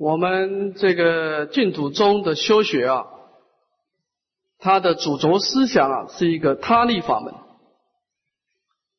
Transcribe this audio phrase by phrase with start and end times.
[0.00, 3.04] 我们这个净土宗的修学啊，
[4.58, 7.34] 它的主轴思想啊是一个他力法门，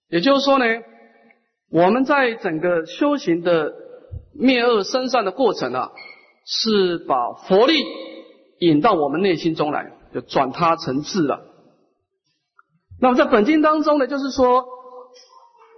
[0.10, 0.66] 也就是说呢，
[1.72, 3.74] 我们在整个修行的
[4.36, 5.92] 灭恶生善的过程啊，
[6.46, 7.84] 是把佛力
[8.60, 11.42] 引到我们内心中来，就转他成智了。
[13.02, 14.66] 那么在本经当中呢，就是说，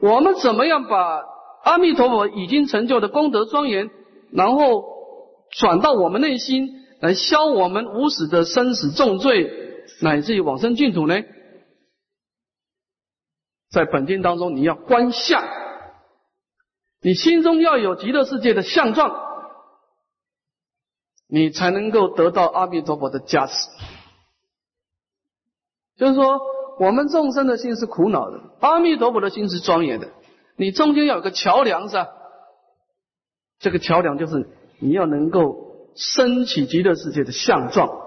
[0.01, 1.21] 我们怎么样把
[1.63, 3.89] 阿弥陀佛已经成就的功德庄严，
[4.33, 4.91] 然后。
[5.57, 9.51] 转到我们内心来消我们无始的生死重罪，
[10.01, 11.21] 乃至于往生净土呢？
[13.69, 15.43] 在本经当中，你要观相，
[17.01, 19.15] 你心中要有极乐世界的相状，
[21.27, 23.53] 你才能够得到阿弥陀佛的加持。
[25.97, 26.39] 就是说，
[26.79, 30.09] 我们众生的心是苦恼的，阿弥陀佛的心是庄严的，
[30.55, 32.09] 你中间要有个桥梁，是吧？
[33.59, 34.47] 这个桥梁就是。
[34.79, 38.01] 你要能够升起极乐世界的相状。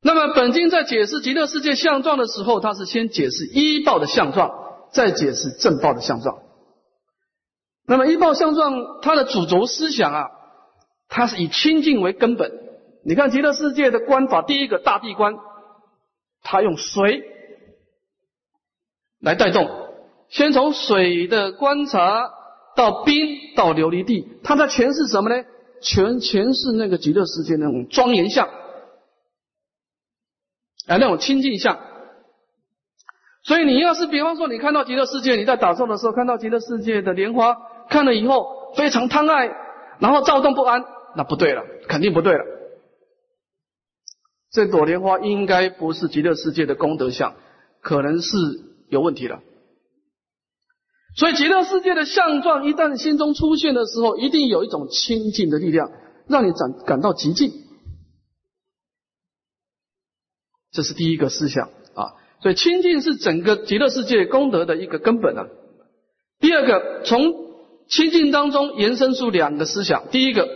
[0.00, 4.50] 那么本经在解释极乐世界相状的时候，它是先解释一报的相状，
[4.92, 6.38] 再解释正报的相状。
[7.86, 10.30] 那么一报相状，它的主轴思想啊，
[11.08, 12.52] 它是以清净为根本。
[13.04, 15.36] 你看极乐世界的观法，第一个大地观，
[16.42, 17.22] 它用水
[19.20, 19.68] 来带动，
[20.28, 22.30] 先从水的观察。
[22.76, 25.44] 到冰到琉璃地，它在诠释什么呢？
[25.80, 28.46] 全全是那个极乐世界那种庄严相，
[30.86, 31.78] 啊，那种清净相。
[33.42, 37.54] 所以你要是比方说你看到极乐世界，你在打坐的时候看到极乐世界的莲花，
[37.90, 39.50] 看了以后非常贪爱，
[39.98, 40.82] 然后躁动不安，
[41.14, 42.44] 那不对了，肯定不对了。
[44.50, 47.34] 这朵莲花应该不是极乐世界的功德相，
[47.82, 48.36] 可能是
[48.88, 49.40] 有问题了。
[51.16, 55.90] 所以极乐世界的相状一旦心中出现的时候，一定有一种清净的力量，
[56.26, 57.52] 让你感感到极静。
[60.72, 62.14] 这是第一个思想啊。
[62.42, 65.46] 所以清净是整个极乐世界功德的一个根本啊。
[66.40, 67.32] 第二个，从
[67.86, 70.08] 清净当中延伸出两个思想。
[70.10, 70.48] 第一个，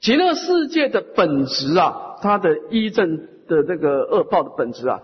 [0.00, 5.00] 极乐世界的本质啊，它的一正的这个恶报的本质啊，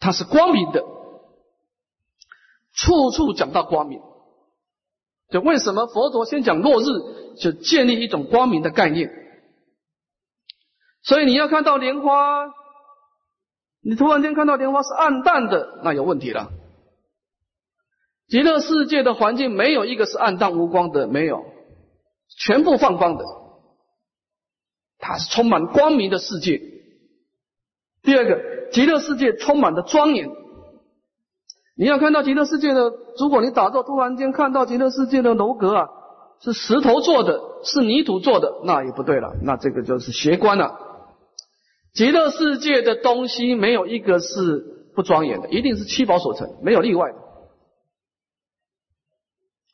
[0.00, 0.82] 它是光明的，
[2.72, 4.00] 处处讲到光明。
[5.34, 6.86] 就为什么佛陀先讲落日，
[7.40, 9.10] 就建立一种光明的概念。
[11.02, 12.46] 所以你要看到莲花，
[13.82, 16.52] 你突然间看到莲花是暗淡的，那有问题了。
[18.28, 21.44] 极乐世界的环境没有一个是暗淡无光的，没有，
[22.28, 23.24] 全部放光的，
[24.98, 26.62] 它是充满光明的世界。
[28.02, 30.30] 第二个，极乐世界充满的庄严。
[31.76, 35.88] 你要看到极乐世界的，如果你打坐突然间看到极乐世界的楼阁啊，
[36.40, 40.78] 是石头做的，是泥土做的，那也不对了，那这个就是邪观了。
[41.92, 47.18] 极乐世界的东西没有一个是不庄严的，一定是七宝所成，没有例外的。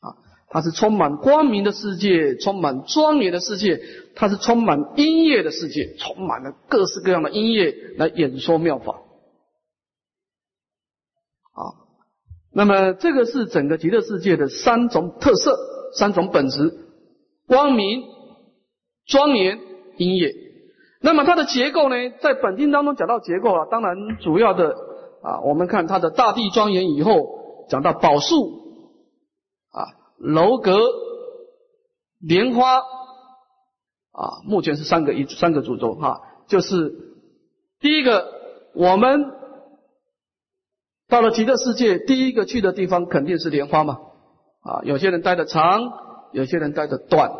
[0.01, 0.17] 啊，
[0.49, 3.79] 它是充满光明的世界，充满庄严的世界，
[4.15, 9.01] 它是充满音乐的世界，充满了各式各样的音乐来演说妙法。
[11.53, 11.61] 啊
[12.53, 15.57] 那么，这个是整个极乐世界的三种特色、
[15.95, 16.73] 三种本质：
[17.47, 18.03] 光明、
[19.05, 19.57] 庄严、
[19.95, 20.33] 音乐。
[21.01, 21.95] 那么它的结构呢？
[22.21, 24.75] 在本经当中讲到结构啊，当然主要的
[25.23, 28.35] 啊，我们看它的大地庄严以后，讲到宝树
[29.71, 29.87] 啊、
[30.17, 30.77] 楼阁、
[32.19, 36.93] 莲花啊，目前是三个一三个主轴哈，就是
[37.79, 38.27] 第一个
[38.75, 39.39] 我们。
[41.11, 43.99] 到了极乐世界，第一个去的地方肯定是莲花嘛，
[44.61, 45.91] 啊，有些人待的长，
[46.31, 47.33] 有些人待的短，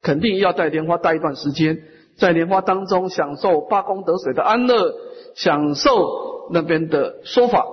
[0.00, 1.76] 肯定要在莲花待一段时间，
[2.16, 4.94] 在莲花当中享受八功德水的安乐，
[5.34, 7.66] 享受那边的说法，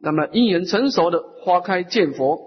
[0.00, 2.40] 那么因缘成熟的花开见佛，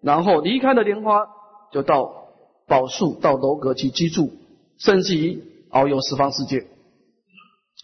[0.00, 1.26] 然后离开了莲花，
[1.72, 2.28] 就到
[2.68, 4.30] 宝树到楼阁去居住，
[4.78, 5.42] 甚至于
[5.72, 6.68] 遨游十方世界。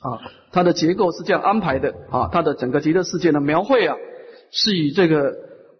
[0.02, 0.20] 啊，
[0.52, 3.96] 它的结构是这样安排的啊，它的整个极乐世界的描绘啊，
[4.52, 5.32] 是以这个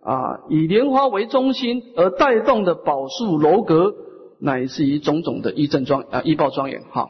[0.02, 3.92] 啊以莲花为中心而带动的宝树楼阁，
[4.40, 7.08] 乃是以种种的一正庄啊一报庄严哈。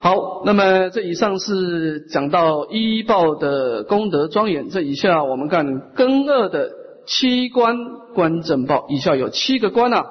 [0.00, 6.70] 好，那么这以上是讲到一报的功德庄严，这以下我们看根二的
[7.06, 7.76] 七观
[8.14, 10.06] 观正报，以下有七个观啊，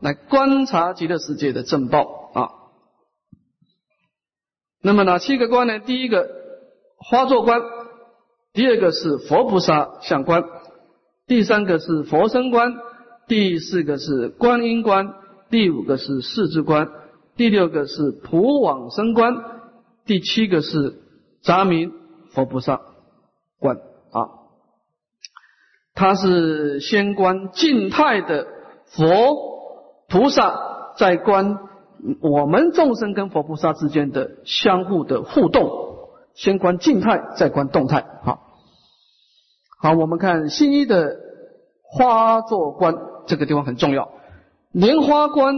[0.00, 2.21] 来观察极乐世界的正报。
[4.82, 5.78] 那么哪七个观呢？
[5.78, 6.28] 第一个
[6.96, 7.60] 花座观，
[8.52, 10.42] 第二个是佛菩萨相观，
[11.26, 12.74] 第三个是佛身观，
[13.28, 15.14] 第四个是观音观，
[15.50, 16.88] 第五个是世之观，
[17.36, 19.36] 第六个是普往生观，
[20.04, 20.98] 第七个是
[21.42, 21.92] 杂名
[22.32, 22.80] 佛菩萨
[23.60, 24.42] 观啊。
[25.94, 28.48] 它是先观静态的
[28.86, 29.36] 佛
[30.08, 31.58] 菩萨在观
[32.20, 35.70] 我们众生跟佛菩萨之间的相互的互动，
[36.34, 38.04] 先观静态，再观动态。
[38.24, 38.40] 好，
[39.80, 41.16] 好，我们看新一的
[41.82, 42.96] 花座观，
[43.26, 44.10] 这个地方很重要。
[44.72, 45.54] 莲花观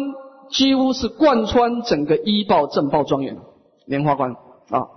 [0.51, 3.39] 几乎是贯穿整个医报正报庄严，
[3.87, 4.89] 莲花观啊。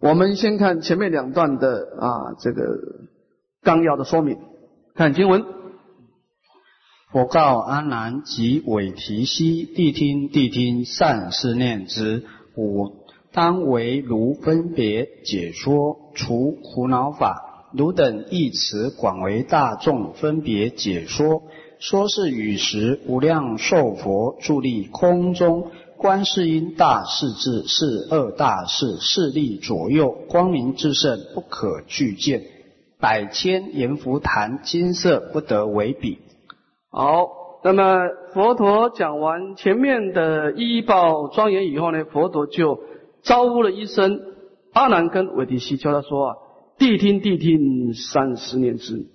[0.00, 2.62] 我们先看前面两段的啊这个
[3.62, 4.38] 纲要的说明，
[4.94, 5.63] 看经文。
[7.14, 12.24] 佛告阿难及韦提希：谛听，谛听，善思念之。
[12.56, 12.90] 五
[13.30, 21.44] 当为如分别解说除苦恼法，汝等一词广为大众分别解说。
[21.78, 32.42] 说是与时无量寿佛伫立空中，观世音大势至是二大士势力左右，光明至圣不可具见，
[32.98, 36.18] 百千阎浮檀金色不得为比。
[36.96, 42.78] 好，那么佛陀讲完前面的医报庄严以后呢，佛陀就
[43.24, 44.20] 招呼了一声
[44.72, 46.36] 阿难跟韦提希，叫他说啊
[46.78, 49.06] ：“谛听，谛听，三十年之。”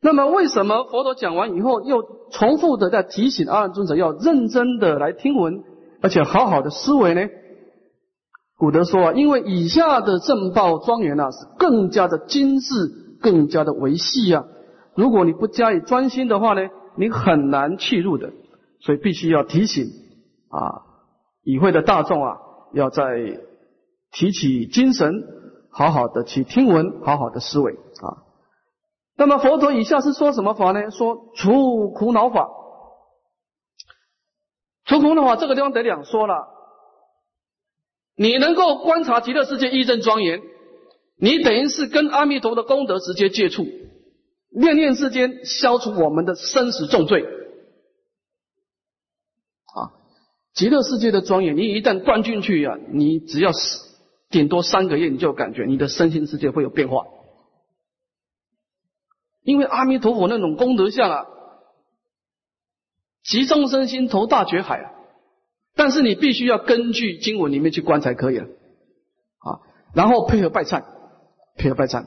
[0.00, 5.64] 那么，为什么佛陀讲完以后，又重复的在提醒阿难尊者要认真的来听闻，
[6.00, 7.22] 而且好好的思维呢？
[8.56, 12.74] 古德说啊，因为以下的正报庄严啊，是更加的精致，
[13.20, 14.44] 更加的维系啊。
[14.98, 18.32] 如果你不加以专心的话呢，你很难契入的。
[18.80, 19.86] 所以必须要提醒
[20.50, 20.82] 啊，
[21.42, 22.38] 与会的大众啊，
[22.72, 23.40] 要在
[24.10, 25.22] 提起精神，
[25.70, 28.26] 好好的去听闻，好好的思维啊。
[29.16, 30.90] 那么佛陀以下是说什么法呢？
[30.90, 32.48] 说除苦恼法。
[34.84, 36.46] 除苦恼法这个地方得两说了。
[38.16, 40.40] 你能够观察极乐世界一正庄严，
[41.20, 43.64] 你等于是跟阿弥陀的功德直接接触，
[44.50, 47.22] 念念之间消除我们的生死重罪。
[49.74, 49.92] 啊，
[50.54, 53.52] 极乐世界的庄严，你一旦灌进去呀，你只要
[54.30, 57.06] 顶多三个月，你就感觉你的身心世界会有变化。
[59.42, 61.26] 因为阿弥陀佛那种功德相啊，
[63.22, 64.92] 集众生心投大觉海啊，
[65.74, 69.60] 但是你必须要根据经文里面去观才可以了啊，
[69.94, 70.84] 然后配合拜忏，
[71.56, 72.04] 配合拜忏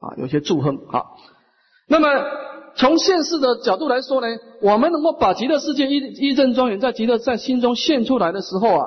[0.00, 1.06] 啊，有些祝贺啊。
[1.88, 2.08] 那么
[2.76, 4.26] 从现世的角度来说呢，
[4.62, 8.86] 我们能够把极乐世界一一正庄严在极乐在心中现出来的时候啊，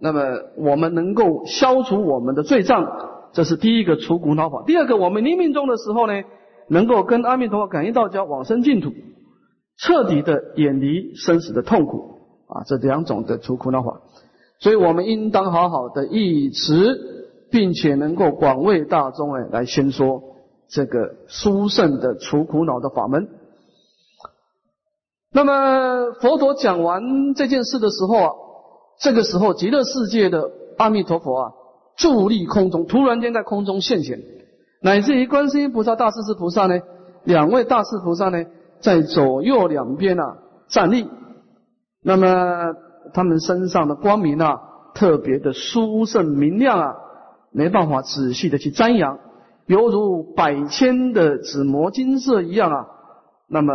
[0.00, 0.20] 那么
[0.56, 2.86] 我们能够消除我们的罪障，
[3.32, 4.62] 这是第一个除苦恼法。
[4.66, 6.14] 第二个，我们临命终的时候呢。
[6.68, 8.92] 能够跟阿弥陀佛感应道交，往生净土，
[9.76, 12.62] 彻底的远离生死的痛苦啊！
[12.64, 14.00] 这两种的除苦恼法，
[14.60, 16.96] 所以我们应当好好的忆持，
[17.50, 20.22] 并且能够广为大众哎来宣说
[20.72, 23.28] 这个殊胜的除苦恼的法门。
[25.30, 28.30] 那么佛陀讲完这件事的时候啊，
[28.98, 31.52] 这个时候极乐世界的阿弥陀佛啊，
[31.98, 34.18] 伫立空中，突然间在空中现显。
[34.80, 36.80] 乃至于观世音菩萨、大势至菩萨呢，
[37.24, 38.44] 两位大势菩萨呢，
[38.80, 40.38] 在左右两边啊
[40.68, 41.06] 站立，
[42.02, 42.74] 那么
[43.12, 44.60] 他们身上的光明啊，
[44.94, 46.96] 特别的殊胜明亮啊，
[47.52, 49.18] 没办法仔细的去瞻仰，
[49.66, 52.86] 犹如百千的紫磨金色一样啊，
[53.48, 53.72] 那么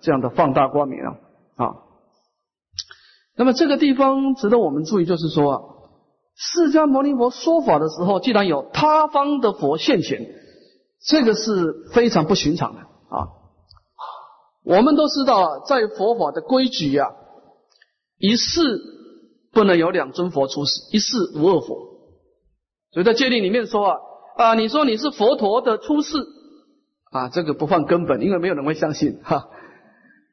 [0.00, 1.16] 这样的放大光明啊
[1.56, 1.74] 啊，
[3.36, 5.60] 那么这个地方值得我们注意，就是说啊，
[6.36, 10.42] 释迦牟尼佛说法的时候，既然有他方的佛现前。
[11.06, 13.28] 这个是非常不寻常的啊！
[14.64, 17.12] 我们都知道，在佛法的规矩呀，
[18.16, 18.80] 一世
[19.52, 21.76] 不能有两尊佛出世，一世无二佛。
[22.92, 23.98] 所以在戒律里面说啊
[24.36, 26.18] 啊，你说你是佛陀的出世
[27.10, 29.48] 啊，这个不犯根本，因为没有人会相信哈。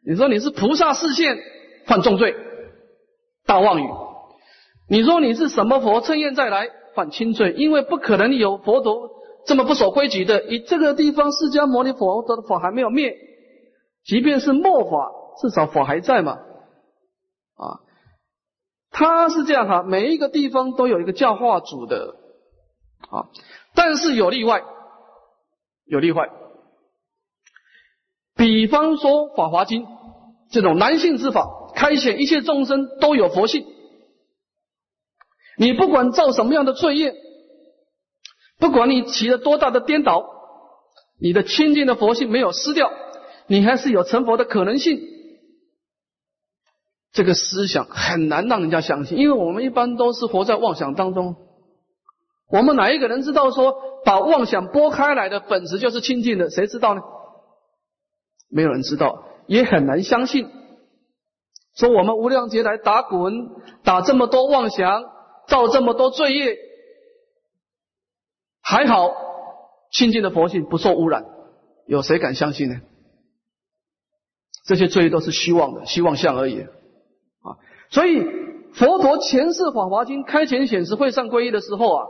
[0.06, 1.38] 你说你是菩萨示现，
[1.86, 2.36] 犯重罪，
[3.46, 3.88] 大妄语。
[4.90, 9.10] 你说你是什么佛，趁愿再来，犯轻罪，因为不可能有佛陀。
[9.46, 13.16] 这么不守规矩的，以这个地方释迦牟尼佛的法还没有灭，
[14.04, 16.34] 即便是末法，至少法还在嘛？
[17.56, 17.80] 啊，
[18.92, 22.16] 他是这样哈，每一个地方都有一个教化主的
[23.10, 23.30] 啊，
[23.74, 24.64] 但是有例外，
[25.86, 26.30] 有例外。
[28.36, 29.84] 比方说《法华经》
[30.50, 33.66] 这种男性之法，开显一切众生都有佛性，
[35.58, 37.14] 你不管造什么样的罪业。
[38.58, 40.24] 不管你起了多大的颠倒，
[41.20, 42.92] 你的清净的佛性没有失掉，
[43.48, 45.00] 你还是有成佛的可能性。
[47.12, 51.36] 这个思想很难让人家相信，因为我们一般都是活在妄想当中。
[52.52, 56.50] 我们哪一个人知道说把妄想拨开来的本质就是清净的？
[56.50, 57.02] 谁知道呢？
[58.50, 60.50] 没有人知道，也很难相信。
[61.76, 63.50] 说我们无量劫来打滚，
[63.84, 65.04] 打这么多妄想，
[65.48, 66.58] 造这么多罪业，
[68.62, 69.12] 还好
[69.94, 71.26] 清净的佛性不受污染，
[71.86, 72.76] 有谁敢相信呢？
[74.66, 76.62] 这些罪业都是虚妄的，虚妄相而已。
[76.62, 77.56] 啊，
[77.90, 78.22] 所以
[78.74, 82.06] 佛陀前世《法华经》开前显示会上皈依的时候啊，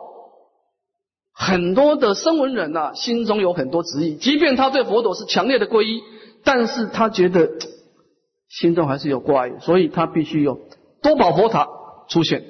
[1.33, 6.01] 很多的声闻人呐，心中有很多执意，即便他对佛陀是强烈的皈依，
[6.43, 7.49] 但是他觉得
[8.47, 10.59] 心中还是有挂碍，所以他必须有
[11.01, 11.67] 多宝佛塔
[12.09, 12.43] 出现，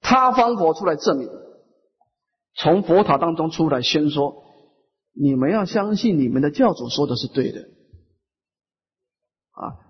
[0.00, 1.28] 他方佛出来证明，
[2.54, 4.42] 从佛塔当中出来宣说，
[5.14, 7.60] 你们要相信你们的教主说的是对的，
[9.52, 9.84] 啊。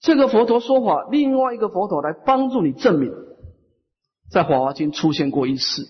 [0.00, 3.10] 这个佛陀说法，另外一个佛陀来帮助你证明，
[4.30, 5.86] 在《法华经》出现过一次，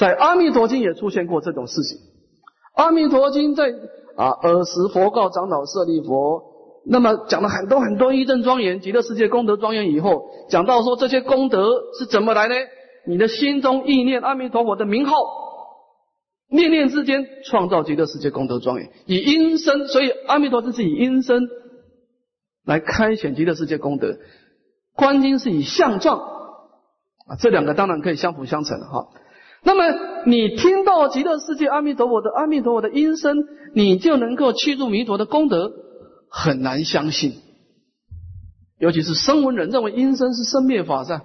[0.00, 1.98] 在《阿弥陀经》也出现过这种事情。
[2.74, 3.66] 《阿弥陀经》在
[4.16, 6.42] 啊，尔时佛告长老舍利佛，
[6.86, 12.54] 那么讲了很多很多一正庄严、极乐世界功德庄严以后，讲到说这些功德是怎么来呢？
[13.06, 15.16] 你的心中意念阿弥陀佛的名号，
[16.48, 21.46] 念念之间创造极乐世界功德庄严，以音声，所以阿弥陀经是以音声。
[22.64, 24.16] 来开显极乐世界功德，
[24.94, 26.20] 观经是以相状
[27.26, 29.08] 啊，这两个当然可以相辅相成哈。
[29.62, 33.36] 那么你听到极乐世界阿弥陀佛的阿弥陀佛的音声，
[33.74, 35.72] 你就能够契入弥陀的功德，
[36.30, 37.34] 很难相信。
[38.78, 41.22] 尤其是声闻人认为音声是生灭法噻，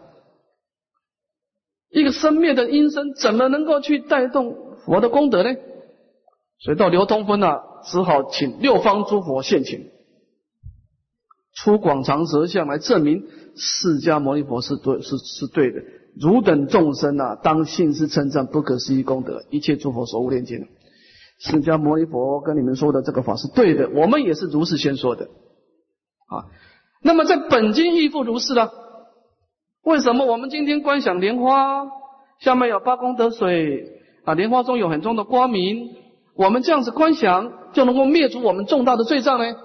[1.90, 5.56] 一个生灭的音声怎么能够去带动佛的功德呢？
[6.60, 9.92] 所以到流通分啊，只好请六方诸佛现前。
[11.54, 15.82] 出广长舌相来证明释迦牟尼佛是对是是对的，
[16.20, 20.68] 汝等众生啊，当信是称赞不可思议功德，一切诸佛所无念经。
[21.40, 26.46] 释迦牟尼佛跟你们说的这个法是对的，我们也是如是先说的啊。
[27.02, 28.72] 那么在本经亦复如是了。
[29.84, 31.86] 为什么我们今天观想莲花
[32.40, 34.34] 下面有八功德水啊？
[34.34, 35.96] 莲花中有很重的光明，
[36.36, 39.58] 我们这样子观想就能够灭除我们重大的罪障呢？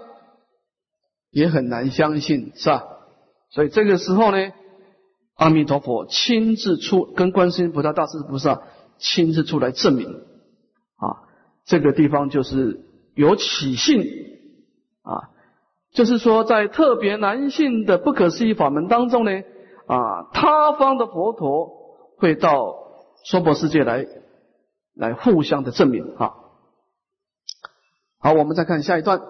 [1.31, 2.85] 也很难相信，是吧？
[3.51, 4.53] 所以这个时候呢，
[5.41, 8.61] 阿弥陀佛亲自出，跟观世音菩萨、大势菩萨
[8.99, 10.07] 亲自出来证明
[10.97, 11.25] 啊，
[11.65, 14.03] 这个地方就是有起信
[15.01, 15.33] 啊，
[15.95, 19.31] 就是说在特别难信的不可思议法门当中呢，
[19.87, 21.71] 啊，他方的佛陀
[22.19, 22.75] 会到
[23.25, 24.07] 娑婆世界来，
[24.95, 26.35] 来互相的证明啊。
[28.19, 29.23] 好，我们再看下一段。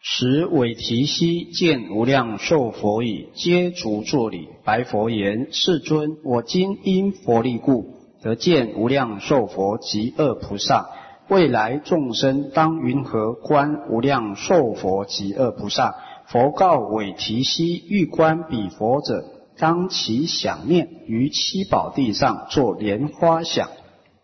[0.00, 10.88] 时韦提希见无量寿佛已，皆足作礼，白佛言：“世尊，我今因佛力故，得见无量寿佛及恶菩萨。
[11.28, 15.96] 未来众生当云何观无量寿佛及恶菩萨？”
[16.30, 19.24] 佛告韦提希：“欲观彼佛者，
[19.58, 23.68] 当其想念于七宝地上作莲花想。”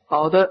[0.06, 0.48] 好的。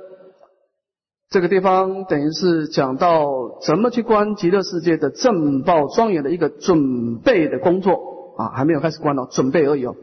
[1.34, 3.26] 这个地方等于是讲到
[3.66, 9.96] 怎么去观极乐世界的正报庄严的一个准备的工作啊，还没有开始观哦，准备而已哦。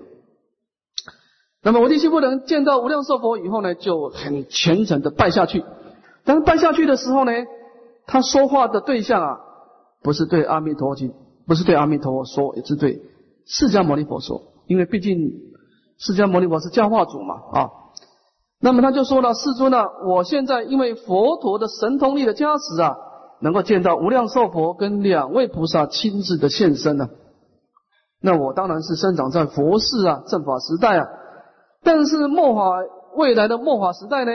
[1.62, 5.62] 那么我地西不能见到无量寿佛以后呢，就很虔诚的拜下去。
[6.25, 7.30] 但是拜下去的时候呢，
[8.08, 9.38] 他说话的对象啊，
[10.02, 11.12] 不是对阿弥陀经，
[11.46, 13.02] 不是对阿弥陀佛说，也是对
[13.46, 15.30] 释迦牟尼佛说，因为毕竟
[15.96, 17.70] 释迦牟尼佛是教化主嘛啊。
[18.62, 22.95] 那么他就说了：“世尊呢，我现在因为佛陀的神通力的加持啊，
[23.40, 27.09] 能够见到无量寿佛跟两位菩萨亲自的现身呢。
[28.21, 31.07] 那我当然是生长在佛世啊，正法时代啊。
[31.83, 32.73] 但是末法
[33.17, 34.33] 未来的末法时代呢，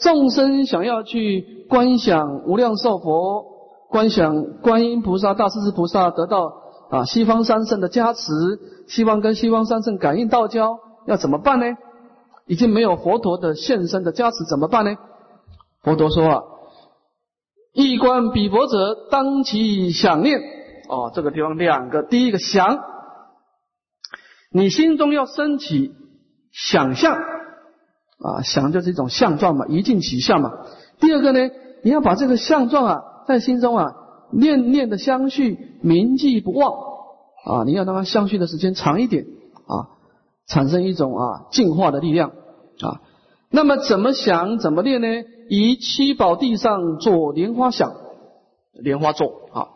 [0.00, 3.44] 众生想要去观想无量寿佛、
[3.88, 6.52] 观想观音菩萨、大势至菩萨得到
[6.90, 8.32] 啊西方三圣的加持，
[8.88, 11.66] 希望跟西方三圣感应道交，要怎么办呢？”
[12.48, 14.96] 已经没有佛陀的现身的加持，怎么办呢？
[15.82, 16.42] 佛陀说啊，
[17.72, 20.40] 一观彼佛者，当其想念。
[20.88, 22.78] 哦，这个地方两个，第一个想，
[24.50, 25.92] 你心中要升起
[26.50, 30.50] 想象啊，想就是一种相状嘛，一境起相嘛。
[30.98, 31.50] 第二个呢，
[31.84, 33.84] 你要把这个相状啊，在心中啊，
[34.32, 36.72] 念念的相续，铭记不忘
[37.44, 39.26] 啊，你要让它相续的时间长一点。
[40.48, 42.30] 产生一种啊净化的力量
[42.80, 43.00] 啊，
[43.50, 45.06] 那么怎么想怎么练呢？
[45.50, 47.94] 以七宝地上做莲花想，
[48.72, 49.68] 莲花座啊，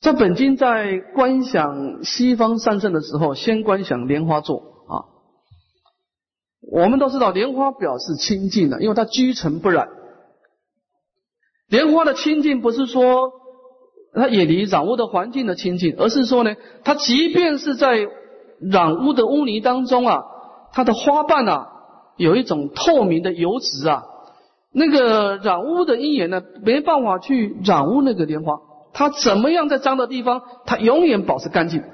[0.00, 4.94] 在本经在观想西方三圣的时候，先观想莲花座啊。
[6.60, 9.88] 我们都知道莲花表示清净的，因为它居尘不染。
[11.68, 13.32] 莲花的清净不是说
[14.12, 18.08] 它远离染污的环境的清净，而是说呢，它即便是在
[18.60, 20.24] 染污的污泥当中啊，
[20.72, 21.68] 它的花瓣啊
[22.16, 24.04] 有一种透明的油脂啊，
[24.72, 28.60] 那个染污的因缘呢没办法去染污那个莲花。
[28.92, 31.84] 它怎么样在脏的地方，它永远保持干净。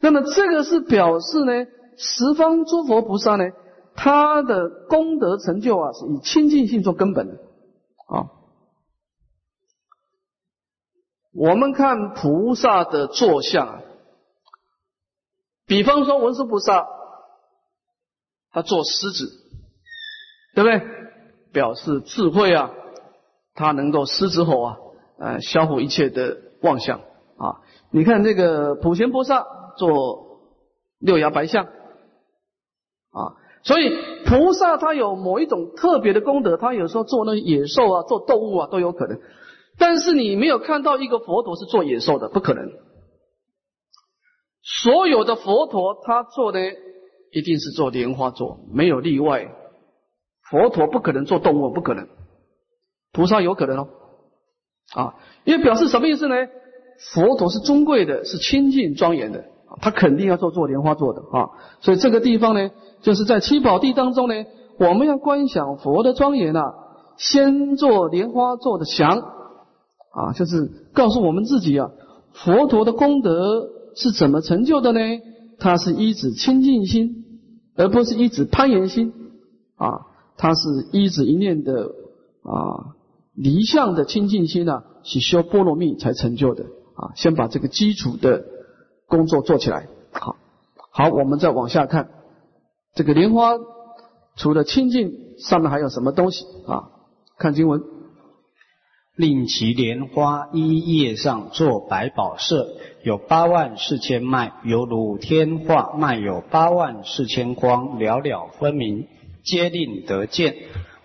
[0.00, 3.44] 那么这个是表示呢，十方诸佛菩萨呢，
[3.96, 7.32] 他的功德成就啊，是以清净性做根本的
[8.06, 8.28] 啊。
[11.34, 13.82] 我们看菩萨的坐像啊，
[15.66, 16.86] 比方说文殊菩萨，
[18.52, 19.30] 他做狮子，
[20.54, 20.80] 对不对？
[21.52, 22.70] 表示智慧啊。
[23.56, 24.76] 他能够狮子吼啊，
[25.16, 26.98] 呃，消除一切的妄想
[27.38, 27.62] 啊！
[27.92, 30.40] 你看这个普贤菩萨做
[30.98, 39.20] 六牙白象啊，所以菩萨他有某一种特别的功德，他有时候做那野兽啊，做动物啊都有可能。
[39.78, 42.70] 但是你没有看到一个佛陀是做野兽的，不可能。
[44.62, 46.60] 所有的佛陀他做的
[47.32, 49.48] 一定是做莲花座，没有例外。
[50.50, 52.06] 佛陀不可能做动物，不可能。
[53.12, 53.88] 菩萨有可能哦，
[54.94, 55.14] 啊，
[55.44, 56.36] 因为表示什么意思呢？
[57.12, 59.44] 佛陀是尊贵的，是清净庄严的，
[59.80, 61.50] 他肯定要做做莲花座的啊。
[61.80, 62.70] 所以这个地方呢，
[63.02, 64.46] 就是在七宝地当中呢，
[64.78, 66.74] 我们要观想佛的庄严啊，
[67.16, 69.20] 先做莲花座的祥
[70.14, 71.90] 啊，就是告诉我们自己啊，
[72.32, 75.00] 佛陀的功德是怎么成就的呢？
[75.58, 77.24] 它是一指清净心，
[77.76, 79.12] 而不是一指攀岩心
[79.76, 80.06] 啊，
[80.36, 81.90] 它是一指一念的
[82.42, 82.94] 啊。
[83.36, 87.10] 离相的清净心呢，是修波罗蜜才成就的啊！
[87.16, 88.44] 先把这个基础的
[89.08, 89.88] 工作做起来。
[90.12, 90.36] 好，
[90.92, 92.10] 好，我们再往下看，
[92.94, 93.54] 这个莲花
[94.36, 96.90] 除了清净，上面还有什么东西啊？
[97.36, 97.82] 看经文，
[99.16, 102.66] 令其莲花一叶上作百宝色，
[103.04, 109.06] 有八万四千脉，犹如天化脉有八万四千光，了了分明，
[109.44, 110.56] 皆令得见。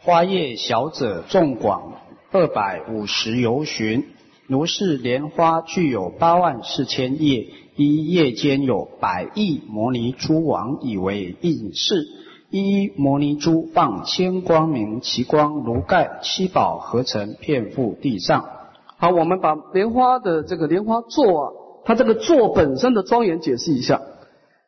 [0.01, 1.93] 花叶小者众广。
[2.31, 4.05] 二百五十由旬，
[4.47, 12.07] 如是莲花具有八万四千叶，一叶间有百亿摩尼珠王，以为应饰。
[12.49, 18.45] 一摩尼珠放千光明，其光如盖七宝合成，遍覆地上。
[18.97, 21.51] 好，我们把莲花的这个莲花座啊，
[21.85, 24.01] 它这个座本身的庄严解释一下。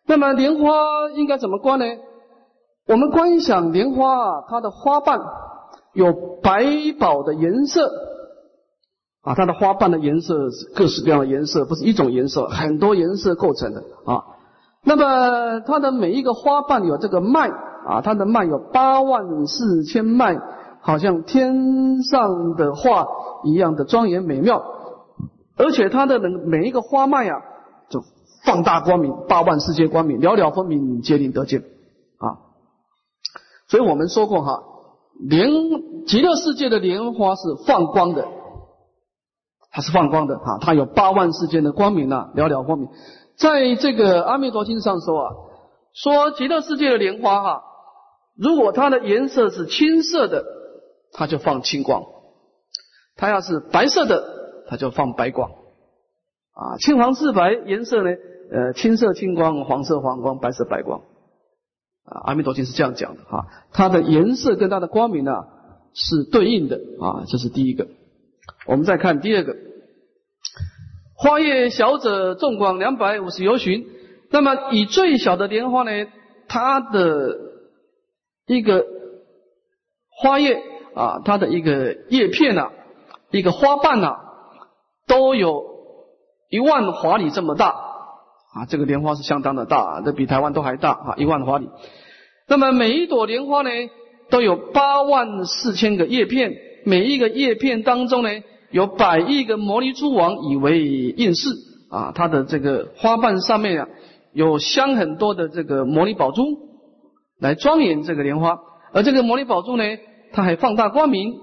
[0.06, 1.86] 那么莲花应该怎么观呢？
[2.88, 5.20] 我们观想莲花啊，它的花瓣。
[5.94, 6.64] 有百
[6.98, 7.92] 宝的颜色
[9.24, 14.24] 啊，它的花瓣的颜色是各式各样的颜色，不是一种颜色，很多颜色构成的啊。
[14.86, 17.52] 那么它的每一个花瓣有这个脉
[17.88, 20.38] 啊，它的脉有八万四千脉，
[20.82, 23.08] 好像天上的画
[23.44, 24.64] 一样的庄严美妙。
[25.58, 27.42] 而且它的每一个花脉啊，
[27.90, 28.02] 就
[28.46, 31.62] 放大光明，八万四千光明，了了分明，皆令得见
[32.18, 32.40] 啊。
[33.68, 34.64] 所以我们说过哈。
[35.24, 35.52] 莲
[36.08, 38.28] 极乐世界的莲花是放光的，
[39.72, 42.90] 它是放光的啊，它有八万世间的光明啊，了了光明。
[43.36, 45.30] 在这个阿弥陀经上说啊，
[45.94, 47.62] 说极乐世界的莲花哈，
[48.38, 50.46] 如果它的颜色是青色的，
[51.14, 52.04] 它就放青光；
[53.16, 55.52] 它要是白色的，它就放白光。
[55.52, 58.10] 啊，青黄赤白颜色呢，
[58.52, 61.02] 呃，青色青光，黄色黄光，白色白光。
[62.04, 65.34] 啊，阿弥陀经是这样讲的哈，它的颜色跟它的光明呢
[65.94, 67.88] 是对应的啊，这是第一个。
[68.66, 69.56] 我们再看第二个，
[71.16, 73.86] 花叶小者众广两百五十由旬。
[74.30, 75.92] 那么以最小的莲花呢，
[76.48, 77.38] 它的
[78.52, 78.86] 一个
[80.10, 80.62] 花叶
[80.94, 82.72] 啊，它的一个叶片呐，
[83.32, 84.18] 一个花瓣呐，
[85.08, 85.64] 都有
[86.50, 87.70] 一万华里这么大。
[88.54, 91.16] 啊，这个莲花是相当的大，这比台湾都还大啊！
[91.16, 91.70] 一万华里。
[92.50, 93.70] 那么每一朵莲花呢，
[94.30, 96.52] 都有八万四千个叶片，
[96.84, 98.30] 每一个叶片当中呢，
[98.70, 101.48] 有百亿个摩尼珠王以为应饰
[101.90, 102.12] 啊。
[102.14, 103.88] 它的这个花瓣上面啊，
[104.34, 106.44] 有镶很多的这个摩尼宝珠，
[107.42, 108.58] 来庄严这个莲花。
[108.94, 109.84] 而这个摩尼宝珠呢，
[110.32, 111.34] 它还放大光明，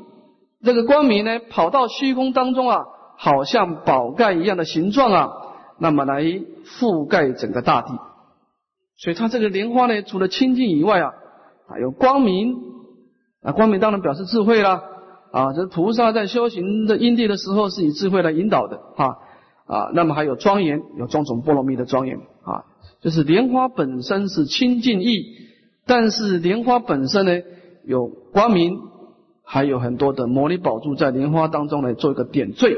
[0.63, 2.85] 这个光明呢，跑到虚空当中啊，
[3.19, 5.31] 好像宝盖一样的形状啊。
[5.79, 7.93] 那么来覆盖整个大地，
[8.97, 11.13] 所以它这个莲花呢，除了清净以外啊，
[11.69, 12.57] 还有光明。
[13.41, 14.83] 啊，光明当然表示智慧啦，
[15.31, 18.81] 啊，这菩萨在修行的因地的时候是以智慧来引导的。
[18.97, 19.07] 啊
[19.69, 22.17] 啊，那么还有庄严，有种种波罗蜜的庄严。
[22.17, 22.65] 啊，
[23.01, 25.23] 就是莲花本身是清净意，
[25.89, 27.33] 但是莲花本身呢
[27.85, 28.79] 有光明，
[29.43, 32.77] 还有很多的摩尼宝珠在莲花当中来做一个点缀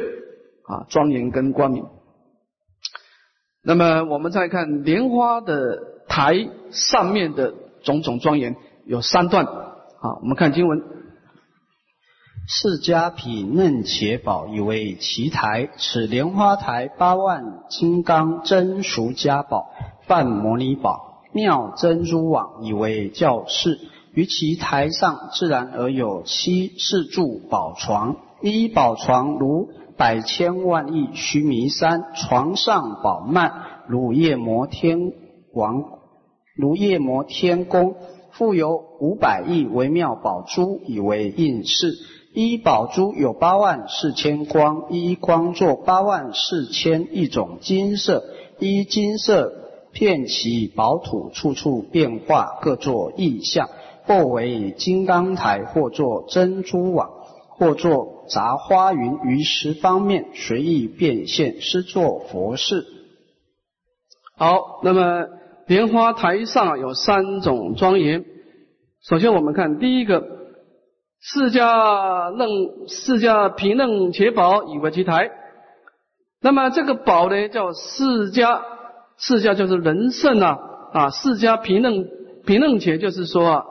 [0.67, 1.85] 啊，庄严跟光明。
[3.63, 10.83] 那么我们再看莲花的台上面的种种庄严，有三段啊，我们看经文。
[12.47, 19.71] 释迦毗嫩伽宝以为其台，此莲花台八万金刚真俗家宝，
[20.09, 23.79] 半摩尼宝妙珍珠网以为教室。
[24.13, 33.53] 于其台上自然而有七四柱宝床，一宝床如百千万亿须弥山，床上宝幔
[33.87, 35.13] 如夜摩天
[35.53, 35.85] 王，
[36.57, 37.95] 如夜摩天宫，
[38.33, 41.93] 复有五百亿微妙宝珠以为应饰。
[42.35, 48.25] 一宝珠有八万四千光，一光作八万四千一种金色，
[48.59, 49.53] 一金色
[49.93, 53.69] 遍其宝土，处处变化，各作异象。
[54.05, 57.11] 或为金刚台，或作珍珠网，
[57.49, 62.87] 或作杂花云，于十方面随意变现，是作佛事。
[64.37, 65.27] 好，那么
[65.67, 68.25] 莲花台上有三种庄严。
[69.03, 70.39] 首先我们看第一个。
[71.23, 75.31] 释迦楞，释迦毗楞伽宝以为其台。
[76.41, 78.63] 那么这个宝呢，叫释迦，
[79.21, 80.59] 释迦就是人圣啊
[80.93, 81.11] 啊！
[81.11, 82.07] 释迦毗楞
[82.45, 83.65] 毗楞伽就是说啊，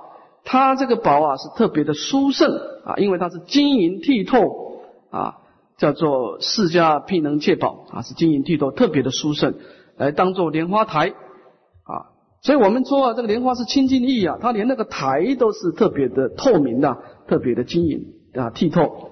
[0.43, 2.49] 它这个宝啊是特别的殊胜
[2.85, 5.38] 啊，因为它是晶莹剔透啊，
[5.77, 9.55] 叫做释迦毗能戒宝啊，是晶莹剔透，特别的殊胜，
[9.97, 12.15] 来当做莲花台啊。
[12.41, 16.97] 所以我们说啊，这个莲花是清净意啊，它连那个台都是特别的透明的。
[17.27, 19.12] 特别的晶莹啊，剔透。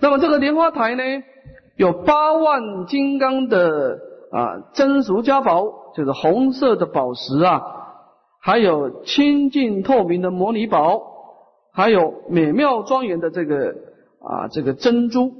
[0.00, 1.04] 那么这个莲花台呢，
[1.76, 3.96] 有八万金刚的
[4.34, 7.62] 啊真俗家宝，就是红色的宝石啊，
[8.40, 11.00] 还有清净透明的摩尼宝，
[11.72, 13.76] 还有美妙庄严的这个
[14.20, 15.32] 啊这个珍珠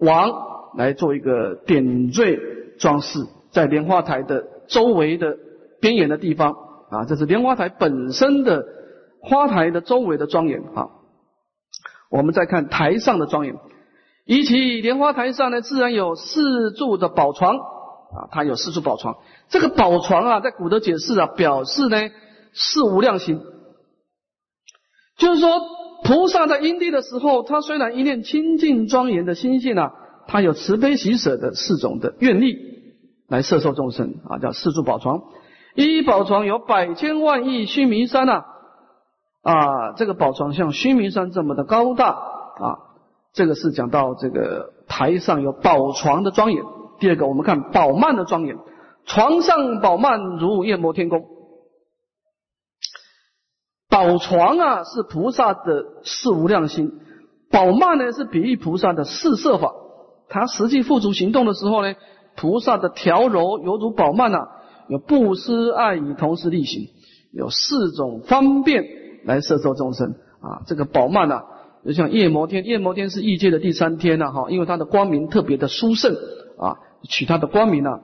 [0.00, 0.32] 王
[0.76, 2.40] 来做一个点缀
[2.80, 3.20] 装饰，
[3.52, 5.36] 在莲花台的周围的
[5.80, 6.56] 边缘的地方
[6.90, 8.66] 啊，这是莲花台本身的
[9.20, 10.88] 花台的周围的庄严啊。
[12.10, 13.54] 我们再看台上的庄严，
[14.26, 17.56] 以其莲花台上呢，自然有四柱的宝床
[18.12, 19.18] 啊，它有四柱宝床。
[19.48, 21.96] 这个宝床啊，在古德解释啊，表示呢
[22.52, 23.40] 是无量心，
[25.16, 25.60] 就是说
[26.02, 29.92] 菩萨在因地的时候，他虽然一念清净庄严的心性啊，
[30.26, 32.56] 他有慈悲喜舍的四种的愿力
[33.28, 35.22] 来摄受众生啊，叫四柱宝床。
[35.76, 38.44] 一宝床有百千万亿须弥山呐。
[39.42, 42.76] 啊，这个宝床像须弥山这么的高大啊，
[43.32, 46.64] 这个是讲到这个台上有宝床的庄严。
[47.00, 48.56] 第二个，我们看宝曼的庄严，
[49.06, 51.24] 床上宝曼如夜摩天宫。
[53.88, 56.92] 宝床啊是菩萨的四无量心，
[57.50, 59.72] 宝曼呢是比喻菩萨的四摄法。
[60.28, 61.94] 他实际付诸行动的时候呢，
[62.36, 64.48] 菩萨的调柔犹如宝曼啊，
[64.88, 66.90] 有布施爱语同时力行，
[67.32, 69.00] 有四种方便。
[69.22, 71.42] 来摄受众生啊，这个宝曼呐，
[71.84, 76.14] 就像夜摩天，夜摩天是异界的第三天呐，哈，因为它的光明特别的殊胜
[76.58, 78.00] 啊，取它的光明呢，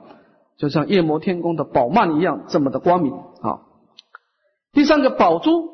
[0.57, 3.61] 就像夜摩天宫的宝曼一样，这么的光明啊。
[4.73, 5.69] 第三个宝珠，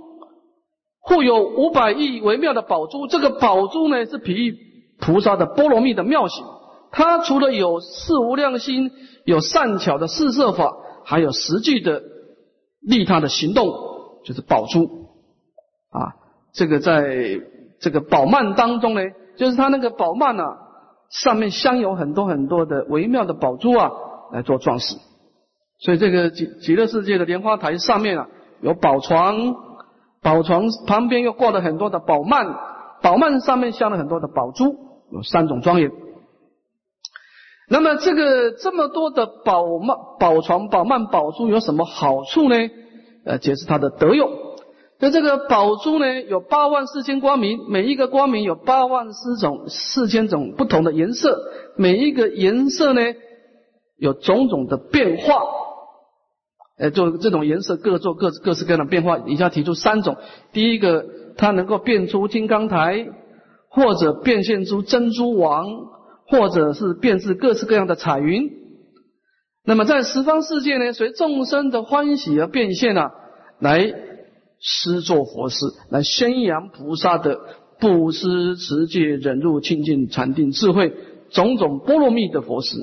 [1.00, 4.58] 护有五百亿微妙的宝珠，这个宝珠呢是比喻
[5.00, 6.46] 菩萨的波罗蜜的妙行，
[6.92, 8.92] 它除了有四无量心，
[9.26, 12.02] 有善巧的四摄法，还有实际的
[12.82, 13.68] 利他的行动，
[14.24, 15.10] 就是宝珠。
[15.92, 16.16] 啊，
[16.54, 17.42] 这个在
[17.80, 19.02] 这个宝曼当中呢，
[19.38, 20.58] 就是它那个宝幔啊，
[21.22, 23.92] 上面镶有很多很多的微妙的宝珠啊，
[24.32, 24.96] 来做装饰。
[25.80, 28.28] 所以这个极极乐世界的莲花台上面啊，
[28.62, 29.54] 有宝床，
[30.22, 32.56] 宝床旁边又挂了很多的宝幔，
[33.02, 34.76] 宝幔上面镶了很多的宝珠，
[35.12, 35.92] 有三种庄严。
[37.70, 42.56] 那么这个这么多的宝幔、宝床、宝幔、宝珠有什么好处呢？
[43.26, 44.32] 呃，解释它的德用。
[45.00, 51.38] 那这个宝珠呢，有八万四千光明，每一个光明有八万四种、四千种不同的颜色，
[51.76, 53.02] 每一个颜色呢，
[53.98, 55.44] 有种种的变化。
[56.78, 59.20] 哎，就这种颜色各做各各式各样的变化。
[59.28, 60.16] 以下提出三种：
[60.54, 63.06] 第一个，它能够变出金刚台，
[63.70, 65.68] 或者变现出珍珠王，
[66.28, 68.50] 或者是变质各式各样的彩云。
[69.66, 73.12] 那么在十方世界呢，随众生的欢喜而变现啊，
[73.60, 73.94] 来。
[74.66, 75.58] 施作佛事，
[75.90, 77.38] 来宣扬菩萨的
[77.82, 80.96] 布施、持戒、忍辱、清净、禅定、智慧，
[81.32, 82.78] 种种波罗蜜的佛事，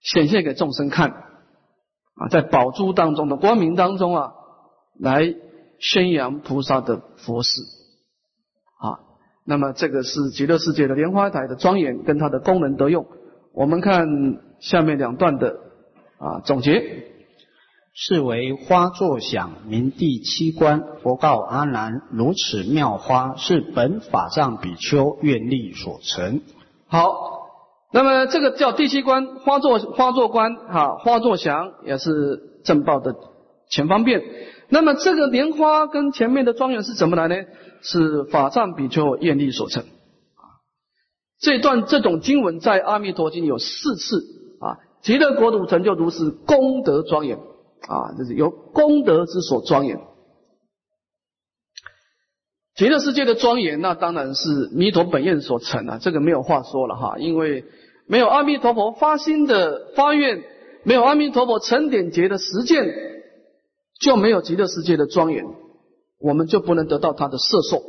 [0.00, 4.32] 显现给众生看啊，在宝珠当中的光明当中啊，
[5.00, 5.34] 来
[5.80, 7.60] 宣扬菩萨的佛事
[8.78, 9.02] 啊。
[9.44, 13.04] 那么这个是极乐世界的莲花台的庄严跟它的功能得用。
[13.52, 14.06] 我们看
[14.60, 15.58] 下面两段的
[16.18, 17.08] 啊总结。
[17.92, 20.82] 是为花作响，名第七关。
[21.02, 26.40] 佛告阿难：如此妙花，是本法藏比丘愿力所成。
[26.86, 27.12] 好，
[27.92, 33.14] 那么这个叫第七关，花作花作观，哈，花作响也是正报的
[33.68, 34.22] 前方便。
[34.68, 37.34] 那么这个莲花跟前面的庄严是怎么来呢？
[37.82, 39.84] 是法藏比丘愿力所成。
[41.40, 44.22] 这段这种经文在阿弥陀经有四次
[44.60, 47.38] 啊，极乐国土成就如是功德庄严。
[47.88, 49.98] 啊，这是由功德之所庄严。
[52.76, 57.18] 极乐世界的庄严，那当然是弥陀本愿所成啊，这个没有话说了哈。
[57.18, 57.64] 因为
[58.06, 60.42] 没有阿弥陀佛发心的发愿，
[60.84, 62.86] 没有阿弥陀佛成点劫的实践，
[64.00, 65.44] 就没有极乐世界的庄严，
[66.18, 67.82] 我们就不能得到他的摄受。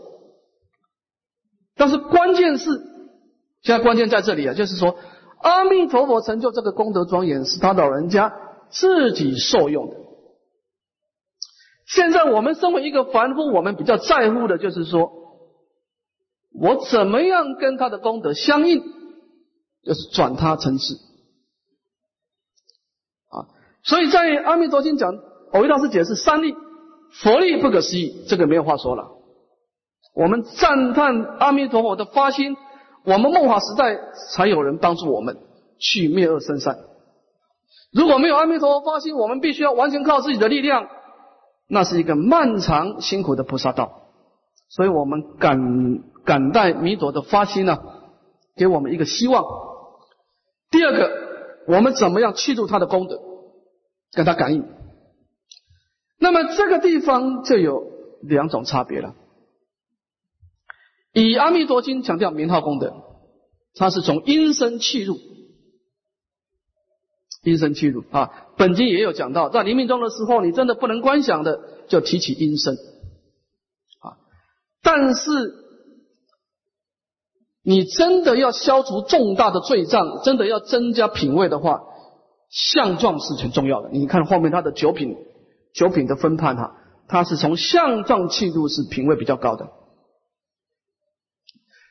[1.78, 2.70] 但是关键是，
[3.62, 4.98] 现在关键在这里啊，就是说
[5.40, 8.34] 阿弥陀佛成就这个功德庄严，是他老人家。
[8.72, 9.96] 自己受用的。
[11.86, 15.12] 现在我们身为一个凡夫，我们比较在乎的就是说，
[16.54, 18.82] 我怎么样跟他的功德相应，
[19.84, 20.94] 就是转他成智
[23.28, 23.52] 啊。
[23.84, 25.14] 所以在阿弥陀经讲，
[25.52, 26.56] 藕益大师解释三力，
[27.22, 29.10] 佛力不可思议，这个没有话说了。
[30.14, 32.56] 我们赞叹阿弥陀佛的发心，
[33.04, 33.98] 我们末法时代
[34.34, 35.38] 才有人帮助我们
[35.78, 36.78] 去灭恶生善。
[37.92, 40.88] 如果没有阿弥陀佛发心，我们必须要完全靠自己的力量，
[41.68, 44.04] 那是一个漫长辛苦的菩萨道。
[44.70, 47.80] 所以我们感感戴弥陀的发心呢，
[48.56, 49.44] 给我们一个希望。
[50.70, 51.12] 第二个，
[51.68, 53.20] 我们怎么样去除他的功德，
[54.14, 54.66] 跟他感应？
[56.18, 57.84] 那么这个地方就有
[58.22, 59.16] 两种差别了。
[61.12, 62.94] 以阿弥陀经强调名号功德，
[63.76, 65.18] 它是从因身去入。
[67.44, 72.76] 阴身气入啊，本经也有讲到，在临命中的时候，你真的不能观想的，就提起阴身
[74.00, 74.14] 啊。
[74.84, 75.56] 但是
[77.64, 81.82] 你真的要消除重大的罪障，真的要增加品位的话，
[82.50, 83.90] 相状是很重要的。
[83.90, 85.16] 你看后面他的九品，
[85.74, 86.76] 九品的分判哈，
[87.08, 89.68] 他是从相状气入是品位比较高的。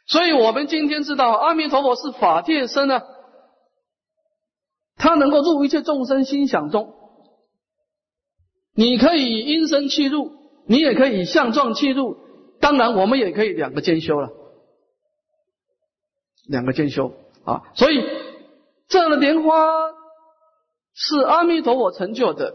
[0.07, 3.03] 所以我们今天知道，阿弥陀佛是法界身呢。
[5.01, 6.93] 他能够入一切众生心想中，
[8.75, 10.31] 你可以因身去入，
[10.67, 12.19] 你也可以相状去入，
[12.61, 14.29] 当然我们也可以两个兼修了，
[16.47, 17.63] 两个兼修啊。
[17.75, 18.05] 所以
[18.89, 19.55] 这样的莲花
[20.93, 22.55] 是阿弥陀佛成就的，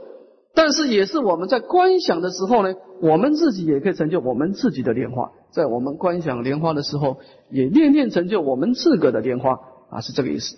[0.54, 7.18] 但是也是我们在观想的时候呢，我们自己也可以成就我们自己的莲花，在我们观想莲花的时候，
[7.50, 10.58] 也念念成就我们自个的莲花啊，是这个意思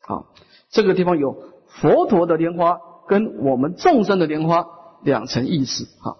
[0.00, 0.24] 啊。
[0.70, 1.36] 这个地方有
[1.68, 4.66] 佛陀的莲花跟我们众生的莲花
[5.02, 5.84] 两层意思。
[6.00, 6.16] 哈，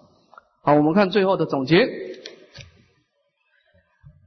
[0.63, 1.87] 好，我们看最后的总结。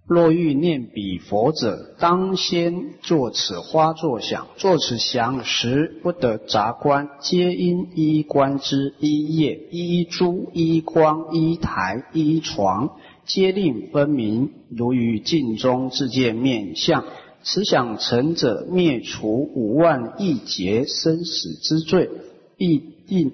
[0.06, 17.04] 若欲念彼佛者，当先作此花作想，作此想时，不得杂观，皆因衣观之一叶、一珠、一光、一台、一床，皆令分明，如于镜中自见面相。
[17.42, 22.10] 此想成者，灭除五万亿劫生死之罪，
[22.56, 23.32] 必定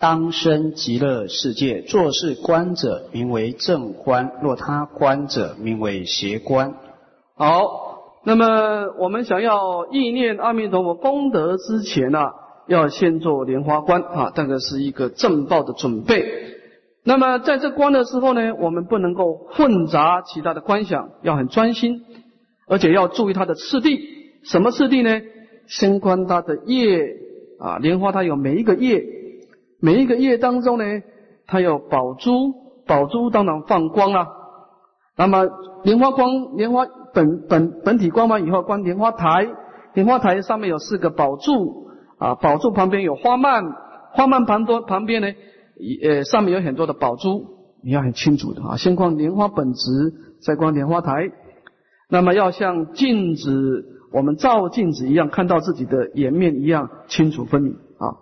[0.00, 1.82] 当生极乐世界。
[1.82, 6.74] 作是观者，名为正观；若他观者，名为邪观。
[7.36, 12.30] 好，那么我们想要意念阿弥陀佛功德之前呢，
[12.66, 16.24] 要先做莲花观啊，这个是一个正报的准备。
[17.04, 22.02] 那么在这观的时候呢，我们不能够混杂其他的观想，要很专心。
[22.68, 23.98] 而且要注意它的次第，
[24.44, 25.20] 什么次第呢？
[25.66, 27.16] 先观它的叶
[27.58, 29.04] 啊，莲花它有每一个叶，
[29.80, 30.84] 每一个叶当中呢，
[31.46, 32.54] 它有宝珠，
[32.86, 34.26] 宝珠当然放光了。
[35.16, 35.46] 那么
[35.84, 39.48] 莲花光，莲花本本本体光完以后，观莲花台，
[39.94, 43.64] 莲花台上面有四个宝柱啊，宝柱旁边有花蔓，
[44.12, 45.28] 花蔓旁多旁边呢，
[46.02, 47.44] 呃上面有很多的宝珠，
[47.82, 48.76] 你要很清楚的啊。
[48.76, 49.90] 先观莲花本质，
[50.40, 51.30] 再观莲花台。
[52.08, 58.16] 那么要像镜子，我们照镜子一样，看到自己的颜面一样清楚分明啊。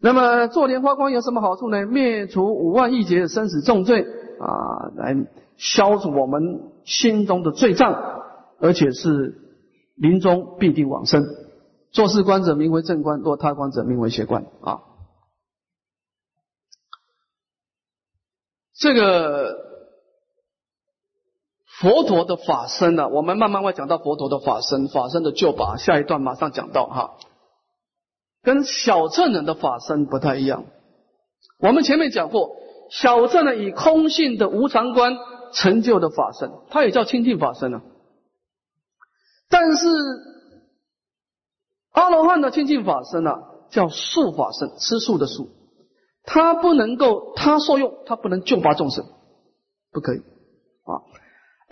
[0.00, 1.86] 那么做莲花光有什么好处呢？
[1.86, 5.16] 灭除五万亿劫的生死重罪啊，来
[5.56, 8.20] 消除我们心中的罪障，
[8.58, 9.38] 而且是
[9.94, 11.24] 临终必定往生。
[11.92, 14.80] 做事观者名为正观，若他观者名为邪观啊。
[18.76, 19.54] 这个
[21.80, 27.16] 佛陀的法身呢，我们慢慢会讲到佛陀的法身，法身的救拔，下一段马上讲到哈。
[28.42, 30.66] 跟小乘人的法身不太一样。
[31.58, 32.56] 我们前面讲过，
[32.90, 35.16] 小乘呢以空性的无常观
[35.52, 37.82] 成就的法身，它也叫清净法身啊。
[39.48, 39.88] 但是
[41.92, 43.30] 阿罗汉的清净法身呢，
[43.70, 45.48] 叫素法身，吃素的素，
[46.24, 49.06] 它不能够他受用，它不能救拔众生，
[49.90, 50.22] 不可以。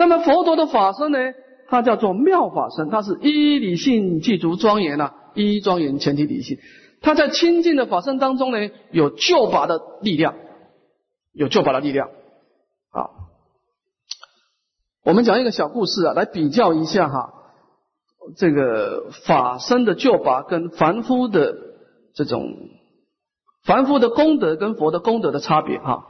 [0.02, 1.18] 那么佛陀的法身呢，
[1.68, 6.58] 它叫做妙法身，它是一理性具足庄严啊，一庄严前提理性，
[7.00, 8.58] 它在清净的法身当中呢，
[8.90, 10.34] 有救拔的力量，
[11.32, 12.08] 有救拔的力量
[12.90, 13.10] 啊。
[15.04, 17.34] 我们讲一个小故事啊，来比较一下哈。
[18.36, 21.54] 这个法身的救拔跟凡夫的
[22.12, 22.56] 这种
[23.62, 26.08] 凡夫的功德跟佛的功德的差别哈。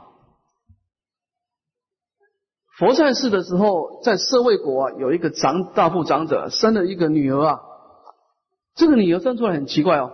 [2.77, 7.59] 佛在世的时候，在舍卫国啊，有一个长大富长者生了一个女儿啊，
[8.75, 10.11] 这个女儿生出来很奇怪哦，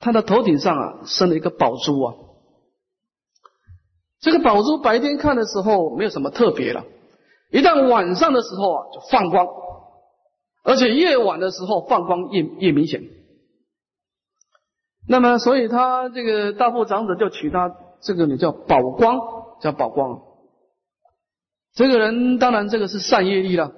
[0.00, 2.14] 她的头顶上啊生了一个宝珠啊，
[4.20, 6.84] 这个宝珠白天看的时候没有什么特别了，
[7.50, 9.46] 一旦晚上的时候啊就放光。
[10.68, 13.04] 而且越晚的时候放光越越明显，
[15.06, 19.20] 那么所以他这个大富长者就取他这个女叫宝光，
[19.60, 20.22] 叫宝光。
[21.76, 23.70] 这个人当然这个是善业力了，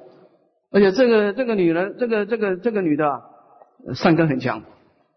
[0.71, 3.21] 而且这个这个女人，这个这个这个女的啊
[3.95, 4.63] 善根很强。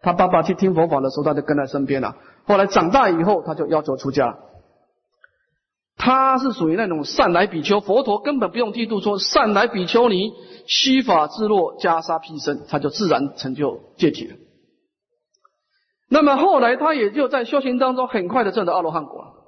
[0.01, 2.17] 他爸爸去听佛法的时候，他就跟在身边了。
[2.45, 4.35] 后来长大以后，他就要求出家。
[5.95, 10.33] 他是属于那种善来比丘，佛陀根本不用剃度说善来比丘尼。
[10.65, 14.35] 虚法自落，袈裟披身，他就自然成就戒体了。
[16.09, 19.40] 那么后来他也就在修行当中很快的证得阿罗汉果了。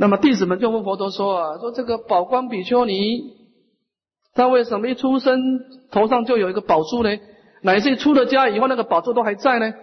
[0.00, 3.36] 那么弟子们就问佛陀说啊，说这个宝光比丘尼，
[4.32, 5.38] 他为什么一出生
[5.90, 7.10] 头上就有一个宝珠呢？
[7.60, 9.74] 乃至出了家以后那个宝珠都还在呢？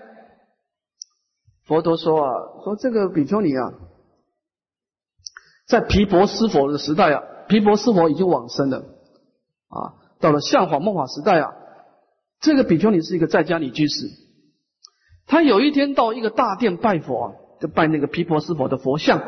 [1.67, 2.31] 佛陀说啊，
[2.63, 3.73] 说这个比丘尼啊，
[5.67, 8.77] 在毗婆尸佛的时代啊，毗婆尸佛已经往生了。
[8.79, 11.53] 啊，到了相法梦法时代啊，
[12.41, 14.07] 这个比丘尼是一个在家女居士，
[15.27, 19.21] 他有一天到一个大殿拜佛，啊，就拜那个毗婆尸佛的佛像，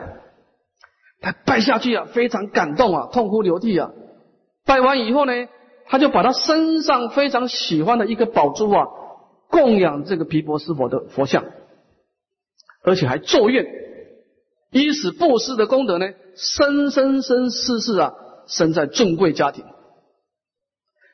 [1.22, 3.92] 他拜下去啊，非常感动啊，痛哭流涕啊。
[4.66, 5.34] 拜完以后呢，
[5.88, 8.86] 他就把他身上非常喜欢的一个宝珠啊，
[9.50, 11.44] 供养这个毗婆尸佛的佛像，
[12.84, 13.66] 而且还咒愿，
[14.72, 16.06] 以使布施的功德呢，
[16.36, 18.14] 生生生世世啊，
[18.48, 19.66] 生在尊贵家庭。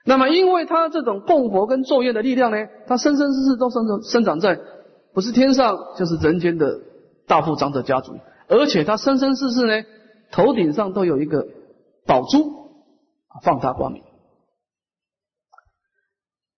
[0.06, 4.60] 那么，因为他这种供佛跟咒怨的力量呢，他生生世世都生长生长在
[5.14, 6.80] 不是天上就是人间的
[7.26, 9.84] 大富长者家族，而且他生生世世呢，
[10.32, 11.48] 头顶上都有一个
[12.06, 12.70] 宝珠，
[13.44, 14.04] 放大光明。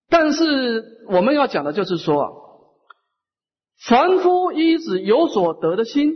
[0.10, 2.32] 但是我们要讲的就是说啊，
[3.88, 6.14] 凡夫一子有所得的心，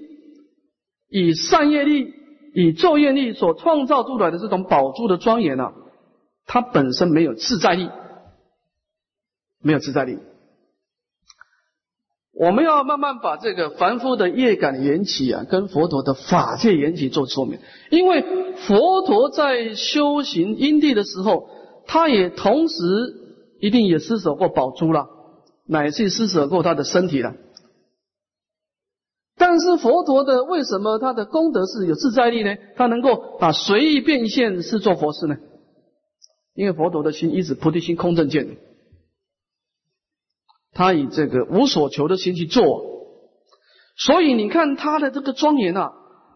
[1.07, 2.13] 以善业力、
[2.53, 5.73] 以咒业力所创造出来的这种宝珠的庄严啊。
[6.45, 7.89] 它本身没有自在力，
[9.61, 10.17] 没有自在力。
[12.41, 17.59] 我们要慢慢把这个凡夫的业感缘起啊，跟佛陀的法界缘起做说明。
[17.91, 18.25] 因为
[18.67, 21.47] 佛陀在修行因地的时候，
[21.85, 22.75] 他也同时
[23.59, 25.07] 一定也施舍过宝珠了，
[25.67, 27.35] 乃至施舍过他的身体了。
[29.37, 32.55] 但是佛陀的为什么他的功德是有自在力呢？
[32.75, 35.37] 他能够把随意变现是做佛事呢？
[36.55, 38.57] 因为佛陀的心一直菩提心空正见，
[40.73, 42.83] 他以这个无所求的心去做，
[43.95, 45.93] 所以你看他的这个庄严啊，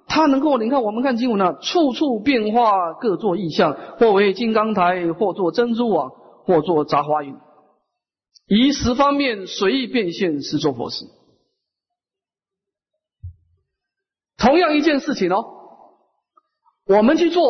[0.07, 6.11] 他能够你看我们看经文啊，处处变化，各作异象，或为金刚台，或作珍珠网，
[6.45, 7.35] 或作杂花云，
[8.47, 11.05] 以十方面随意变现，是做佛事。
[14.37, 15.45] 同样一件事情哦，
[16.85, 17.43] 我们去做，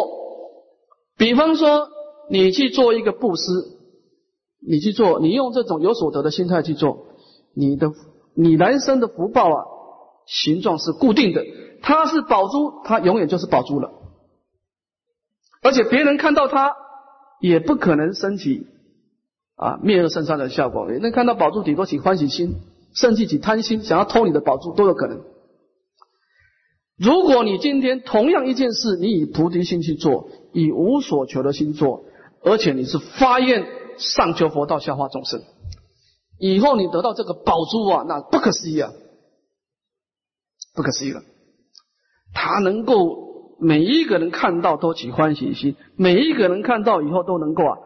[1.18, 1.90] 比方说。
[2.28, 3.44] 你去做一个布施，
[4.68, 7.08] 你去做，你用这种有所得的心态去做，
[7.54, 7.92] 你的
[8.34, 9.66] 你来生的福报啊，
[10.26, 11.46] 形状是固定的，
[11.82, 13.92] 它是宝珠，它永远就是宝珠了，
[15.62, 16.74] 而且别人看到它
[17.40, 18.68] 也不可能升起
[19.56, 22.56] 啊灭恶圣善的效果，人看到宝珠顶多起欢喜心，
[22.94, 25.22] 甚至起贪心，想要偷你的宝珠都有可能。
[26.98, 32.06] 如果你今天同样一件事，你以菩提心去做，以无所求的心做，
[32.42, 33.66] 而且你是发愿
[33.98, 35.42] 上求佛道，下化众生，
[36.40, 38.92] 以后你得到这个宝珠啊，那不可思议啊，
[40.74, 41.22] 不可思议了。
[42.34, 47.78] 他能够每一个人看到都起欢喜心，每一个人看到以后都能够啊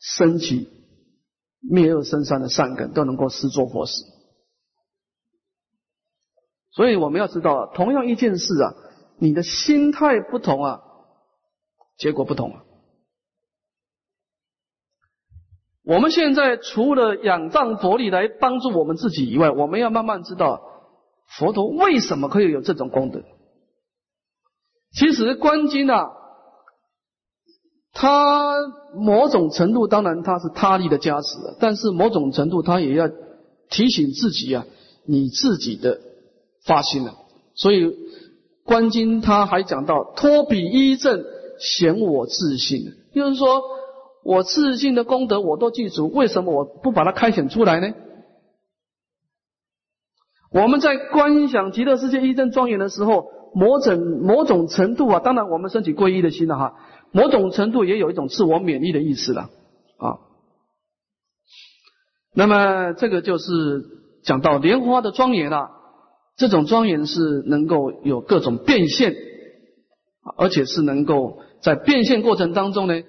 [0.00, 0.68] 升起
[1.60, 4.04] 灭恶生善的善根，都能够施作佛事。
[6.70, 8.74] 所以我们要知道，同样一件事啊，
[9.18, 10.82] 你的心态不同啊，
[11.96, 12.64] 结果不同啊。
[15.88, 20.60] 我们现在除了仰仗佛力来帮助我们自己以外，我们要慢慢知道
[21.38, 23.22] 佛陀为什么可以有这种功德。
[24.92, 26.10] 其实观经啊，
[27.92, 28.54] 它
[28.94, 33.08] 某种程度当然它是他力的加持，但是某种程度他也要
[33.70, 34.66] 提醒自己啊，
[35.06, 36.02] 你自己的。
[36.66, 37.14] 发心了，
[37.54, 37.94] 所以
[38.62, 41.24] 观经他还讲到托彼依正
[41.58, 43.62] 显我自信，就是说
[44.28, 47.94] 我自信的功德我都记住，为什么我不把它开显出来呢？
[50.52, 53.24] 我们在观想极乐世界一正庄严的时候，
[53.54, 56.74] 某种某种程度啊，当然我们升起皈依的心了哈，
[57.10, 59.48] 某种程度也有一种自我勉励的意思了
[59.96, 60.20] 啊。
[62.34, 63.46] 那么这个就是
[64.24, 65.70] 讲到莲花的庄严了。
[66.36, 69.16] 这种庄严是能够有各种变现，
[70.36, 73.02] 而且是能够在变现过程当中呢，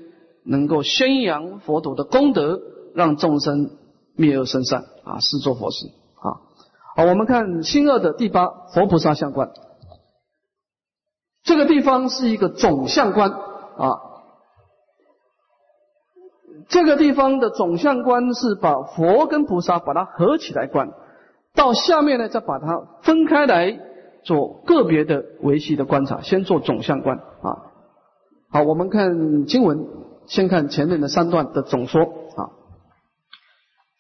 [0.43, 2.59] 能够宣扬佛陀的功德，
[2.95, 3.71] 让众生
[4.15, 6.41] 灭恶生善啊，是做佛事啊。
[6.95, 9.51] 好，我们看新二的第八佛菩萨相观，
[11.43, 13.99] 这个地方是一个总相观啊，
[16.67, 20.91] 这个地方的总相观是把佛跟菩萨把它合起来观。
[21.55, 23.79] 到下面呢，再把它分开来
[24.23, 27.71] 做个别的维系的观察，先做总相观啊。
[28.51, 29.87] 好，我们看经文，
[30.30, 32.55] 先看前面的三段的总说啊。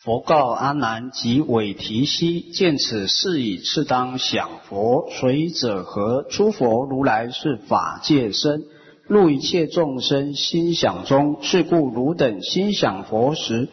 [0.01, 5.09] 佛告阿难及韦提希：见此事已，次当想佛。
[5.09, 6.23] 随者何？
[6.29, 8.63] 诸佛如来是法界身，
[9.07, 11.39] 入一切众生心想中。
[11.41, 13.67] 是故汝等心想佛时。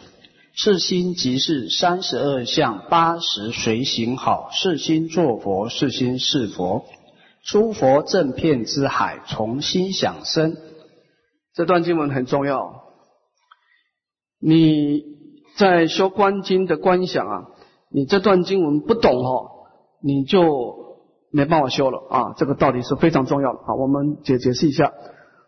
[0.55, 6.87] 是心即是三十二相八十随行好，是心作佛，是心是佛。
[7.45, 10.57] 诸佛正片之海，从心想生。
[11.57, 12.83] 这段经文很重要。
[14.39, 15.03] 你
[15.57, 17.47] 在修观经的观想啊，
[17.91, 19.49] 你这段经文不懂哦，
[20.03, 20.99] 你就
[21.31, 22.35] 没办法修了啊。
[22.37, 23.75] 这个道理是非常重要的啊。
[23.75, 24.93] 我们解解释一下。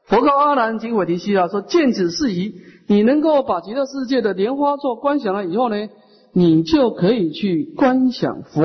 [0.06, 2.54] 佛告阿难经韦提希啊，说见此事宜。
[2.86, 5.76] 你能够把极乐世界的莲花座观想了以后呢，
[6.32, 8.62] 你就可以去观想佛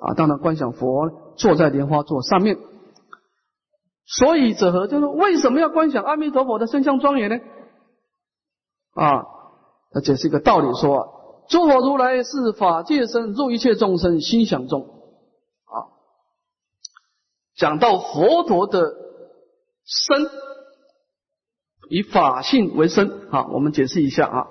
[0.00, 2.58] 啊，当然观想佛坐在莲花座上面。
[4.08, 4.86] 所以者何？
[4.86, 7.38] 就是为什么要观想阿弥陀佛的身相庄严呢？
[8.94, 9.26] 啊，
[9.92, 14.82] 他解释一个道理说：诸佛如来是法界身，入一切众生心想中。
[15.66, 15.92] 啊，
[17.54, 18.94] 讲到佛陀的
[19.84, 20.48] 身。
[21.90, 24.46] 以法性为身，好，我们解释一下啊。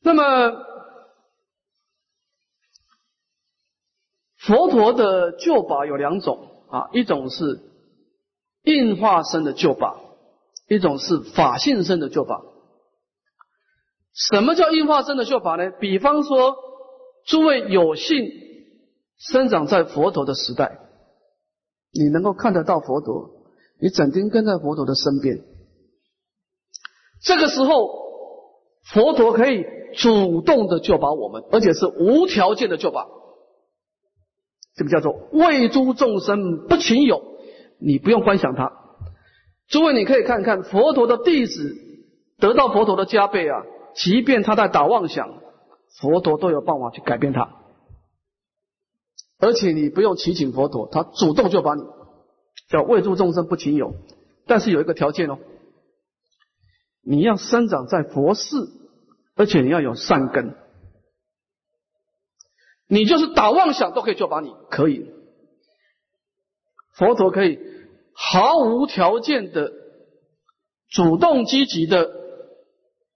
[0.00, 0.22] 那么，
[4.46, 7.60] 佛陀的救法有两种啊，一种是
[8.64, 10.00] 应化身的救法，
[10.68, 12.42] 一种是法性身的救法。
[14.14, 15.70] 什么叫应化身的救法呢？
[15.80, 16.56] 比方说，
[17.26, 18.30] 诸位有幸
[19.16, 20.80] 生长在佛陀的时代，
[21.92, 23.30] 你能够看得到佛陀。
[23.80, 25.40] 你整天跟在佛陀的身边，
[27.22, 27.88] 这个时候
[28.92, 29.64] 佛陀可以
[29.96, 33.08] 主动的救拔我们，而且是无条件的救拔，
[34.74, 37.22] 这个叫做为诸众生不勤有，
[37.78, 38.72] 你不用观想它。
[39.68, 41.76] 诸位，你可以看看佛陀的弟子
[42.38, 43.62] 得到佛陀的加倍啊，
[43.94, 45.28] 即便他在打妄想，
[46.00, 47.48] 佛陀都有办法去改变他，
[49.38, 51.82] 而且你不用祈请佛陀，他主动就把你。
[52.68, 53.94] 叫为诸众生不勤有，
[54.46, 55.38] 但是有一个条件哦，
[57.04, 58.70] 你要生长在佛寺，
[59.36, 60.54] 而且你要有善根，
[62.92, 65.06] 你就是打妄想都可以救把你，可以，
[66.92, 67.58] 佛陀可以
[68.12, 69.72] 毫无条件的
[70.90, 72.10] 主动积极的，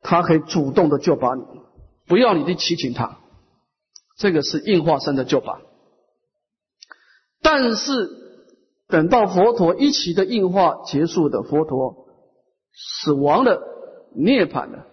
[0.00, 1.42] 他可以主动的救把你，
[2.06, 3.18] 不要你去祈请他，
[4.16, 5.60] 这个是应化身的救法，
[7.42, 8.24] 但是。
[8.88, 12.06] 等到佛陀一起的应化结束的，佛陀
[12.72, 13.60] 死亡了，
[14.14, 14.86] 涅槃了，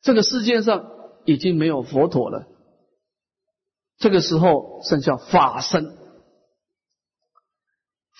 [0.00, 0.92] 这个世界上
[1.24, 2.46] 已经没有佛陀了。
[3.98, 5.96] 这个时候剩下法身。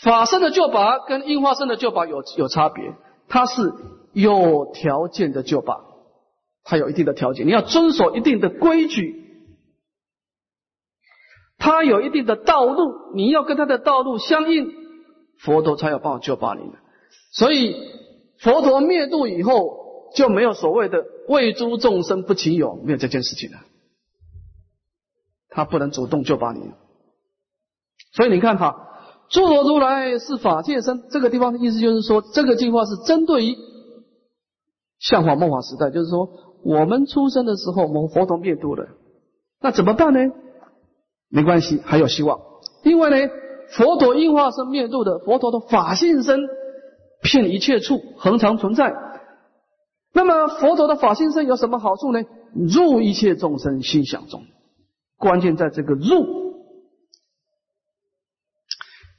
[0.02, 2.94] 法身的救拔跟应化身的救拔有有差别，
[3.28, 3.72] 它是
[4.12, 5.80] 有条件的救拔，
[6.62, 9.24] 它有一定的条件，你要遵守一定的规矩，
[11.58, 14.72] 它有一定的道路，你要跟它的道路相应，
[15.38, 16.78] 佛陀才有办法救拔你的。
[17.32, 17.74] 所以
[18.40, 23.58] 佛陀灭度以后，就没有所谓的为诸众生不勤有，没有这件事情了，
[25.54, 26.60] 他不能主动救拔你。
[28.12, 28.90] 所以你看哈。
[29.30, 33.56] 诸佛如来是法界身，这个地方的意思就是说，这个计划是针对于
[35.00, 36.28] 相法末法时代，就是说
[36.62, 38.86] 我们出生的时候，我们佛陀灭度了，
[39.62, 40.20] 那怎么办呢？
[41.30, 42.38] 没关系，还有希望。
[42.84, 43.32] 因为呢，
[43.70, 46.40] 佛陀应化身灭度的，佛陀的法性身
[47.22, 48.94] 遍一切处，恒常存在。
[50.12, 52.22] 那么佛陀的法性身有什么好处呢？
[52.54, 54.42] 入一切众生心想中，
[55.24, 56.52] 关键在这个入。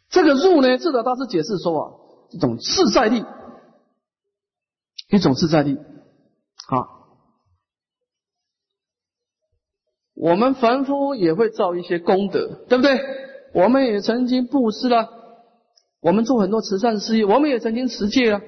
[0.10, 1.91] 这个入呢，智者大师解释说啊，
[2.30, 3.26] 一种自在力，
[5.10, 6.76] 一种自在力啊。
[10.14, 12.99] 我们凡夫也会造一些功德，对不对？
[13.56, 15.10] 我们也曾经布施了，
[16.01, 18.41] 我们做很多慈善事业，我们也曾经持戒啊。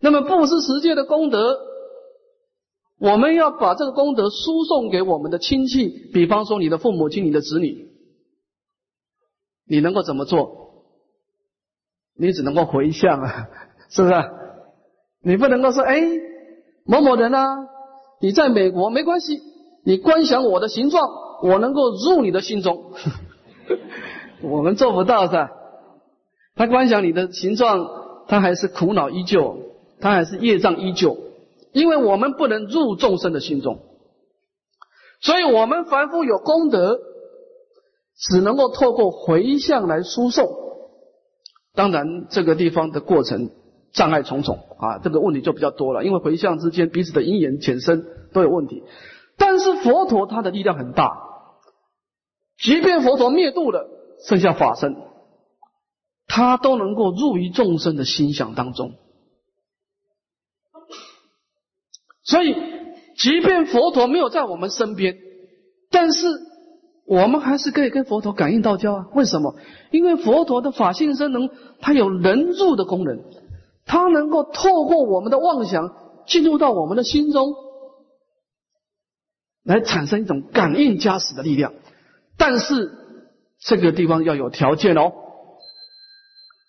[0.00, 1.58] 那么布施持戒的功德，
[2.98, 7.88] 我们要把这个功德输送给我们的亲戚，比方说你的父母亲、你的子女。
[9.66, 10.64] 你能够怎么做？
[12.16, 13.48] 你只能够回向啊，
[13.90, 14.14] 是不是？
[15.22, 16.00] 你不能够说，哎，
[16.84, 17.66] 某某人啊，
[18.20, 19.40] 你在美国没关系，
[19.84, 21.08] 你观想我的形状，
[21.42, 22.92] 我能够入你的心中。
[24.42, 25.50] 我们做不到噻。
[26.54, 27.88] 他观想你的形状，
[28.28, 29.58] 他还是苦恼依旧，
[29.98, 31.16] 他还是业障依旧，
[31.74, 33.80] 因为我们不能入众生的心中，
[35.20, 36.98] 所以我们凡夫有功德。
[38.16, 40.48] 只能够透过回向来输送，
[41.74, 43.50] 当然这个地方的过程
[43.92, 46.04] 障碍重重啊，这个问题就比较多了。
[46.04, 48.84] 因为回向之间彼此的因缘浅深都有问题，
[49.36, 51.10] 但是佛陀他的力量很大，
[52.56, 53.84] 即便佛陀灭度了，
[54.28, 54.94] 剩下法身，
[56.28, 58.92] 他都能够入于众生的心想当中。
[62.24, 62.56] 所以，
[63.16, 65.16] 即便佛陀没有在我们身边，
[65.90, 66.26] 但是。
[67.06, 69.06] 我们还是可以跟佛陀感应道交啊？
[69.12, 69.54] 为什么？
[69.90, 71.50] 因为佛陀的法性身能，
[71.82, 73.20] 它有能入的功能，
[73.84, 75.94] 它能够透过我们的妄想
[76.26, 77.52] 进入到我们的心中，
[79.64, 81.74] 来产生一种感应加持的力量。
[82.38, 82.90] 但是
[83.60, 85.12] 这个地方要有条件哦。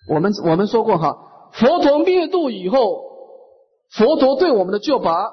[0.10, 1.16] 我们我们说过哈，
[1.54, 3.04] 佛陀灭度以后，
[3.90, 5.32] 佛陀对我们的救拔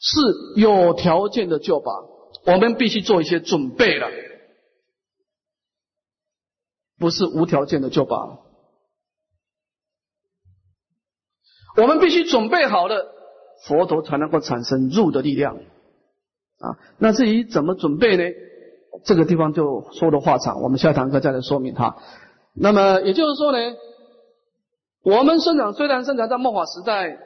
[0.00, 0.18] 是
[0.56, 1.92] 有条件的救拔。
[2.46, 4.08] 我们必须做一些准备了，
[6.98, 8.38] 不是无条件的就罢了。
[11.76, 13.06] 我们必须准备好了，
[13.66, 16.78] 佛陀才能够产生入的力量啊。
[16.98, 18.24] 那至于怎么准备呢？
[19.04, 21.96] 这个地方就说的话长，我们下堂课再来说明它。
[22.54, 23.58] 那么也就是说呢，
[25.02, 27.18] 我们生长虽然生长在末法时代，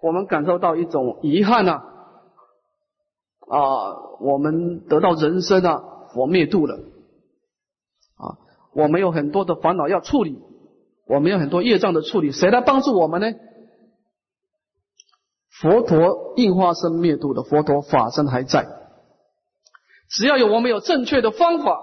[0.00, 1.82] 我们感受到一种遗憾呐。
[3.50, 5.82] 啊我们得到人生啊，
[6.14, 6.76] 佛灭度了
[8.16, 8.38] 啊，
[8.72, 10.38] 我们有很多的烦恼要处理，
[11.06, 13.32] 我们有很多业障的处理，谁来帮助我们呢？
[15.60, 18.66] 佛陀应化身灭度的佛陀法身还在，
[20.08, 21.82] 只要有我们有正确的方法，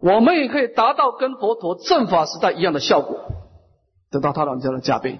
[0.00, 3.16] 我们也可以达到跟佛陀正法时代一样的效果，
[4.10, 5.18] 得到他老人家的加倍。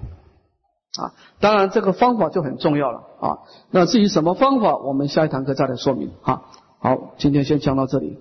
[0.98, 3.38] 啊，当然这个方法就很重要了啊。
[3.70, 6.42] 那至于什么方法，我们下一堂课再来说明啊。
[6.80, 8.18] 好，今天先讲到这里。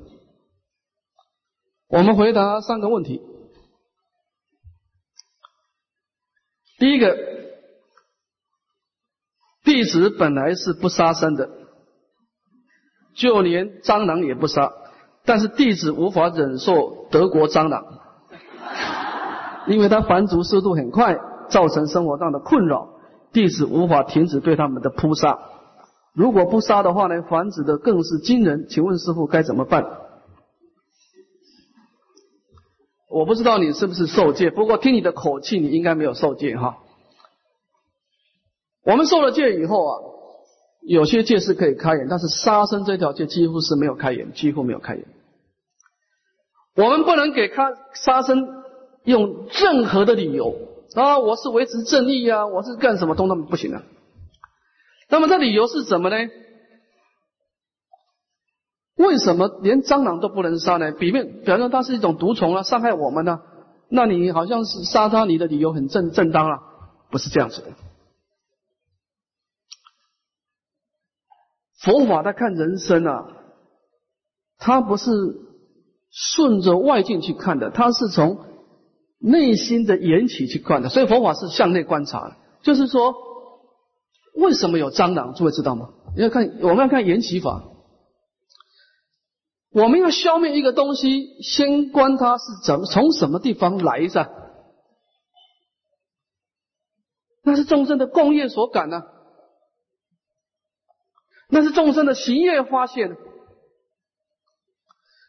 [1.87, 3.23] 我们回答三个问题。
[6.77, 7.17] 第一个，
[9.63, 11.49] 弟子本来是不杀生的，
[13.15, 14.71] 就连蟑螂也不杀，
[15.25, 17.83] 但是弟子无法忍受德国蟑螂，
[19.67, 21.17] 因为它繁殖速度很快。
[21.49, 22.89] 造成生活上的困扰，
[23.33, 25.39] 弟子无法停止对他们的扑杀。
[26.13, 28.67] 如果不杀的话呢，繁殖的更是惊人。
[28.69, 29.85] 请问师傅该怎么办？
[33.09, 36.77] 我不知道你是不是受戒，不过听你的口气，你应该没有受戒哈。
[38.83, 39.97] 我们受了戒以后啊，
[40.81, 45.05] 有些戒是可以开眼，但是杀生这条戒几乎是没有开眼，几乎没有开眼。
[46.75, 48.47] 我们不能给他杀生
[49.03, 50.55] 用任何的理由。
[50.95, 53.83] 啊，我是维持正义啊，我是干什么都那么不行啊。
[55.09, 56.15] 那么这理由是什么呢？
[58.95, 60.91] 为什么连蟑螂都不能杀呢？
[60.91, 63.41] 比面表示它是一种毒虫啊，伤害我们呢？
[63.87, 66.59] 那你好像是杀它，你的理由很正正当啊，
[67.09, 67.67] 不是这样子的。
[71.79, 73.25] 佛法在看人生啊，
[74.57, 75.11] 它不是
[76.11, 78.45] 顺着外境去看的，它是从
[79.19, 80.89] 内心的缘起去看的。
[80.89, 83.15] 所以佛法是向内观察的，就是说，
[84.33, 85.33] 为什么有蟑螂？
[85.33, 85.89] 诸位知道吗？
[86.15, 87.63] 要看我们要看缘起法。
[89.71, 94.29] 我们要消灭一个东西，先观它是怎么从什么地方来的，
[97.43, 99.03] 那是众生的共业所感呢，
[101.49, 103.15] 那是众生的行业发现。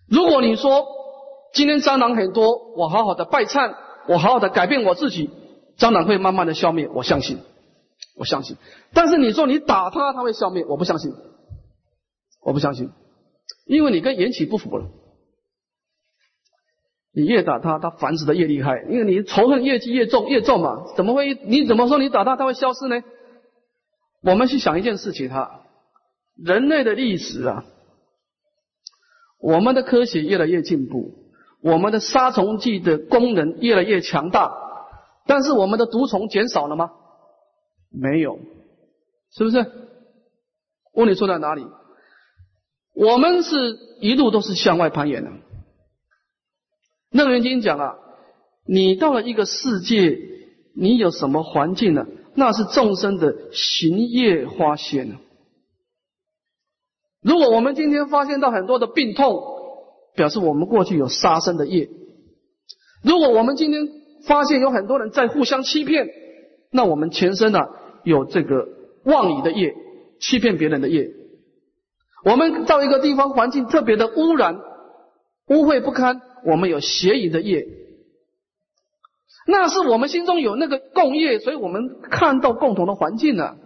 [0.09, 0.87] 如果你说
[1.53, 3.75] 今天蟑螂很多，我好好的拜忏，
[4.09, 5.31] 我好好的改变我自己，
[5.79, 7.39] 蟑螂会慢慢的消灭，我相信，
[8.17, 8.57] 我相信。
[8.93, 11.13] 但是你说你打它，它会消灭，我不相信，
[12.43, 12.91] 我不相信。
[13.67, 14.89] 因为你跟缘起不符了，
[17.13, 18.85] 你越打它，它繁殖的越厉害。
[18.89, 21.35] 因为你仇恨越积越重，越重嘛，怎么会？
[21.45, 23.03] 你怎么说你打它，它会消失呢？
[24.23, 25.63] 我们去想一件事情，哈，
[26.37, 27.65] 人类的历史啊，
[29.41, 31.15] 我们的科学越来越进步，
[31.63, 34.53] 我们的杀虫剂的功能越来越强大，
[35.27, 36.91] 但是我们的毒虫减少了吗？
[37.91, 38.39] 没有，
[39.33, 39.67] 是不是？
[40.93, 41.67] 问题出在哪里？
[42.95, 45.31] 我们是一路都是向外攀岩的。
[47.11, 47.97] 楞严经讲啊，
[48.67, 50.19] 你到了一个世界，
[50.75, 52.07] 你有什么环境呢？
[52.35, 55.19] 那是众生的行业花现。
[57.23, 59.43] 如果我们今天发现到很多的病痛，
[60.21, 61.89] 表示我们过去有杀生的业；
[63.03, 63.89] 如果我们今天
[64.27, 66.11] 发现有很多人在互相欺骗，
[66.71, 67.61] 那我们前身呢
[68.05, 68.69] 有这个
[69.07, 69.75] 妄语的业，
[70.21, 71.09] 欺骗别人的业。
[72.23, 74.61] 我们到一个地方，环境特别的污染、
[75.49, 77.67] 污秽不堪，我们有邪淫的业，
[79.47, 83.57] 那是我们心中有那个共业，所以我们看到共同的环境呢。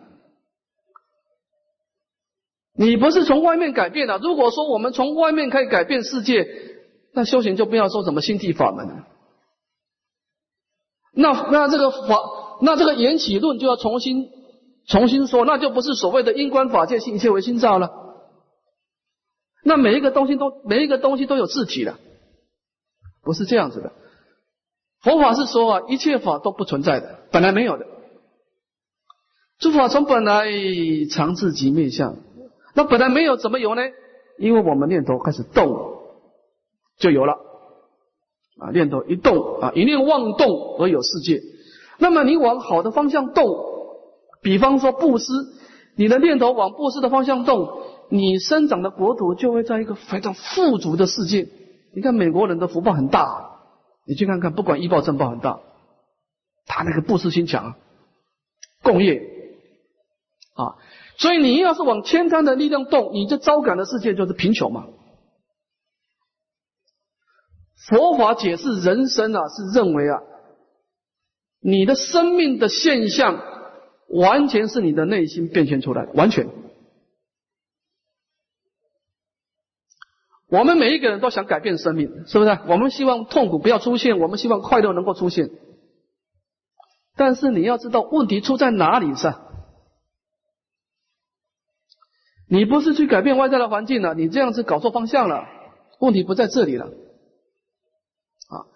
[2.77, 4.19] 你不是从外面改变的。
[4.19, 6.47] 如果说我们从外面可以改变世界，
[7.13, 9.07] 那修行就不要说什么心地法门了。
[11.13, 12.19] 那那这个法，
[12.61, 14.29] 那这个缘起论就要重新
[14.87, 17.93] 重新说，那就不是所谓的因观法界性一切为心造了。
[19.63, 21.97] 那每一个东西都每一个东西都有自己的，
[23.23, 23.93] 不是这样子的。
[25.01, 27.87] 佛法是说啊，一切法都不存在的，本来没有的。
[29.61, 30.47] 诸法从本来
[31.11, 32.17] 常自即灭相，
[32.75, 33.83] 那本来没有怎么有呢？
[34.39, 35.99] 因为我们念头开始动，
[36.99, 37.35] 就有了。
[38.59, 41.41] 啊，念头一动啊，一念妄动而有世界。
[41.99, 43.49] 那么你往好的方向动，
[44.43, 45.33] 比方说布施，
[45.97, 47.83] 你的念头往布施的方向动。
[48.11, 51.49] 你生长的国土就会在一个非常富足的世界。
[51.95, 53.61] 你看美国人的福报很大，
[54.07, 55.61] 你去看看，不管医报正报很大，
[56.67, 57.75] 他那个布施心强，
[58.83, 59.23] 共业
[60.55, 60.77] 啊。
[61.17, 64.87] 所以你要是往千贪的力量动，你这招感的世界就是贫穷嘛。
[67.89, 70.21] 佛法解释人生啊，是认为啊，
[71.61, 73.43] 你的生命的现象
[74.09, 76.49] 完全是你的内心变现出来的，完全。
[80.49, 82.59] 我们每一个人都想改变生命，是不是？
[82.69, 85.51] 我们希望痛苦不要出现，我们希望快乐能够出现。
[87.17, 89.44] 但是你要知道问题出在哪里噻？
[92.55, 95.45] 你不是去改变外在的环境了，你这样子搞错方向了。
[95.99, 96.85] 问题不在这里了。
[96.85, 98.71] 啊，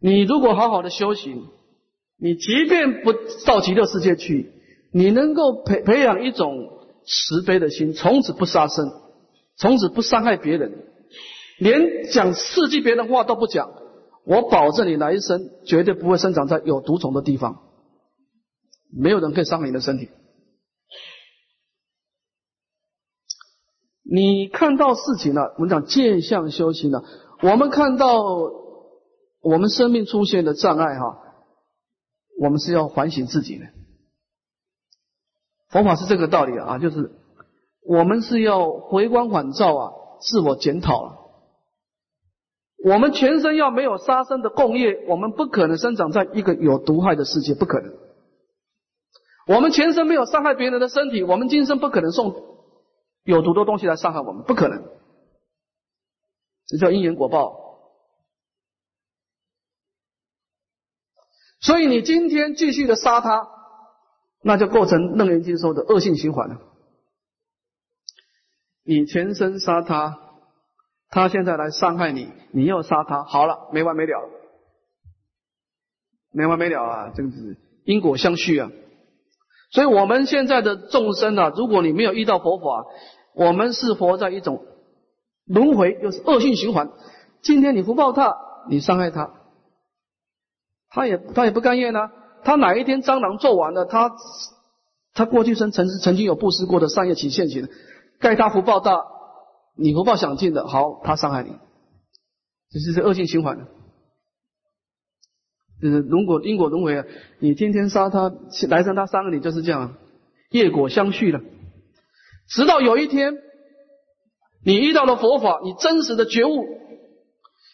[0.00, 1.48] 你如果好好的修行，
[2.16, 3.12] 你即便不
[3.44, 4.52] 到极乐世界去，
[4.92, 6.68] 你能够培培养一种
[7.04, 8.92] 慈悲的心，从此不杀生，
[9.56, 10.84] 从此不伤害别人。
[11.58, 13.72] 连讲刺激别人话都不讲，
[14.24, 17.62] 我保证你来生绝对不会生长在有毒虫的地方，
[18.96, 20.08] 没有人可以伤害你的身体。
[24.04, 27.02] 你看到事情了，我们讲见相修行了，
[27.42, 28.22] 我们看到
[29.40, 31.18] 我们生命出现的障碍哈，
[32.38, 33.64] 我们是要反省自己的。
[35.70, 37.12] 佛法是这个道理啊，就是
[37.86, 41.20] 我们是要回光返照啊，自我检讨了。
[42.84, 47.90] 我们全身要没有杀生的共业，我们不可能生长在一个有毒害的世界，不可能。
[49.46, 52.53] 我们全身没有伤害别人的身体，我们今生不可能送
[53.24, 54.84] 有毒的东西来伤害我们，不可能。
[56.66, 57.62] 这叫因缘果报。
[61.60, 63.48] 所以你今天继续的杀他，
[64.42, 66.60] 那就构成楞严经说的恶性循环了。
[68.82, 70.20] 你全身杀他。
[71.10, 74.28] 他现在来伤害你，你又杀他，好了，没完没了，
[76.32, 77.12] 没完没了啊！
[77.14, 78.68] 这个是因果相续啊。
[79.74, 82.86] 所以我们现在的众生啊，如果你没有遇到佛法，
[83.34, 84.64] 我们是活在一种
[85.46, 86.92] 轮回，又是恶性循环。
[87.42, 88.36] 今天你福报他，
[88.70, 89.32] 你伤害他，
[90.90, 92.08] 他也他也不甘愿呢。
[92.44, 94.12] 他哪一天蟑螂做完了，他
[95.12, 97.68] 他过去生曾曾经有布施过的善业起现行，
[98.20, 99.04] 该他福报大，
[99.76, 101.50] 你福报享尽的，好，他伤害你，
[102.70, 103.66] 这是恶性循环的。
[105.84, 107.04] 就是如果因果轮回啊，
[107.40, 108.32] 你天天杀他，
[108.70, 109.96] 来生他杀了你，就是这样，
[110.50, 111.42] 业果相续了。
[112.48, 113.34] 直到有一天，
[114.64, 116.64] 你遇到了佛法，你真实的觉悟，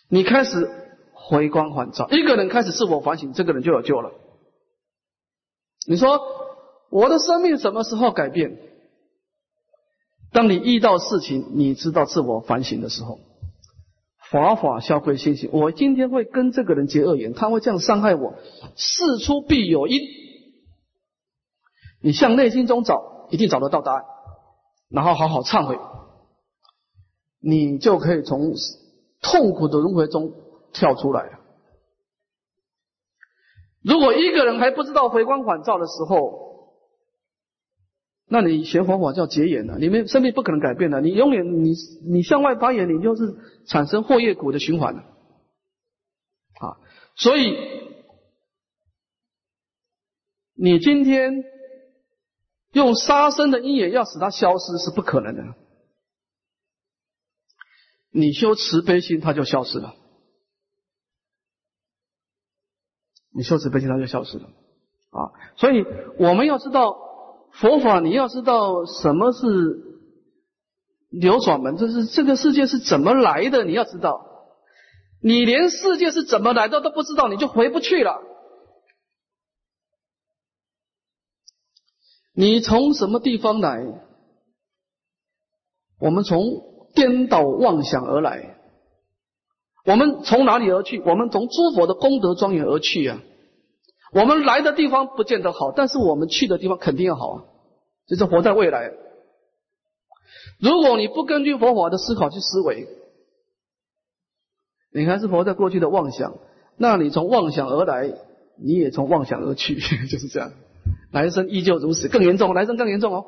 [0.09, 0.69] 你开始
[1.13, 4.11] 回光返照，一个人开始自我反省，这个人就有救了。
[5.87, 6.21] 你说
[6.91, 8.59] 我的生命什么时候改变？
[10.33, 13.21] 当你遇到事情，你知道自我反省的时候，
[14.31, 15.51] 法法消归心性。
[15.53, 18.35] 我今天会跟这个人结恶缘，他会这样伤害我，
[18.77, 20.01] 事出必有因。
[22.01, 24.05] 你向内心中找，一定找得到答案。
[24.89, 25.79] 然后好好忏悔，
[27.41, 28.55] 你就可以从
[29.21, 30.33] 痛苦的轮回中
[30.73, 31.39] 跳出来了。
[33.83, 36.50] 如果一个人还不知道回光返照的时候，
[38.31, 41.73] 那你学佛法叫结缘了，你们生命不可能改变的，你永远你
[42.09, 45.01] 你向外发言，你就是产生祸业苦的循环了。
[46.61, 46.79] 啊，
[47.17, 47.55] 所以
[50.55, 51.45] 你今天。
[52.73, 55.43] 用杀生的因缘要使它消失是不可能的。
[58.13, 59.97] 你修慈悲心，它就消失了。
[63.35, 64.45] 你修慈悲心，它就消失了。
[65.11, 65.85] 啊，所以
[66.21, 66.97] 我们要知道
[67.53, 69.47] 佛法，你要知道什么是
[71.11, 74.27] 流转门，就是这个世界是怎么来的，你要知道。
[75.23, 78.23] 你连世界是怎么来的都不知道，你就回不去了。
[82.33, 83.85] 你从什么地方来？
[86.01, 86.41] 我们从
[86.95, 88.57] 颠倒妄想而来。
[89.85, 91.01] 我们从哪里而去？
[91.01, 93.21] 我们从诸佛的功德庄严而去啊！
[94.13, 97.45] 我们来的地方不见得好，但是我们去的地方肯定要好啊！
[98.07, 98.93] 就是活在未来。
[100.59, 102.89] 如果你不根据佛法的思考去思维，
[104.93, 106.35] 你还是活在过去的妄想，
[106.77, 108.13] 那你从妄想而来，
[108.61, 109.77] 你也从妄想而去，
[110.11, 110.53] 就是这样。
[111.13, 113.25] 来生依旧如此，更严重，来生更严重哦。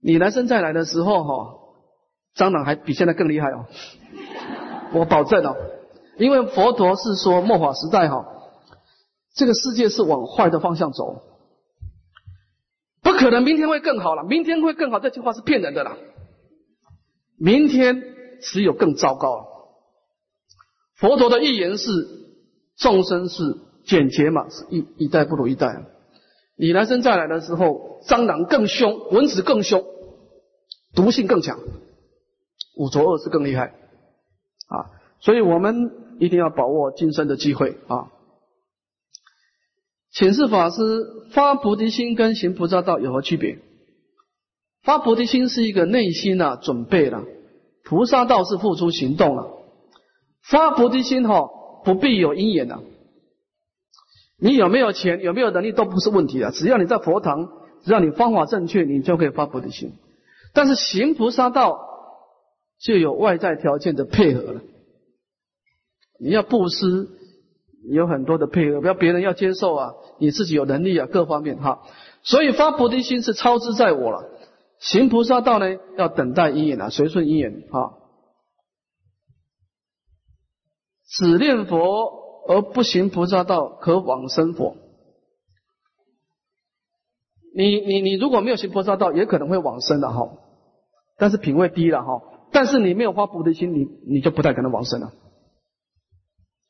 [0.00, 1.54] 你来生再来的时候，哈，
[2.36, 3.66] 蟑螂还比现在更厉害哦。
[4.94, 5.56] 我保证哦，
[6.18, 8.26] 因为佛陀是说末法时代哈，
[9.34, 11.22] 这个世界是往坏的方向走，
[13.02, 15.96] 不可能明天会更好了，明天会更好这句话是骗人的啦。
[17.38, 18.02] 明天
[18.40, 19.46] 只有更糟糕。
[20.94, 21.90] 佛陀的预言是
[22.76, 23.58] 众生是。
[23.84, 25.84] 简洁嘛，是一一代不如一代。
[26.54, 29.84] 你来生再来的时候，蟑螂更凶，蚊子更凶，
[30.94, 31.58] 毒性更强，
[32.76, 33.74] 五浊恶世更厉害
[34.68, 34.86] 啊！
[35.18, 38.11] 所以我们一定要把握今生的机会啊！
[40.12, 40.82] 请示法师，
[41.32, 43.58] 发菩提心跟行菩萨道有何区别？
[44.82, 47.24] 发菩提心是一个内心啊准备了，
[47.84, 49.48] 菩萨道是付出行动了。
[50.42, 51.48] 发菩提心哈，
[51.84, 52.80] 不必有因缘的。
[54.38, 56.50] 你有没有钱，有没有能力都不是问题啊！
[56.50, 57.48] 只要你在佛堂，
[57.84, 59.92] 只要你方法正确，你就可以发菩提心。
[60.52, 61.78] 但是行菩萨道
[62.80, 64.60] 就有外在条件的配合了。
[66.18, 67.08] 你要布施，
[67.90, 71.82] 有很多的配合，不要别人要接受啊，你自己有能力啊，各方面哈。
[72.22, 74.28] 所以发菩提心是超之在我了。
[74.78, 77.98] 行菩萨道呢，要等待因缘啊，随顺因缘啊。
[81.06, 82.20] 只念佛。
[82.44, 84.76] 而不行菩萨道，可往生佛。
[87.54, 90.28] 你你你如果没有行菩萨道，也可能会往生的哈，
[91.18, 92.20] 但是品位低了哈。
[92.50, 95.12] 但是你没有发菩提心，你你就不太可能往生了，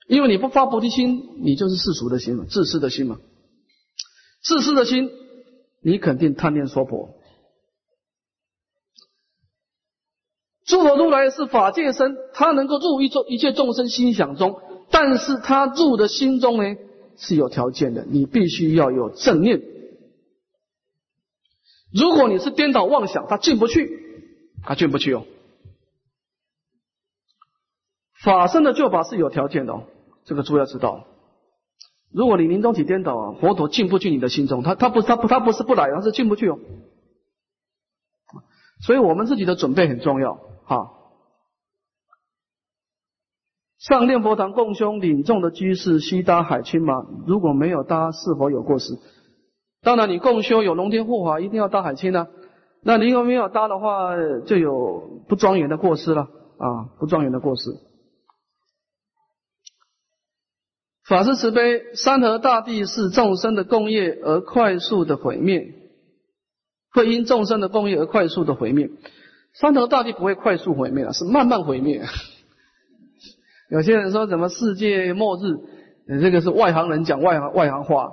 [0.09, 3.19] 因为你不发菩提心，你就是世俗的心嘛，自私的心嘛。
[4.43, 5.11] 自私的心，
[5.83, 7.15] 你肯定贪念娑婆。
[10.65, 14.61] 诸佛如来是法界身，他能够入一众一切众生心想中。
[14.91, 16.77] 但是他入的心中呢
[17.17, 19.63] 是有条件的，你必须要有正念。
[21.93, 23.91] 如果你是颠倒妄想，他进不去，
[24.63, 25.25] 他进不去哦。
[28.25, 29.83] 法身的救法是有条件的哦，
[30.25, 31.05] 这个诸要知道。
[32.13, 36.59] 如果你临终体颠倒啊，佛陀进不去你的心中，他他不他不他不是不来，他是进不去哦。
[38.85, 40.91] 所以我们自己的准备很重要哈。
[43.79, 47.05] 上念佛堂共修领众的居士须搭海清吗？
[47.27, 48.93] 如果没有搭，是否有过失？
[49.83, 52.29] 当然，你共修有龙天护法，一定要搭海清啊。
[52.83, 54.15] 那你如果没有搭的话，
[54.47, 57.71] 就有不庄严的过失了啊，不庄严的过失。
[61.09, 65.75] 法师慈悲，山河大地是众生的共业而快速的毁灭，
[66.93, 68.89] 会因众生的共业而快速的毁灭。
[69.53, 72.03] 山河大地不会快速毁灭啊，是慢慢毁灭。
[73.69, 78.13] 有些人说什么世界末日，这个是外行人讲外行外行话。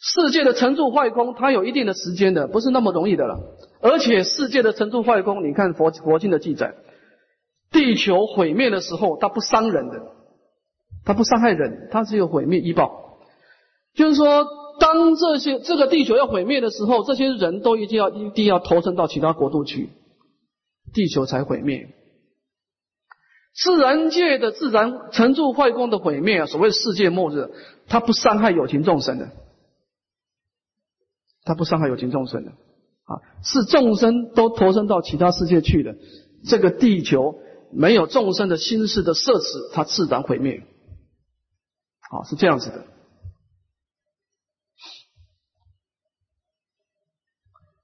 [0.00, 3.40] 世界的成住坏空，它有一定的时间的，不是那么容易的了。
[3.80, 6.74] 而且世界的成住坏空，你看佛佛经的记载，
[7.72, 10.17] 地球毁灭的时候，它不伤人的。
[11.08, 13.16] 它不伤害人，它只有毁灭医报。
[13.94, 14.46] 就是说，
[14.78, 19.88] 当这些这个地球要毁灭的时候，这些人都一定要一定要投身到其他国度去，
[20.92, 21.88] 地球才毁灭。
[23.54, 27.52] 自然界的自然成住坏空的毁灭啊，所谓世界末日，
[27.86, 29.30] 它不伤害有情众生的，
[31.42, 35.96] 它不伤害有情众生的啊，是众生都投身到其他世界去的。
[36.44, 37.36] 这个地球
[37.72, 40.64] 没有众生的心事的摄持，它自然毁灭。
[42.10, 42.84] 好，是这样子的。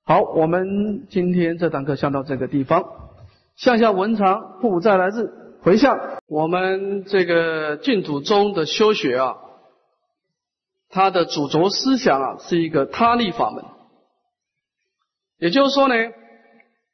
[0.07, 2.85] 好，我们今天这堂课上到这个地方，
[3.57, 5.99] 向下文长不再来日回向。
[6.27, 9.37] 我们这个净土宗的修学啊，
[10.89, 13.63] 它的主轴思想啊是一个他力法门，
[15.39, 15.95] 也就是说呢，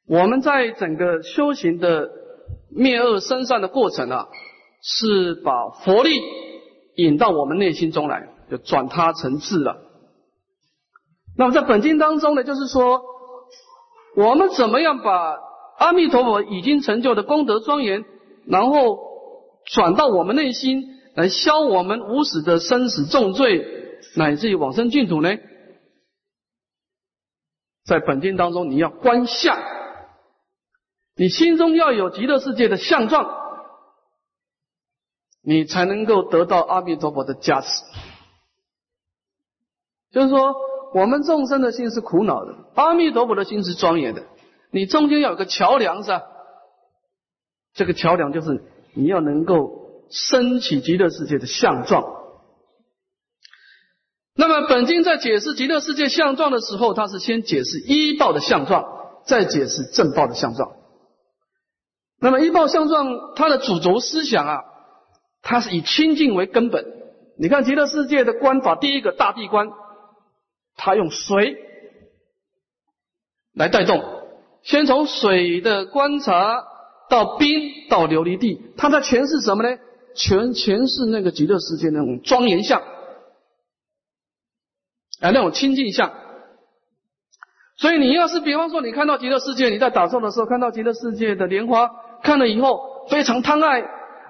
[0.05, 2.09] 我们在整个修行的
[2.69, 4.27] 灭恶生善的过程啊，
[4.81, 6.19] 是把佛力。
[6.95, 9.77] 引到我们内心中来，就转他成智了。
[11.37, 13.01] 那么在本经当中呢，就是说，
[14.15, 15.37] 我们怎么样把
[15.79, 18.03] 阿弥陀佛已经成就的功德庄严，
[18.45, 18.99] 然后
[19.65, 20.83] 转到我们内心，
[21.15, 23.65] 来消我们无始的生死重罪，
[24.15, 25.29] 乃至于往生净土呢？
[27.85, 29.57] 在本经当中，你要观相，
[31.15, 33.40] 你心中要有极乐世界的相状。
[35.43, 37.67] 你才能够得到阿弥陀佛的加持。
[40.11, 40.53] 就是说，
[40.93, 44.23] 我们众生的心是苦恼的，阿弥陀佛的心是庄严的。
[44.71, 46.23] 你中间要有个桥梁，是吧？
[47.73, 48.63] 这个桥梁就是
[48.93, 52.03] 你要能够升起极乐世界的相状。
[54.35, 58.85] 那么本经在解释极乐世界相状的时候，它是先解释一报的相状，
[59.25, 60.73] 再解释正报的相状。
[62.19, 64.59] 那么一报相状，它的主轴思想啊。
[65.41, 66.85] 它是以清净为根本。
[67.37, 69.69] 你看极乐世界的观法，第一个大地观，
[70.75, 71.57] 它用水
[73.55, 74.03] 来带动，
[74.61, 76.63] 先从水的观察
[77.09, 79.77] 到冰到琉璃地，它在诠释什么呢？
[80.13, 82.81] 全诠释那个极乐世界那种庄严相，
[85.21, 86.13] 啊，那种清净相。
[87.77, 91.89] 所以你要是比方说你看到极乐世界，你在打坐的时候看到极乐世界的莲花，
[92.21, 93.83] 看了以后非常贪爱，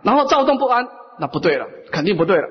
[0.03, 0.87] 然后躁动不安。
[1.21, 2.47] 那不对了，肯定不对了。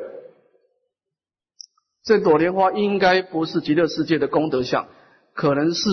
[2.04, 4.88] 这朵莲花应该不是极乐世界的功德相，
[5.34, 5.90] 可能是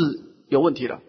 [0.47, 1.01] 有问题了。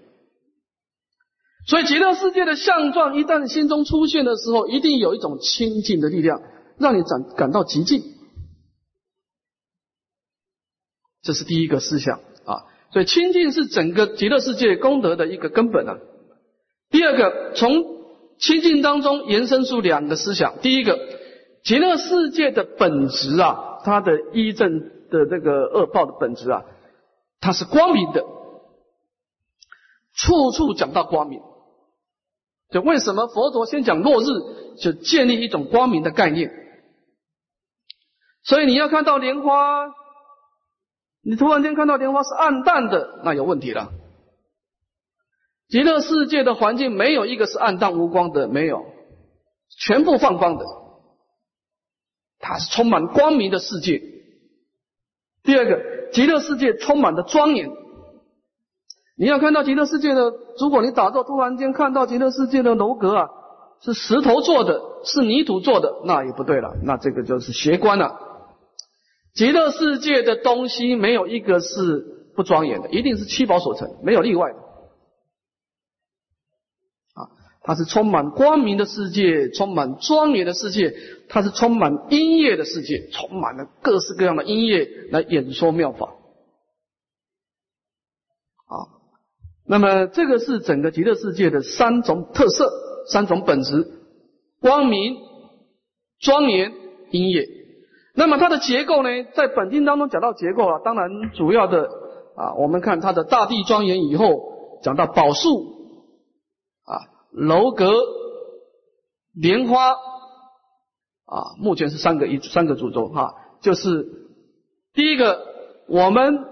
[1.67, 6.41] 所以极乐世界的相状一旦心中出现的时候，一定有一种清净的力量，
[6.79, 8.03] 让你感感到极静。
[11.21, 12.65] 这是第一个思想啊。
[12.95, 15.99] 所以清净是整个极乐世界功德的一个根本啊。
[16.89, 17.85] 第二个，从
[18.39, 21.18] 清净当中延伸出两个思想，第一个。
[21.69, 26.65] 极乐世界的本质啊，它的一正的这个恶报的本质啊，
[27.41, 28.25] 它是光明的，
[30.15, 31.43] 处处讲到光明。
[32.71, 34.27] 就为什么佛陀先讲落日，
[34.81, 36.51] 就建立一种光明的概念。
[38.45, 39.89] 所以你要看到莲花，
[41.23, 43.93] 你突然间看到莲花是暗淡的，那有问题了。
[45.69, 48.87] 极乐世界的环境没有一个是暗淡无光的，没有，
[49.69, 50.65] 全部放光的。
[52.39, 54.01] 它是充满光明的世界。
[55.43, 57.71] 第二个，极乐世界充满的庄严。
[59.17, 63.29] 你要看到极乐世界的，如果你打坐突然间看到极乐世界的楼阁啊，
[63.81, 68.19] 是石头做的，是泥土做的，那也不对了，那这个就是邪观了。
[69.35, 74.59] 极乐世界的东西没有一个是不庄严的，一定是七宝所成，没有例外的。
[77.69, 80.95] 它是充满光明的世界，充满庄严的世界，
[81.29, 86.07] 它是充满音乐的世界，充满了各式各样的音乐来演说妙法。
[88.69, 88.89] 啊，
[89.67, 92.71] 那么这个是整个极乐世界的三种特色、
[93.07, 93.87] 三种本质。
[94.63, 95.19] 光明、
[96.21, 96.73] 庄严、
[97.11, 97.47] 音乐。
[98.15, 101.87] 那么它的结构呢，在本经当中讲到结构啊，当然主要的
[102.35, 105.51] 啊，我们看它的大地庄严以后，讲到宝树
[106.85, 106.97] 啊、
[107.39, 107.93] 楼阁、
[109.33, 114.07] 莲花啊，目前是三个一三个主轴哈，就是
[114.93, 115.47] 第一个，
[115.87, 116.45] 我们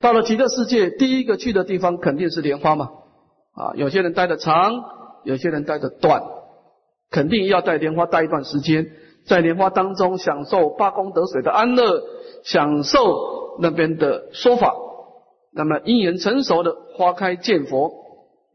[0.00, 2.90] 到了极乐世界，第一个去的地方肯定是莲花嘛
[3.52, 4.84] 啊，有些人待的长，
[5.24, 6.22] 有些人待的短，
[7.10, 8.86] 肯定要在莲花待一段时间。
[9.26, 12.00] 在莲花当中享受八功德水的安乐，
[12.44, 14.72] 享受那边的说法，
[15.52, 18.05] 那么因缘成熟的花开见佛，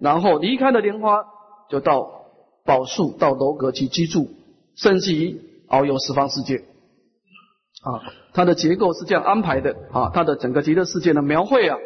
[0.01, 1.23] 然后离开了莲花，
[1.69, 2.25] 就到
[2.65, 4.27] 宝树、到楼阁去居住，
[4.75, 5.39] 甚至于
[5.69, 6.57] 遨游十方世界。
[6.57, 8.01] 啊，
[8.33, 11.77] 它的结构是这样安排的啊，它的整个极乐世界的描绘啊，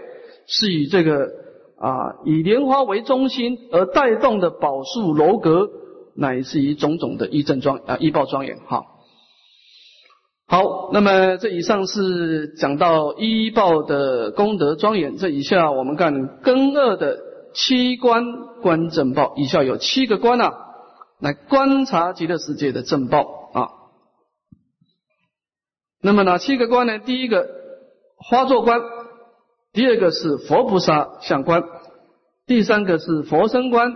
[0.48, 1.28] 是以这个
[1.78, 5.70] 啊以莲花为中心而带动的宝树楼阁。
[6.18, 8.86] 乃是以种种的依正庄啊依报庄严哈。
[10.48, 15.18] 好，那么这以上是讲到依报的功德庄严。
[15.18, 17.20] 这以下我们看根二的
[17.56, 18.24] 七观
[18.62, 20.54] 观正报，以下有七个观啊，
[21.20, 23.70] 来观察极乐世界的正报啊。
[26.02, 27.00] 那么哪七个观呢？
[27.00, 27.48] 第一个
[28.18, 28.80] 花座观，
[29.74, 31.64] 第二个是佛菩萨相观，
[32.46, 33.94] 第三个是佛身观。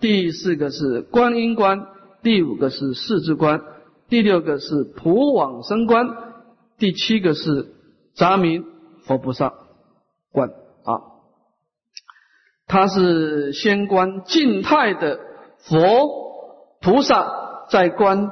[0.00, 1.88] 第四个是观音观，
[2.22, 3.60] 第五个是世智观，
[4.08, 6.06] 第六个是普往生观，
[6.78, 7.74] 第七个是
[8.14, 8.64] 杂名
[9.02, 9.54] 佛菩萨
[10.30, 10.52] 观。
[12.68, 15.18] 它是先观静态的
[15.58, 15.78] 佛
[16.80, 18.30] 菩萨，在观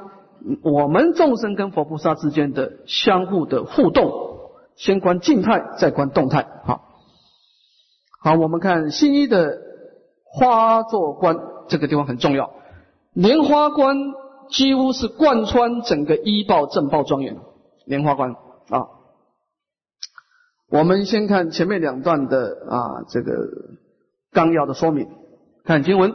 [0.63, 4.09] 我们众生跟佛菩萨之间的相互的互动。
[4.75, 6.47] 先观静态，再观动态。
[6.63, 6.81] 好，
[8.21, 9.57] 好，我们看新一的
[10.23, 11.35] 花座观。
[11.67, 12.53] 这个地方很重要，
[13.11, 13.97] 莲花观
[14.49, 17.35] 几乎是贯穿整个一报正报庄严。
[17.85, 18.31] 莲花观
[18.69, 18.87] 啊，
[20.69, 23.33] 我们先看前面两段的啊这个
[24.37, 25.07] 纲要的说明。
[25.63, 26.13] 看经文，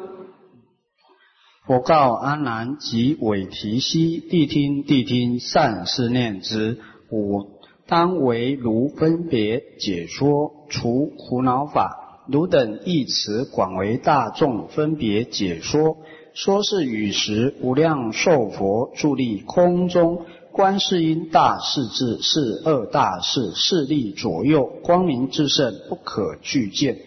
[1.67, 6.79] 佛告阿难及韦提希：谛听，谛听，善是念之。
[7.11, 7.59] 五
[7.89, 12.23] 当为如分别解说除苦恼法。
[12.29, 15.97] 汝等一词广为大众分别解说，
[16.33, 26.99] 说是与时无量寿佛伫立空中，观世音大势至是二大势势力左右，光明至圣，不可具见。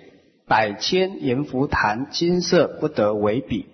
[0.48, 3.66] 百千阎浮檀金色不得为比。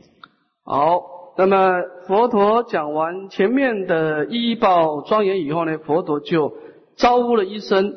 [0.64, 1.02] 好，
[1.38, 6.54] 那么佛陀讲完前面的医报庄严以后呢，佛陀就
[6.96, 7.94] 招呼了一声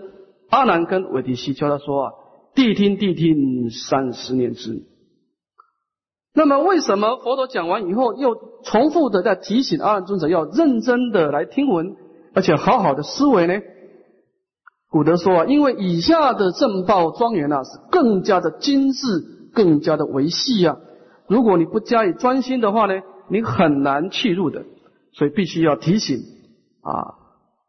[0.50, 2.12] 阿难跟韦提西，叫他说啊。
[2.54, 4.84] 谛听，谛听，三十年之。
[6.32, 11.96] 那么，为什么佛陀讲完以后，又重复的在提醒阿难尊者要认真的来听闻，
[12.32, 13.60] 而且好好的思维呢？
[14.94, 20.76] 古德说啊，因为以下的正报庄严啊，是更加的精致，更加的维系啊。
[21.26, 22.94] 如果你不加以专心的话呢，
[23.28, 24.62] 你很难去入的。
[25.12, 26.18] 所以，必须要提醒
[26.82, 27.18] 啊，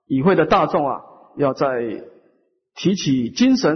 [0.05, 1.01] 与会的大众啊，
[1.36, 1.67] 要在
[2.76, 3.76] 提起精神。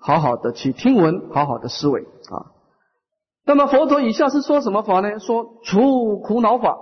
[0.00, 2.50] 好好的去听闻，好好的思维啊。
[3.46, 5.20] 那么佛陀以下是说什么法呢？
[5.20, 6.76] 说除苦恼法。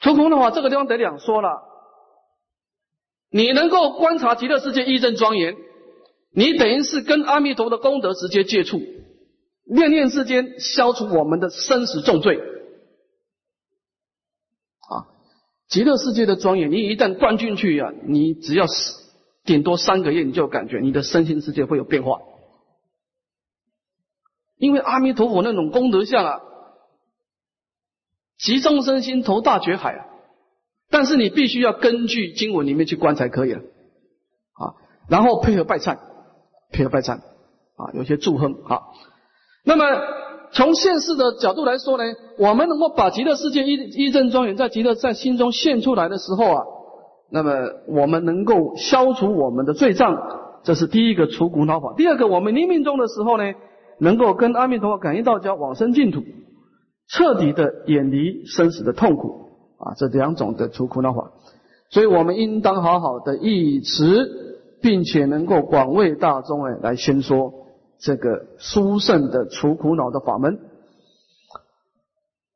[0.00, 1.75] 除苦恼法这个地方得两说了。
[3.30, 5.56] 你能够观察极乐世界一正庄严，
[6.32, 8.80] 你等于是跟阿弥陀的功德直接接触，
[9.64, 12.38] 念念之间消除我们的生死重罪。
[14.88, 15.08] 啊，
[15.68, 19.04] 极乐世界的庄严，你一旦灌进去呀，你只要死。
[19.44, 22.18] 顶多三个月，你就感觉你的身心世界会有变化，
[24.56, 26.40] 因为阿弥陀佛那种功德相啊，
[28.38, 30.06] 集众生心投大觉海啊。
[30.90, 34.74] 但是你必须要根据经文里面去观才可以了啊，
[35.08, 35.98] 然后配合拜忏，
[36.72, 38.82] 配合拜忏啊，有些祝贺啊。
[39.64, 39.84] 那么
[40.52, 42.04] 从现世的角度来说呢，
[42.38, 46.62] 我们能够把极乐世界一一正庄严在极乐在心中现出来的时候啊。
[47.28, 47.52] 那么
[47.88, 50.16] 我们能够消除我们的罪障，
[50.62, 51.92] 这是第一个除苦恼法。
[51.96, 53.52] 第二个，我们临命终的时候呢，
[53.98, 56.22] 能够跟阿弥陀佛感应道交，往生净土，
[57.08, 59.45] 彻底的远离生死的痛苦
[59.78, 61.32] 啊，这两种的除苦恼法。
[61.90, 67.52] 所以我们应当好好的忆持，并且能够广为大众哎来宣说
[67.98, 70.58] 这个殊胜的除苦恼的法门。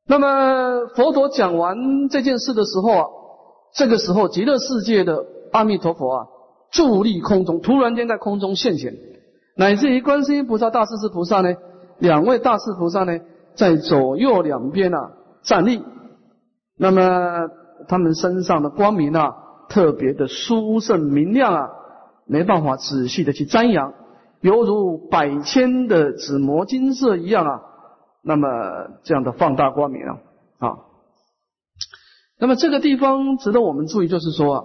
[0.06, 3.04] 那么佛陀讲完这件事的时候啊。
[3.72, 6.26] 这个时候，极乐世界的阿弥陀佛啊，
[6.72, 8.96] 伫立空中，突然间在空中现前，
[9.54, 11.54] 乃至于观世音菩萨、大势至菩萨呢，
[12.00, 13.20] 两位大势菩萨呢，
[13.54, 15.12] 在左右两边啊
[15.44, 15.84] 站立，
[16.82, 17.02] 那么
[17.88, 19.34] 他们身上的光明啊
[19.68, 21.68] 特别的殊胜明亮啊，
[22.24, 23.92] 没办法仔细的去瞻仰，
[24.40, 27.60] 犹如百千的紫磨金色一样啊，
[28.22, 28.48] 那么
[29.04, 30.16] 这样的放大光明啊
[30.58, 30.78] 啊。
[32.38, 34.64] 那么这个地方值得我们注意，就是说啊，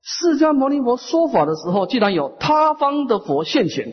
[0.00, 3.92] 释迦牟尼佛说法的时候，既然有他方的佛现前，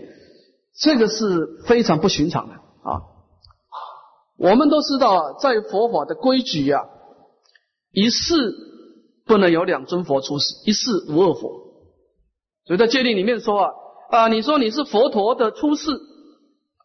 [0.79, 3.11] 这个是非常不寻常的啊。
[4.37, 6.85] 我们都知道啊，在佛法的规矩呀，
[7.91, 8.33] 一世
[9.25, 11.51] 不能有两尊佛出世，一世无二佛。
[12.65, 13.71] 所以在戒律里面说啊
[14.09, 15.89] 啊，你说你是佛陀的出世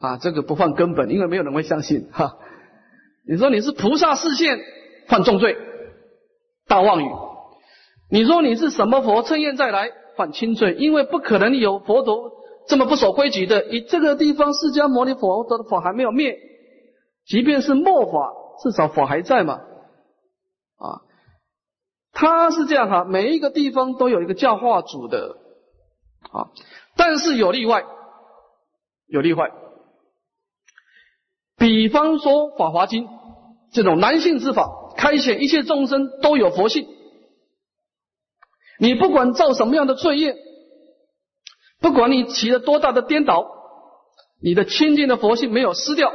[0.01, 2.39] 啊，这个不犯根本，因为没有人会相信哈。
[3.29, 4.59] 你说你是菩萨示现，
[5.09, 5.57] 犯重罪。
[6.69, 7.09] 大妄语，
[8.11, 10.75] 你说你是什么佛趁愿再来犯轻罪？
[10.75, 12.33] 因为不可能有佛陀
[12.69, 13.67] 这么不守规矩的。
[13.67, 16.37] 以这个地方释迦牟尼佛的法还没有灭，
[17.27, 18.33] 即便是末法，
[18.63, 19.61] 至少法还在嘛。
[20.77, 21.03] 啊，
[22.13, 25.37] 他是这样哈，每一个地方都有一个教化主的
[26.33, 26.51] 啊，
[26.97, 27.85] 但是有例外，
[29.07, 29.51] 有例外。
[31.57, 33.07] 比方说《法华经》
[33.73, 34.83] 这种男性之法。
[34.97, 36.89] 开显一切众生都有佛性，
[38.79, 40.35] 你不管造什么样的罪业，
[41.81, 43.47] 不管你起了多大的颠倒，
[44.41, 46.15] 你的清净的佛性没有失掉，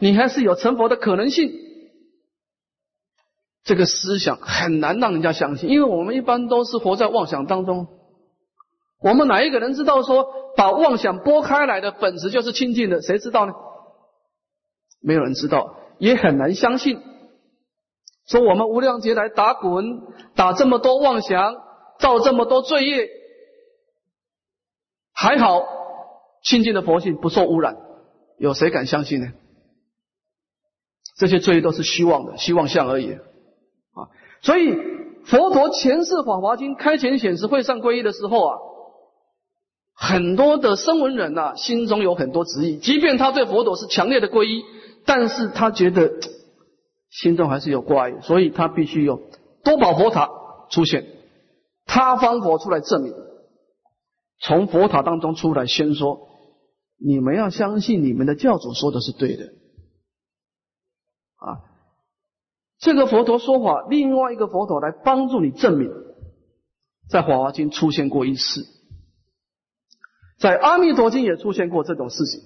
[0.00, 1.52] 你还是有成佛的可能性。
[3.66, 7.88] 这个思想很难让人家相信，因为我们一般都是活在妄想当中。
[9.00, 13.02] 我们哪一个人知道说把妄想拨开来的本质就是清净的？
[13.02, 13.52] 谁知道呢？
[15.02, 17.02] 没有人知道，也很难相信。
[18.28, 20.00] 说我们无量劫来打滚，
[20.36, 21.56] 打这么多妄想，
[21.98, 23.08] 造这么多罪业，
[25.12, 25.64] 还好
[26.44, 27.76] 清净的佛性不受污染，
[28.38, 29.32] 有谁敢相信呢？
[31.16, 33.18] 这些罪业都是虚妄的，虚妄相而已！
[34.42, 34.74] 所以
[35.24, 38.58] 佛陀前世法华经开前显示会上皈依的时候啊，
[39.94, 44.64] 很多的声闻人呐，心中有很多执意，即便他对佛陀是强烈的皈依，
[45.04, 46.12] 但是他觉得。
[47.08, 49.22] 心中还是有挂碍，所以他必须有
[49.64, 50.28] 多宝佛塔
[50.68, 51.06] 出现，
[51.86, 53.14] 他方佛出来证明，
[54.42, 56.28] 从佛塔当中出来先说，
[56.98, 59.44] 你们要相信你们的教主说的是对的，
[61.36, 61.62] 啊，
[62.78, 65.90] 这个佛陀说法，另外一个佛陀来帮助你证明，
[67.08, 68.66] 在《法华经》出现过一次，
[70.38, 72.40] 在《阿弥陀经》也出现过这种事情，《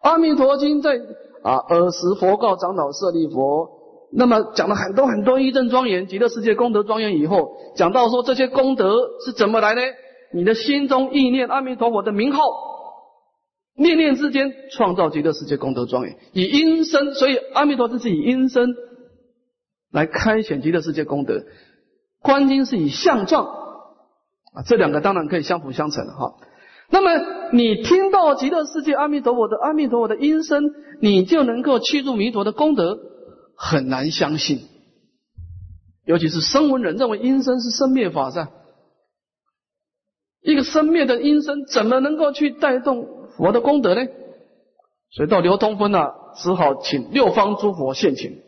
[0.00, 0.98] 阿弥陀经》在
[1.42, 3.78] 啊尔时佛告长老舍利佛。
[4.12, 8.92] 那么讲了很多很多一正庄严极乐世界功德庄严以后，讲到说这些功德
[9.24, 9.80] 是怎么来呢？
[10.32, 12.42] 你的心中意念阿弥陀佛的名号，
[13.76, 18.74] 念念之间创造极乐世界功德庄严，以音声，所以阿弥陀佛是以音声
[19.90, 21.44] 来开显极乐世界功德。
[22.22, 23.46] 观经是以相状
[24.52, 26.34] 啊，这两个当然可以相辅相成哈。
[26.90, 32.98] 那么你听到极乐世界阿弥陀佛的阿弥陀佛的音声，你就能够去入弥陀的功德。
[33.56, 34.60] 很难相信，
[36.04, 38.48] 尤其是声闻人认为阴身是生灭法噻，
[40.42, 44.08] 一个生灭的阴身怎么能够去带动佛的功德呢？
[45.10, 48.38] 所以到流通分啊，只好请六方诸佛现前，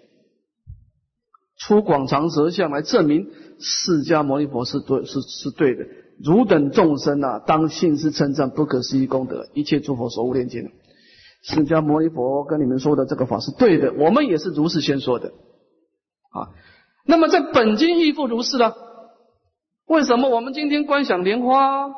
[1.66, 3.28] 出广长舌相来证明
[3.58, 5.84] 释迦牟尼佛是对是是对的。
[6.22, 10.70] 汝等众生啊，当信是称赞不可思议功德，一切诸佛所无炼尽。
[11.42, 15.28] 释迦牟尼佛跟你们说的这个法是对的，我们也是如是先说的
[16.30, 16.50] 啊。
[17.04, 18.74] 那么在本经亦复如是了。
[19.86, 21.90] 为什么我们今天观想莲花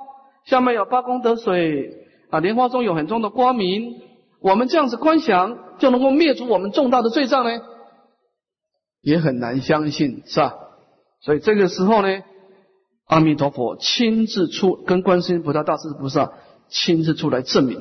[0.47, 2.41] 下面有八功德水啊？
[2.41, 3.95] 莲花中有很重的光明，
[4.41, 7.61] 我们这样子观想就能够灭除我们重大的罪障呢？
[9.05, 10.55] 也很难相信，是吧？
[11.20, 12.09] 所以这个时候呢，
[13.06, 16.32] 阿弥陀佛亲自出，跟观世音菩萨、大势菩萨
[16.68, 17.78] 亲自出来证明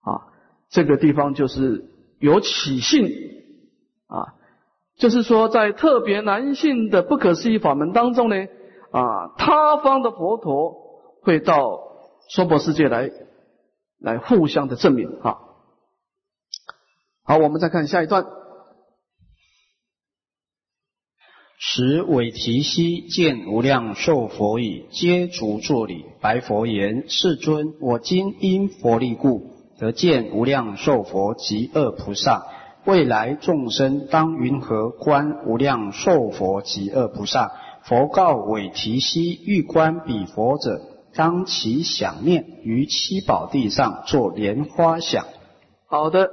[0.00, 0.30] 啊。
[0.70, 1.84] 这个地方就是
[2.20, 3.04] 有起信
[4.06, 4.34] 啊，
[4.96, 8.36] 就是说在特别男性的不可思议法门当中呢，
[8.92, 10.74] 啊，他方的佛陀
[11.22, 11.80] 会到
[12.28, 13.10] 娑婆世界来，
[14.00, 15.38] 来互相的证明啊。
[17.24, 18.37] 好，我们再看下一段。
[21.60, 29.58] 时韦提希见无量寿佛已，皆足作礼，白佛言：世尊，我今因佛力故。
[29.76, 32.46] 得见无量寿佛及恶菩萨，
[32.84, 37.50] 未来众生当云何观无量寿佛及恶菩萨？
[37.82, 40.80] 佛告韦提希：欲观彼佛者，
[41.12, 45.26] 当其想念于七宝地上作莲花想。
[45.88, 46.28] 好的，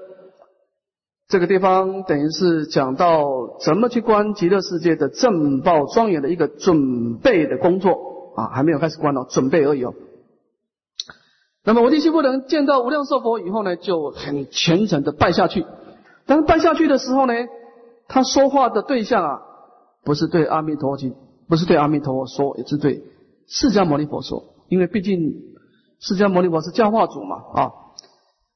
[1.28, 9.96] 这个地方等于是讲到怎么去观极乐世界的正报庄严的一个准备的工作啊，还没有开始观哦，准备而已哦。
[11.64, 15.66] 那么我地须不能见到无量寿佛以后呢，就很虔诚的拜下去。
[16.28, 17.34] 但是拜下去的时候呢，
[18.08, 19.42] 他说话的对象啊，
[20.04, 21.16] 不是对阿弥陀佛经，
[21.50, 23.04] 不是对阿弥陀佛说，也是对
[23.48, 25.34] 释迦牟尼佛说，因为毕竟
[26.00, 27.72] 释迦牟尼佛是教化主嘛啊。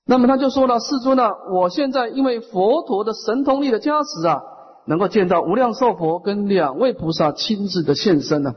[0.10, 4.42] 那么他就说了：“世尊啊，我现在因为佛陀的神通力的加持啊，
[4.88, 8.56] 能够见到无量寿佛跟两位菩萨亲自的现身呢。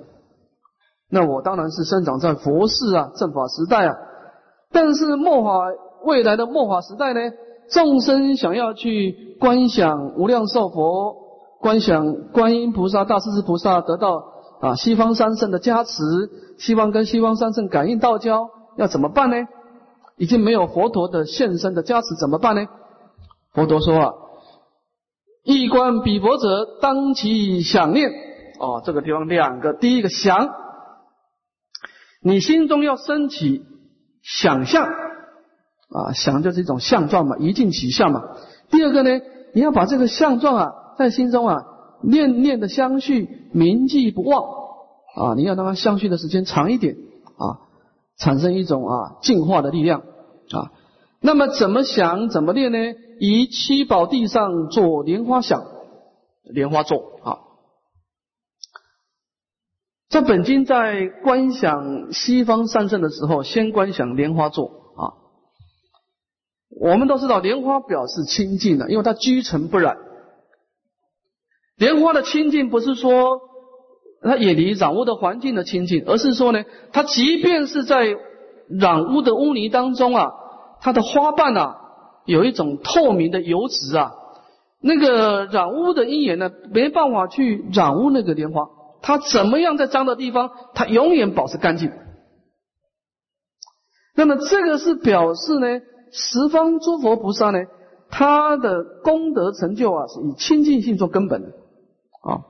[1.11, 3.95] 那我当然是生长在佛世啊正法时代啊。
[4.73, 5.59] 但是末法
[6.05, 7.20] 未来的末法时代呢，
[7.70, 11.15] 众生想要去观想无量寿佛、
[11.61, 14.24] 观想观音菩萨、大势至菩萨得到
[14.62, 16.03] 啊西方三圣的加持，
[16.59, 18.49] 希望跟西方三圣感应道交，
[18.79, 19.37] 要怎么办呢？”
[20.23, 22.69] 已经没有佛陀的现身的加持，怎么办呢？
[23.53, 24.12] 佛陀说啊，
[25.43, 28.09] 一观彼佛者，当其想念。
[28.61, 30.49] 哦，这个地方两个，第一个想，
[32.23, 33.65] 你心中要升起
[34.23, 38.23] 想象啊，想就是一种相状嘛，一境起相嘛。
[38.70, 39.11] 第二个呢，
[39.55, 41.65] 你要把这个相状啊，在心中啊，
[42.01, 44.44] 念念的相续，铭记不忘
[45.16, 46.94] 啊，你要让它相续的时间长一点
[47.39, 47.66] 啊。
[48.19, 50.03] 产生一种啊净化的力量
[50.53, 50.70] 啊，
[51.20, 52.79] 那么怎么想怎么练呢？
[53.19, 55.65] 以七宝地上做莲花想，
[56.45, 57.39] 莲花座啊。
[60.09, 64.66] 这本经在观想西方三圣的时候，先观想莲花座
[64.97, 65.03] 啊。
[66.81, 69.97] 我们都知道莲花表示清净的，因为它居尘不染。
[71.77, 73.41] 莲花的清净不是说。
[74.24, 76.62] 它远离染污的环境的清净，而是说呢，
[76.93, 78.16] 它即便是在
[78.69, 80.31] 染污的污泥当中啊，
[80.82, 81.76] 它的花瓣啊，
[82.24, 84.12] 有一种透明的油脂啊，
[84.80, 88.68] 那个染污的因缘呢，没办法去染污那个莲花，
[89.00, 91.92] 它怎么样在脏的地方，它永远保持干净。
[94.16, 95.80] 那么这个是表示呢，
[96.10, 97.60] 十方诸佛菩萨呢，
[98.10, 102.42] 他的功德成就啊，是以清净性做根本的啊。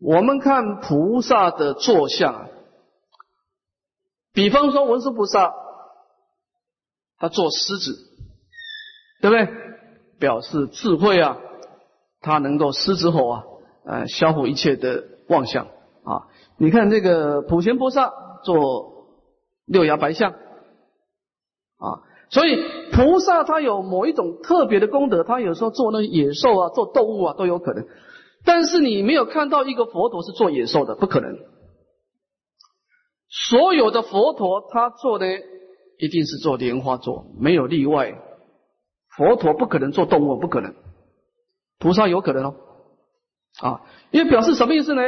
[0.00, 2.48] 我们看菩萨的坐像，
[4.34, 5.54] 比方说文殊菩萨，
[7.18, 7.96] 他做狮子，
[9.22, 9.48] 对不对？
[10.18, 11.38] 表示智慧啊，
[12.20, 13.44] 他能够狮子吼啊，
[13.84, 15.66] 呃，消除一切的妄想
[16.04, 16.28] 啊。
[16.56, 18.12] 你看这个普贤菩萨
[18.44, 19.08] 做
[19.66, 22.56] 六牙白象啊，所以
[22.92, 27.86] 菩萨他有某一种特别的功德，他有时候做那野兽啊，做动物啊都有可能。
[28.44, 31.38] 但是你没有看到一个佛陀是做野兽的，不可能。
[33.50, 35.26] 所有的佛陀他做的
[35.98, 38.14] 一定是做莲花座，没有例外。
[39.16, 40.72] 佛陀不可能做动物，不可能。
[41.80, 42.54] 菩萨有可能哦，
[43.60, 43.80] 啊，
[44.12, 45.02] 因为表示什么意思呢？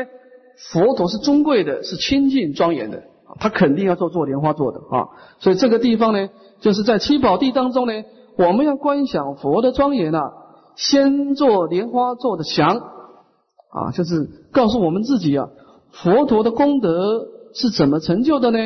[0.73, 3.05] 佛陀是尊贵的，是清净庄严的，
[3.39, 5.09] 他肯定要做做莲花座的啊。
[5.39, 6.29] 所以这个地方呢，
[6.61, 8.05] 就是在七宝地当中呢，
[8.39, 10.33] 我们要观想佛的庄严啊，
[10.75, 12.77] 先做莲花座的祥。
[12.77, 15.49] 啊，就是告诉我们自己啊，
[15.93, 17.27] 佛陀的功德
[17.59, 18.59] 是怎么成就的呢？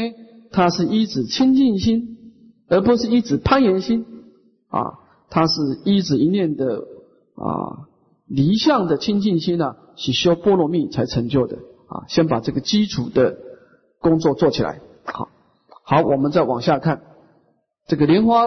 [0.50, 2.18] 它是一指清净心，
[2.68, 4.04] 而不是一指攀岩心
[4.68, 4.98] 啊，
[5.30, 6.82] 它是一指一念的
[7.36, 7.86] 啊
[8.26, 11.56] 离相的清净心啊，是修波罗蜜才成就的
[11.86, 12.02] 啊。
[12.08, 13.36] 先把这个基础的
[14.00, 14.80] 工作做起来。
[15.04, 15.28] 好，
[15.84, 17.02] 好，我们再往下看，
[17.86, 18.46] 这个莲花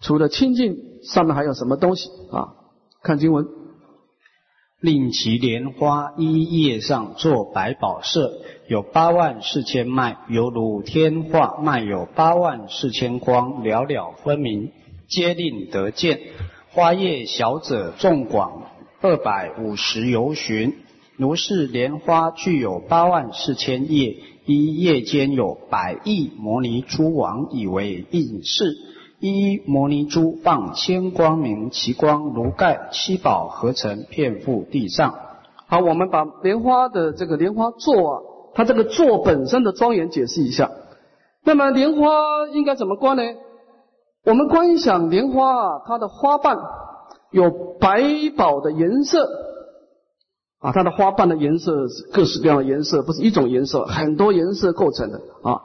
[0.00, 2.54] 除了清净，上面还有什么东西啊？
[3.02, 3.61] 看经文。
[4.82, 14.72] 令其莲花一叶上作百宝色，有八万四千脉，犹如天化脉有八万四千光，了了分明，
[15.06, 16.18] 皆令得见。
[16.72, 18.64] 花叶小者众广
[19.00, 20.74] 二百五十由旬，
[21.16, 28.74] 如是莲花具有八万四千叶，一叶间有百亿摩尼珠王，以为应饰。
[29.22, 35.14] 一摩尼珠放千光明，其光如盖，七宝合成，遍覆地上。
[35.68, 38.20] 好，我们把莲花的这个莲花座啊，
[38.52, 40.72] 它这个座本身的庄严解释一下。
[41.44, 42.08] 那么莲花
[42.52, 43.22] 应该怎么观呢？
[44.24, 46.56] 我们观想莲花啊，它的花瓣
[47.30, 48.02] 有百
[48.36, 49.24] 宝的颜色
[50.58, 55.60] 啊，它的花瓣的颜色各式各样的颜色，不是一种颜色，很多颜色构成的啊。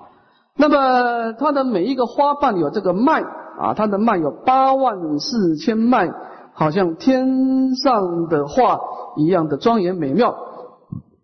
[0.55, 3.23] 那么它的每一个花瓣有这个脉。
[3.59, 6.09] 啊，它的脉有八万四千脉，
[6.53, 8.79] 好像天上的画
[9.15, 10.35] 一样的庄严美妙，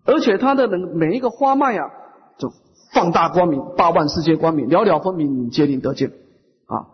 [0.06, 1.90] 而且它的每一个花脉啊，
[2.38, 2.52] 就
[2.94, 6.10] 放大光明，八万四千光明，了了分明，皆令得见。
[6.10, 6.88] 啊，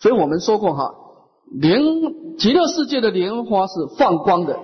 [0.00, 0.94] 所以我们说过哈，
[1.52, 1.80] 莲
[2.38, 4.58] 极乐世界的莲花是放光的，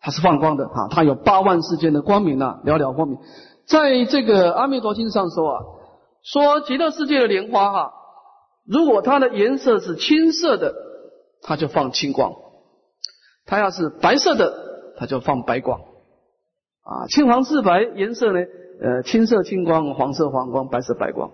[0.00, 3.18] 它是放光的哈，它有八万世间的光明啊，寥寥光明。
[3.66, 5.62] 在这个阿弥陀经上说啊，
[6.22, 7.92] 说极乐世界的莲花哈，
[8.66, 10.74] 如果它的颜色是青色的，
[11.42, 12.32] 它就放青光；
[13.44, 15.80] 它要是白色的，它就放白光。
[15.80, 18.40] 啊，青黄赤白颜色呢？
[18.80, 21.30] 呃，青色青光，黄色黄光，白色白光。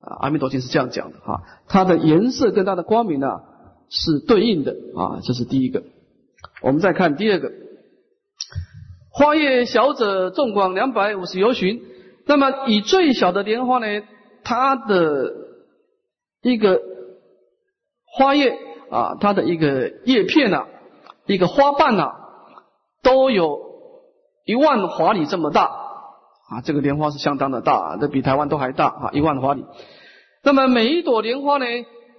[0.00, 3.42] 啊，阿弥陀经是这样讲的哈，它的颜色跟它的光明呢
[3.88, 5.82] 是对应的啊，这是第一个。
[6.62, 7.52] 我们再看第二个，
[9.10, 11.82] 花叶小者纵广两百五十由旬。
[12.26, 13.86] 那么以最小的莲花呢，
[14.42, 15.32] 它的
[16.42, 16.80] 一个
[18.06, 18.58] 花叶
[18.90, 20.66] 啊，它的一个叶片呐，
[21.26, 22.12] 一个花瓣呐，
[23.02, 23.58] 都有
[24.44, 25.64] 一万华里这么大。
[26.50, 29.64] 啊，这个莲花是相当的大，这比台湾都还大啊，一万华里。
[30.42, 31.64] 那么每一朵莲花呢，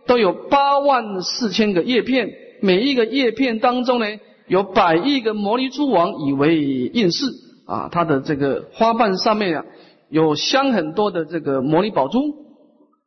[0.08, 2.30] 都有八万四千个叶片，
[2.62, 4.06] 每一个叶片当中呢，
[4.48, 7.26] 有百亿个摩尼珠王以为应饰
[7.68, 9.66] 啊，它的这个花瓣上面啊，
[10.10, 12.20] 有镶很多的这个摩尼宝珠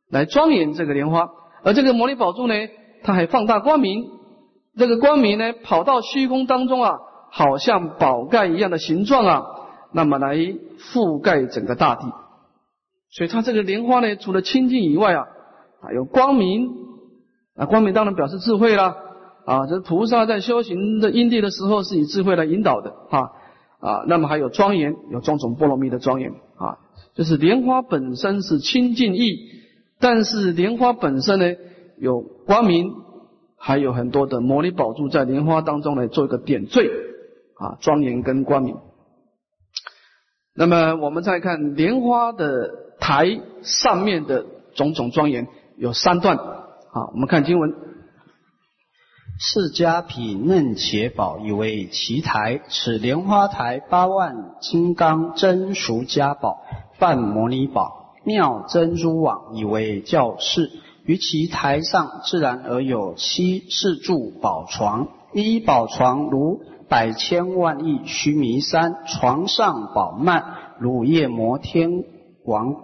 [0.09, 1.29] 来庄严这个莲花，
[1.63, 2.53] 而这个摩尼宝珠呢，
[3.03, 4.05] 它还放大光明，
[4.77, 6.97] 这个光明呢，跑到虚空当中啊，
[7.31, 9.43] 好像宝盖一样的形状啊。
[9.91, 12.11] 那么来覆盖整个大地，
[13.09, 15.25] 所以它这个莲花呢，除了清净以外啊，
[15.81, 16.69] 还有光明。
[17.55, 18.93] 啊，光明当然表示智慧啦。
[19.45, 22.91] 啊，这菩萨在修行的因地的时候是以智慧来引导的。
[23.09, 23.31] 啊
[23.79, 26.31] 啊，那么还有庄严，有种种波罗蜜的庄严。
[26.57, 26.79] 啊，
[27.15, 29.37] 就是莲花本身是清净意，
[29.99, 31.45] 但是莲花本身呢
[31.97, 32.91] 有光明，
[33.57, 36.89] 还有很多的摩尼宝珠在莲花当中来做一个点缀
[37.57, 38.77] 啊，庄严跟光明。
[40.53, 42.69] 那么我们再看莲花的
[42.99, 45.47] 台上面的种种庄严，
[45.77, 46.37] 有三段。
[46.37, 47.73] 好，我们看经文：
[49.37, 56.63] 释迦毗嫩伽宝以为其台，此莲花台八万金刚真俗家宝，
[56.99, 60.69] 半摩尼宝妙珍珠网以为教室。
[61.05, 66.61] 于其台上自然而有七四柱宝床，一宝床如。
[66.87, 70.45] 百千万亿须弥山，床上宝曼
[70.77, 72.03] 如夜摩天
[72.43, 72.75] 王，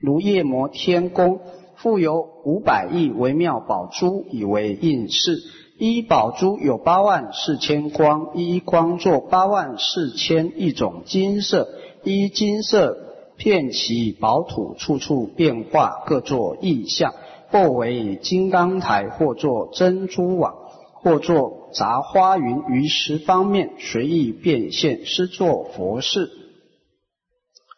[0.00, 1.38] 如夜摩天宫，
[1.76, 5.38] 复有五百亿微妙宝珠以为应饰。
[5.78, 11.68] 一宝珠有八万四千光，一光作八万四千一种金色，
[12.02, 12.96] 一金色
[13.38, 17.14] 遍其宝土，处处变化，各作异象，
[17.48, 20.66] 或为金刚台，或作珍珠网。
[21.00, 26.28] 或作杂花云于十方面随意变现，是作佛事。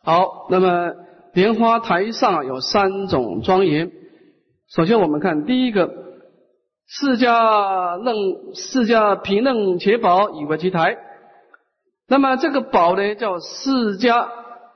[0.03, 0.95] 好，那么
[1.35, 3.93] 莲花台上有三种庄严。
[4.75, 5.91] 首先我们看第一个，
[6.87, 10.97] 释迦楞释迦毗楞伽宝以为其台。
[12.09, 14.29] 那么这个宝呢，叫释迦，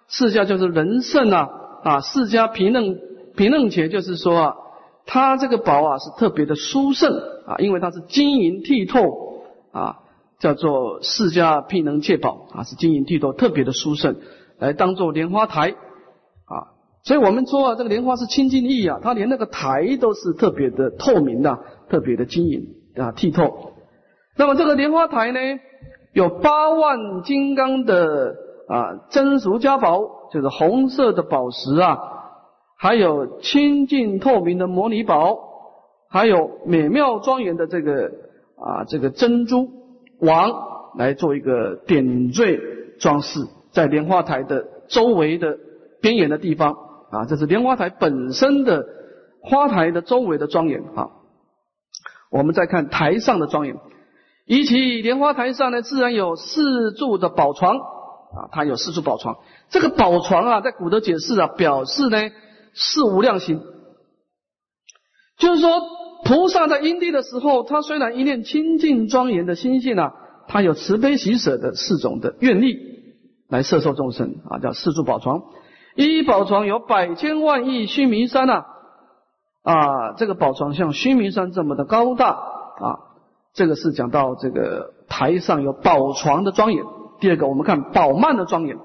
[0.08, 1.48] 释迦就是人圣啊
[1.82, 2.96] 啊，释迦毗楞
[3.36, 4.54] 毗楞伽就是说啊。
[5.06, 7.12] 它这个宝啊是特别的殊胜
[7.46, 9.98] 啊，因为它是晶莹剔透啊，
[10.38, 14.16] 叫做释迦毗能戒宝啊，是晶莹剔透，特别的殊胜，
[14.58, 15.72] 来当做莲花台
[16.46, 16.72] 啊。
[17.02, 21.58] 所以我们说啊，这个莲花是清净意啊，它连那个台都是特别的透明的，
[21.90, 23.74] 特别的晶莹啊剔透。
[24.38, 25.38] 那么这个莲花台呢，
[26.14, 28.34] 有八万金刚的
[28.68, 31.98] 啊真俗家宝，就是红色的宝石啊。
[32.76, 35.38] 还有清净透明的摩尼宝，
[36.10, 38.10] 还有美妙庄严的这个
[38.56, 39.70] 啊这个珍珠
[40.20, 40.52] 王
[40.96, 42.60] 来做一个点缀
[43.00, 45.56] 装饰，在莲花台的周围的
[46.02, 46.76] 边缘的地方
[47.10, 48.84] 啊，这是莲花台本身的
[49.40, 51.10] 花台的周围的庄严啊。
[52.30, 53.76] 我们再看台上的庄严，
[54.46, 57.78] 以其莲花台上呢，自然有四柱的宝床
[58.36, 59.36] 啊，它有四柱宝床。
[59.70, 62.18] 这个宝床啊，在古德解释啊，表示呢。
[62.76, 63.60] 是无量心，
[65.38, 65.70] 就是说，
[66.24, 70.12] 菩萨在因地的时候，他虽然一念清净庄严的心性啊，
[70.48, 72.76] 他有慈悲喜舍的四种的愿力
[73.48, 75.44] 来摄受众生啊，叫四柱宝床。
[75.94, 78.64] 一宝床有百千万亿须弥山呐，
[79.62, 82.98] 啊，这个宝床像须弥山这么的高大啊，
[83.52, 86.84] 这个是讲到这个台上有宝床的庄严。
[87.20, 88.76] 第二个，我们看宝曼的庄严，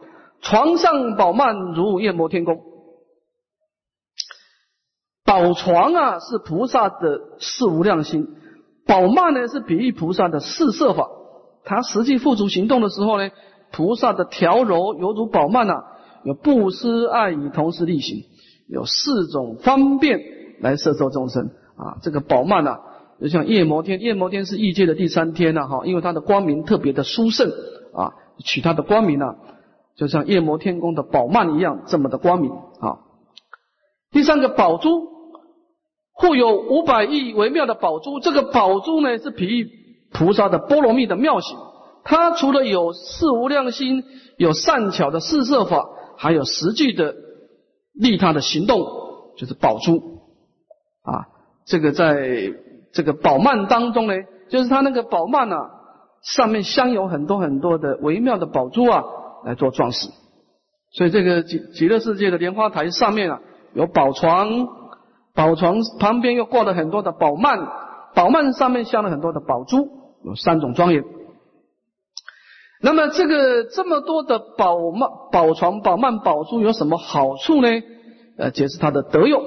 [0.42, 2.62] 床上宝曼如夜摩天宫。
[5.26, 8.24] 宝床啊，是菩萨的四无量心；
[8.88, 11.08] 宝曼呢，是比喻菩萨的四摄法。
[11.64, 13.30] 他实际付诸行动的时候呢，
[13.72, 15.84] 菩萨的调柔犹如宝曼呐，
[16.24, 18.26] 有布施、爱语同时力行，
[18.68, 20.20] 有四种方便
[20.62, 22.00] 来摄受众生啊。
[22.02, 22.80] 这个宝曼啊，
[23.22, 27.52] 就像夜摩天，夜摩天是异界的第三天呐，哈，因为它的光明特别的殊胜
[28.00, 28.14] 啊，
[28.46, 29.36] 取它的光明呢，
[29.96, 33.00] 就像夜摩天宫的宝曼一样，这么的光明啊。
[34.12, 35.08] 第三个宝珠，
[36.14, 39.70] 护有五百亿微妙的宝珠，这个宝珠呢是比喻
[40.12, 41.58] 菩萨的波罗蜜的妙行，
[42.04, 44.04] 它除了有四无量心，
[44.38, 47.16] 有善巧的四摄法，还有实际的
[47.94, 48.80] 利他的行动，
[49.38, 49.98] 就是宝珠
[51.04, 51.28] 啊。
[51.66, 52.54] 这个在
[52.94, 54.14] 这个宝曼当中呢，
[54.50, 55.70] 就是它那个宝曼啊，
[56.22, 59.04] 上面镶有很多很多的微妙的宝珠啊，
[59.46, 60.10] 来做装饰。
[60.92, 63.42] 所以这个极极乐世界的莲花台上面啊。
[63.76, 64.50] 有宝床，
[65.36, 67.68] 宝床旁边又挂了很多的宝幔，
[68.16, 69.88] 宝幔上面镶了很多的宝珠，
[70.26, 71.04] 有三种庄严。
[72.82, 77.70] 那么这个这么多的宝幔、宝床、宝幔、宝珠有什么好处呢？
[78.40, 79.44] 呃，解释它的德用。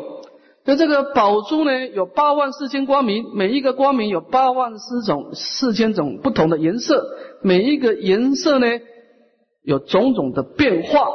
[0.65, 7.05] 那这个宝珠呢，有八万四千光明，每一个光明有八万四种、四千种不同的颜色，
[7.43, 8.67] 每一个颜色呢，
[9.65, 11.09] 有种种的变化。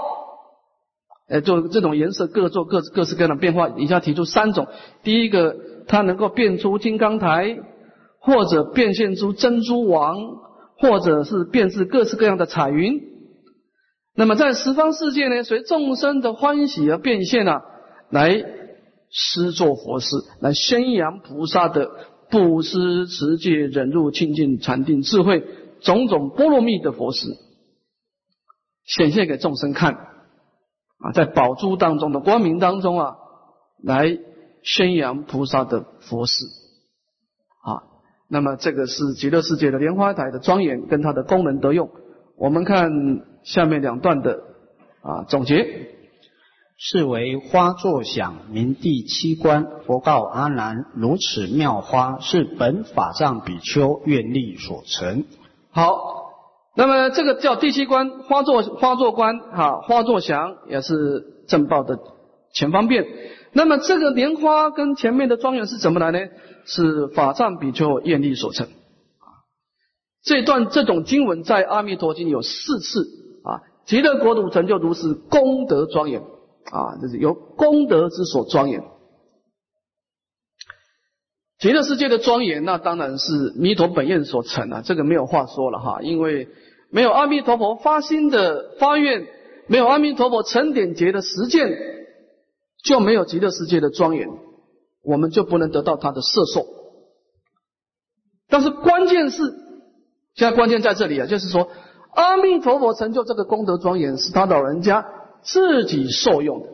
[1.30, 3.70] 呃，做这种颜色各做各各式各样的变化。
[3.78, 4.68] 以下提出三种：
[5.04, 5.56] 第一个，
[5.88, 7.58] 它能够变出金刚台，
[8.20, 10.18] 或者变现出珍珠王，
[10.78, 13.02] 或者是变质各式各样的彩云。
[14.16, 17.62] 那么在十方世界呢，随众生的欢喜而变现啊，
[18.10, 18.44] 来
[19.10, 21.90] 施作佛事，来宣扬菩萨的
[22.30, 25.44] 布施、持戒、忍辱、清净、禅定、智慧
[25.82, 27.28] 种种波罗蜜的佛事，
[28.86, 29.94] 显现给众生看。
[31.00, 33.18] 啊，在宝珠当中的光明当中啊，
[33.84, 34.18] 来
[34.64, 36.44] 宣扬菩萨的佛事
[37.62, 37.84] 啊。
[38.28, 41.92] 那么这个是极乐世界的莲花台的庄严跟它的功能得用。
[42.36, 42.90] 我们看
[43.44, 44.42] 下面两段的
[45.02, 45.97] 啊总结，
[46.78, 49.66] 是为花作响，名第七关。
[49.86, 55.26] 佛告阿难：如此妙花，是本法藏比丘愿力所成。
[55.72, 56.16] 好。
[56.80, 61.98] 那么这个叫第七关花作花作观哈花作祥也是正报的
[62.54, 63.04] 前方便。
[63.52, 66.20] 那么这个莲花跟前面的庄严是怎么来呢？
[66.66, 69.42] 是法藏比丘愿力所成啊。
[70.24, 73.08] 这段这种经文在阿弥陀经有四次
[73.44, 73.66] 啊。
[73.88, 76.22] 极乐国土成就如是功德庄严
[76.72, 78.84] 啊，这是由功德之所庄严。
[81.60, 86.48] 极乐世界的庄严，那当然是弥陀本愿所成啊，这个没有话说了哈，因为。
[86.90, 89.28] 没有阿弥陀佛发心的发愿，
[89.68, 91.70] 没有阿弥陀佛成点劫的实践，
[92.82, 94.30] 就没有极乐世界的庄严，
[95.04, 96.66] 我们就不能得到他的摄受。
[98.48, 99.44] 但是关键是，
[100.34, 101.68] 现在关键在这里啊，就是说
[102.14, 105.06] 阿弥陀佛成就这个功德庄严，是他老人家
[105.44, 106.68] 自己受用的。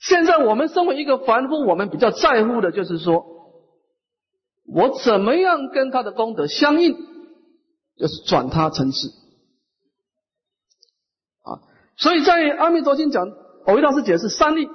[0.00, 3.24] 现在我们身为一个凡夫，我们比较在乎的就是说，
[4.66, 7.08] 我怎么样跟他的功德相应。
[8.00, 9.08] 就是转他层次
[11.42, 11.58] 啊，
[11.96, 13.28] 所以在阿弥陀经讲，
[13.66, 14.68] 藕益大师解释三力，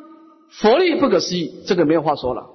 [0.60, 2.50] 佛力不可思议，这个没有话说了。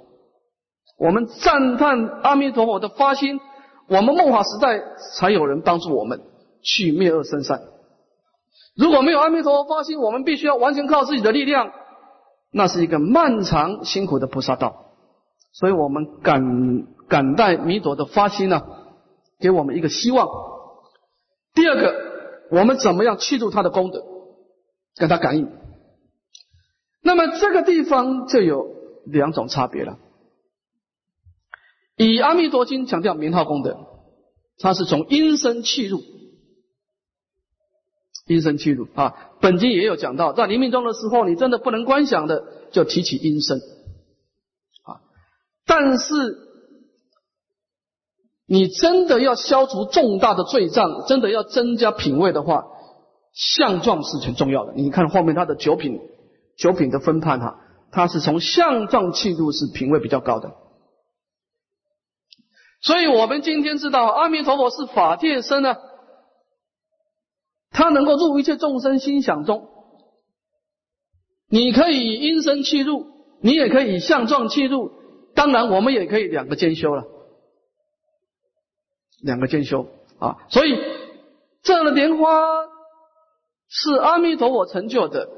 [0.98, 3.40] 我们赞叹阿弥陀佛的发心，
[3.88, 4.78] 我们末法时代
[5.16, 6.20] 才有人帮助我们
[6.60, 7.62] 去灭恶生善。
[8.78, 11.72] 如果没有阿弥陀佛发心，我们必须要完全靠自己的力量，
[12.52, 14.92] 那是一个漫长辛苦的菩萨道。
[15.52, 18.62] 所以我们感感戴弥陀的发心呢，
[19.40, 20.28] 给我们一个希望。
[21.54, 21.92] 第二个，
[22.52, 24.04] 我们怎么样去住他的功德，
[24.94, 25.50] 跟他感应？
[27.02, 28.64] 那么这个地方就有
[29.06, 29.98] 两种差别了。
[31.96, 33.76] 以阿弥陀经强调名号功德，
[34.60, 36.00] 它是从音声气入，
[38.28, 39.14] 音声气入啊。
[39.40, 43.58] 本经也有讲到，在临命中的时候，你真的不能观想的，就提起音声
[44.84, 45.02] 啊。
[45.66, 46.46] 但是。
[48.50, 52.64] 你真的要消除重大的罪障，真的要增加品位的话，
[53.34, 54.72] 相状是很重要的。
[54.74, 56.00] 你看后面他的九品，
[56.56, 57.60] 九品的分判哈，
[57.92, 60.54] 他是从相状气度是品位比较高的。
[62.80, 65.76] 所以我们今天知道阿弥陀佛是法界身呢，
[67.70, 69.68] 他能够入一切众生心想中。
[71.50, 73.06] 你可以因身气入，
[73.40, 74.90] 你也可以相状气入，
[75.34, 77.04] 当然我们也可以两个兼修了。
[79.22, 79.86] 两个兼修
[80.18, 80.78] 啊，所以
[81.62, 82.28] 这样的莲花
[83.68, 85.28] 是阿弥陀佛成就的，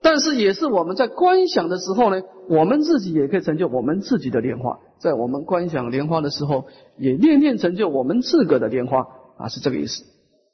[0.00, 6.64] 但是也是我们在观想的时候呢，我们自己也可以成就我们自己的莲花，在我们观想莲花的时候，
[6.96, 9.06] 也念念成就我们自个的莲花
[9.36, 10.04] 啊，是这个意思。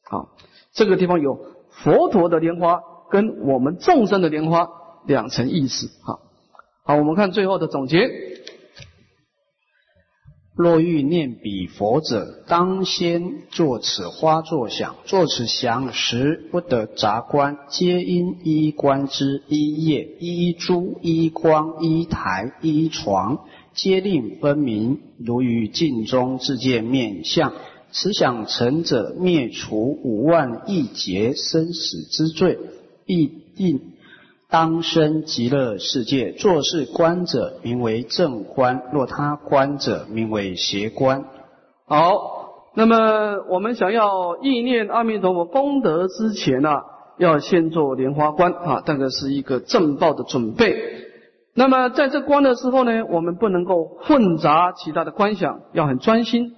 [0.05, 0.29] 好，
[0.73, 1.39] 这个地方有
[1.70, 2.81] 佛陀的莲花
[3.11, 4.69] 跟我们众生的莲花
[5.07, 5.91] 两层意思。
[6.03, 6.20] 好，
[6.85, 8.11] 好，我们看最后的总结。
[10.55, 14.97] 若欲念彼佛者，当先作此花作想。
[15.07, 25.01] 作此想时，不得杂观，皆因衣冠之：衣叶、衣珠、衣光、衣台、衣床，皆令分明。
[25.19, 27.55] 如于镜中自见面相，
[27.93, 32.59] 此想成者，灭除五万亿劫生死之罪，
[33.06, 33.81] 必定。
[34.51, 41.24] 当生极乐世界，做事观者名为正观；若他观者名为邪观。
[41.86, 46.70] 好，那么我们想要意念阿弥陀佛功德之前呢，
[47.19, 50.77] 要先做莲花观啊，这个是一个正报的准备。
[51.55, 56.52] 那么在这观的时候呢，我们不能够混杂其他的观想，要很专心，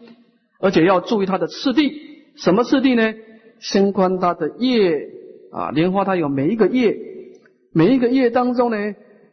[0.65, 1.93] 而且要注意它的次第。
[2.37, 3.13] 什么次第呢？
[3.61, 5.11] 先观它的叶
[5.53, 6.97] 啊，莲花它有每一个叶。
[7.75, 8.77] 每一个叶当中呢，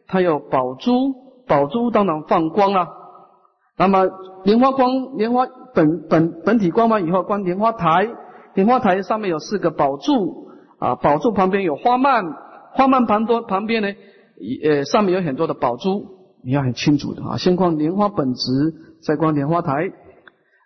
[0.06, 1.14] 它有宝珠，
[1.46, 2.86] 宝珠当然放光了。
[3.78, 4.06] 那么
[4.44, 8.10] 莲花光，莲花本本本体光完以后，观莲花台，
[8.54, 10.48] 莲花台上面有四个宝柱
[10.78, 12.26] 啊，宝柱旁边有花蔓，
[12.74, 13.88] 花蔓旁多旁边呢，
[14.64, 16.04] 呃上面有很多的宝珠，
[16.44, 17.38] 你要很清楚的啊。
[17.38, 18.50] 先观莲花本质，
[19.02, 19.92] 再观莲花台。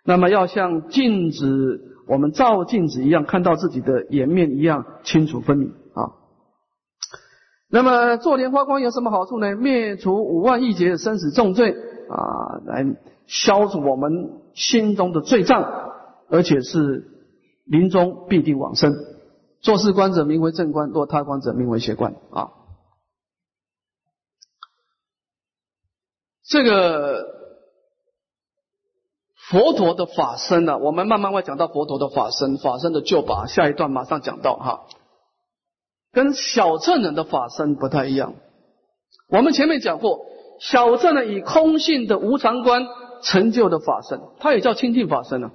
[0.07, 6.15] 那么要像镜子，我们照镜子一样，看到自己的颜面一样清楚分明啊。
[7.69, 9.57] 那么做莲花光有什么好处呢？
[9.57, 11.71] 灭除五万亿劫生死重罪
[12.09, 12.85] 啊，来
[13.25, 15.91] 消除我们心中的罪障，
[16.29, 17.05] 而且是
[17.65, 18.93] 临终必定往生。
[19.59, 22.51] 做事观者名为正观，做他观者名为邪观啊。
[26.45, 27.25] 这个
[29.49, 34.85] 佛陀的法身呢，我们慢慢会讲到佛陀的法身，法身的救拔，下一段马上讲到哈。
[36.11, 38.35] 跟小乘人的法身不太一样。
[39.29, 40.25] 我们前面讲过，
[40.59, 42.87] 小乘呢以空性的无常观
[43.21, 45.51] 成就的法身，它也叫清净法身啊。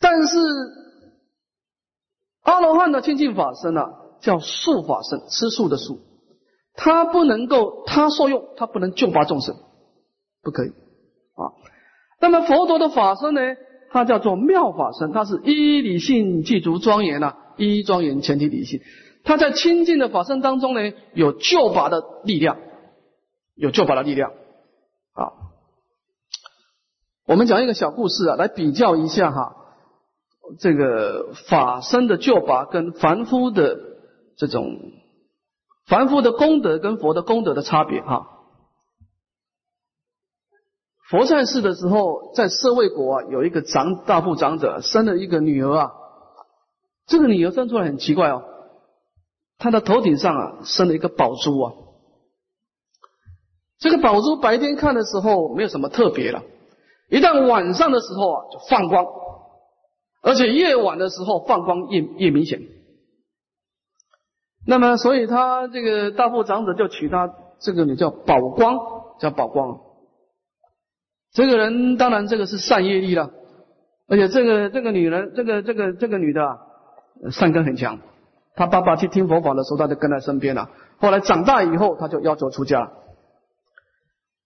[0.00, 0.38] 但是
[2.42, 3.86] 阿罗汉的清净法身呢，
[4.20, 6.00] 叫素法身，吃素的素，
[6.74, 9.56] 它不能够他受用，它不能救拔众生，
[10.42, 10.72] 不可以。
[12.20, 13.40] 那么佛陀的法身呢，
[13.90, 17.36] 它叫做妙法身，它是一理性具足庄严啊。
[17.60, 18.80] 一庄严前提理性，
[19.24, 22.56] 他在清净的法身当中呢，有救拔的力量，
[23.56, 24.30] 有救拔的力量
[25.12, 25.32] 啊。
[27.26, 29.56] 我们讲一个小故事啊，来比较一下哈，
[30.60, 33.76] 这个法身的救拔跟凡夫的
[34.36, 34.78] 这种
[35.88, 38.37] 凡夫的功德跟佛的功德的差别哈。
[41.10, 45.92] 佛在世的时候，在社会国啊，有一个长大富长者生了一个女儿啊。
[47.06, 48.42] 这个女儿生出来很奇怪哦，
[49.56, 51.72] 她的头顶上啊生了一个宝珠啊。
[53.78, 56.42] 这个宝珠白天看的时候没有什么特别了，
[57.08, 59.06] 一旦晚上的时候啊就放光，
[60.20, 62.60] 而且夜晚的时候放光越越明显。
[64.66, 68.76] 那么，所以他这个大富长者就取他这个女叫宝光，
[69.18, 69.80] 叫宝光。
[71.32, 73.30] 这个人当然这个是善业力了，
[74.08, 76.44] 而且这个这个女人，这个这个这个女的。
[76.44, 76.58] 啊。
[77.32, 77.98] 善根很强，
[78.54, 80.70] 他爸爸去听佛法的时候，他就跟在身边了。
[80.98, 82.92] 后来长大以后，他就要求出家。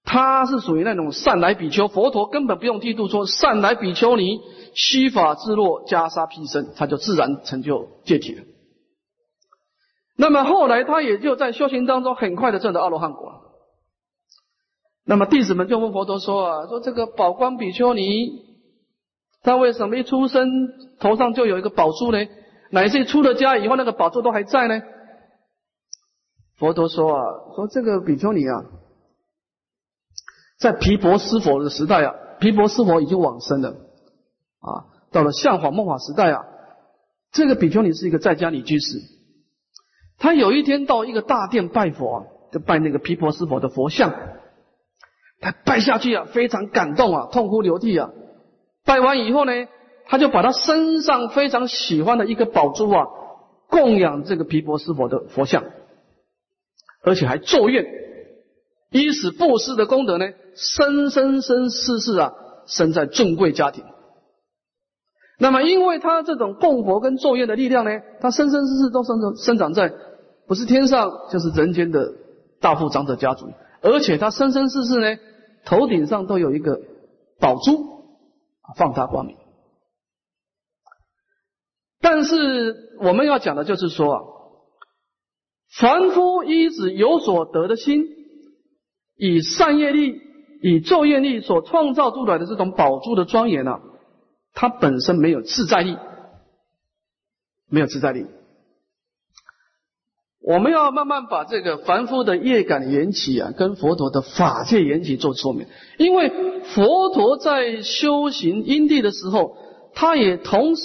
[0.04, 4.40] 他是属于那种善来比丘，佛陀根本不用剃度说善来比丘尼，
[4.72, 8.42] 须法自若，袈裟披身，他就自然成就戒体了。
[10.16, 13.51] 那么后来他也就在修行当中，很快的证得阿罗汉果。
[15.04, 18.44] 那么弟子们就问佛陀说啊，说这个宝光比丘尼，
[19.42, 20.48] 他为什么一出生
[21.00, 22.18] 头上就有一个宝珠呢？
[22.70, 24.80] 乃至出了家以后，那个宝珠都还在呢。
[26.56, 27.22] 佛陀说啊，
[27.56, 28.64] 说这个比丘尼啊，
[30.58, 34.86] 在毗婆尸佛的时代啊，毗婆尸佛已经往生了啊。
[35.10, 36.44] 到了相法梦法时代啊，
[37.32, 39.00] 这个比丘尼是一个在家里居士。
[40.18, 44.14] 他有一天到一个大殿拜佛，啊，就拜那个毗婆尸佛的佛像。
[45.42, 48.08] 他拜下去啊，非常感动啊，痛哭流涕啊。
[48.86, 49.52] 拜完以后呢？
[50.04, 53.06] 他就把他身上非常喜欢的一个宝珠啊，
[53.68, 55.64] 供养这个毗婆尸佛的佛像，
[57.02, 57.86] 而且还咒愿，
[58.90, 62.32] 以此布施的功德呢，生生生世世啊，
[62.66, 63.84] 生在尊贵家庭。
[65.38, 67.90] 那么，因为他这种供佛跟咒愿的力量呢，
[68.20, 69.92] 他生生世世都生长生长在
[70.46, 72.12] 不是天上就是人间的
[72.60, 73.46] 大富长者家族，
[73.80, 75.16] 而且他生生世世呢，
[75.64, 76.80] 头顶上都有一个
[77.38, 78.04] 宝珠，
[78.76, 79.36] 放大光明。
[82.00, 84.22] 但是我们要讲的就是说啊，
[85.78, 88.06] 凡夫依止有所得的心，
[89.16, 90.20] 以善业力、
[90.62, 93.80] 以咒业力所创造出来的这种宝珠的庄严啊，
[94.52, 95.96] 它本身没有自在力，
[97.68, 98.26] 没有自在力。
[100.44, 105.66] 我们要慢慢把这个凡夫的业感缘起啊，跟佛陀的法界缘起做说明。
[105.98, 106.32] 因为
[106.74, 109.56] 佛陀在修行因地的时候，
[109.94, 110.82] 他也同时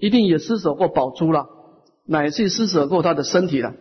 [0.00, 1.46] 一定也施舍过宝珠了，
[2.04, 3.74] 乃至施舍过他的身体了。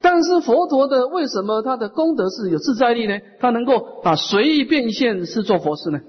[0.00, 3.20] 但是佛陀的为什么他的功德是有自在力呢？
[3.38, 6.00] 他能够啊随意变现是做佛事呢？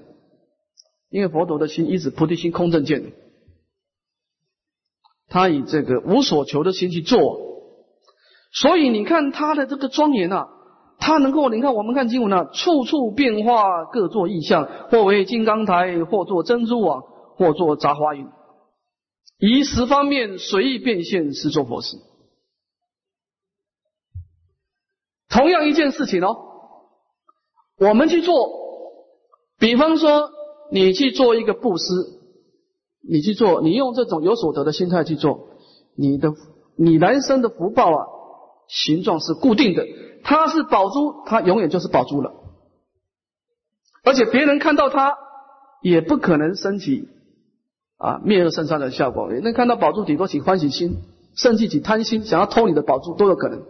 [1.08, 3.12] 因为佛陀的心一直菩提心空正见。
[5.30, 7.38] 他以这个无所求的心去做，
[8.52, 10.48] 所以你看他的这个庄严啊，
[10.98, 17.02] 他能够你看我们看经文啊，处处变化，各作异象，或为金刚台，或作珍珠网，
[17.36, 18.26] 或作杂花云，
[19.38, 21.96] 以十方面随意变现，是做佛事。
[25.28, 26.36] 同样一件事情哦，
[27.78, 28.48] 我们去做，
[29.60, 30.28] 比方说
[30.72, 32.19] 你去做一个布施。
[33.02, 35.48] 你去做，你用这种有所得的心态去做，
[35.96, 36.34] 你的
[36.76, 38.06] 你来生的福报啊，
[38.68, 39.86] 形状是固定的，
[40.22, 42.34] 它是宝珠，它永远就是宝珠了。
[44.04, 45.16] 而且别人看到它，
[45.82, 47.08] 也不可能升起
[47.96, 49.30] 啊灭恶生善的效果。
[49.42, 50.98] 那看到宝珠，顶多起欢喜心，
[51.34, 53.62] 甚至起贪心，想要偷你的宝珠都有可能。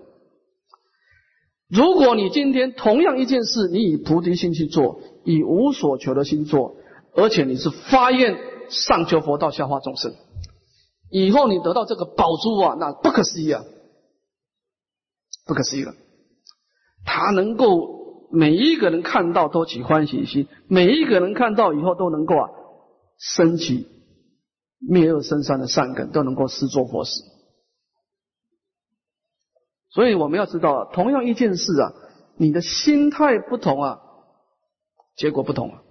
[1.69, 6.75] 如果你今天同样一件事，你以菩提心去做，以无所求的心做，
[7.15, 8.50] 而且你是发愿。
[8.71, 10.15] 上求佛道，下化众生。
[11.11, 13.63] 以后你得到这个宝珠啊，那不可思议啊，
[15.45, 15.93] 不可思议了。
[17.05, 22.49] 他能够每一个人看到都起欢喜心，每一个人看到以后都能够啊
[23.19, 23.89] 升起
[24.79, 27.11] 灭恶生善的善根，都能够施作佛事。
[29.93, 31.93] 所以我们要知道，同样一件事啊，
[32.37, 33.99] 你的心态不同啊，
[35.17, 35.83] 结果不同啊。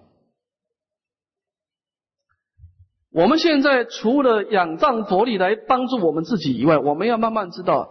[3.11, 7.89] 我们现在除了仰仗佛力来帮助我们自己以外，我们要慢慢知道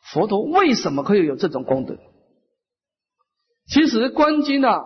[0.00, 1.96] 佛陀为什么可以有这种功德。
[3.68, 4.80] 其实观经啊，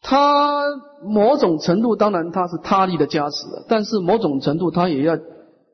[0.00, 0.62] 它
[1.02, 5.18] 某种程度当然它是他力的加持，但是某种程度它也要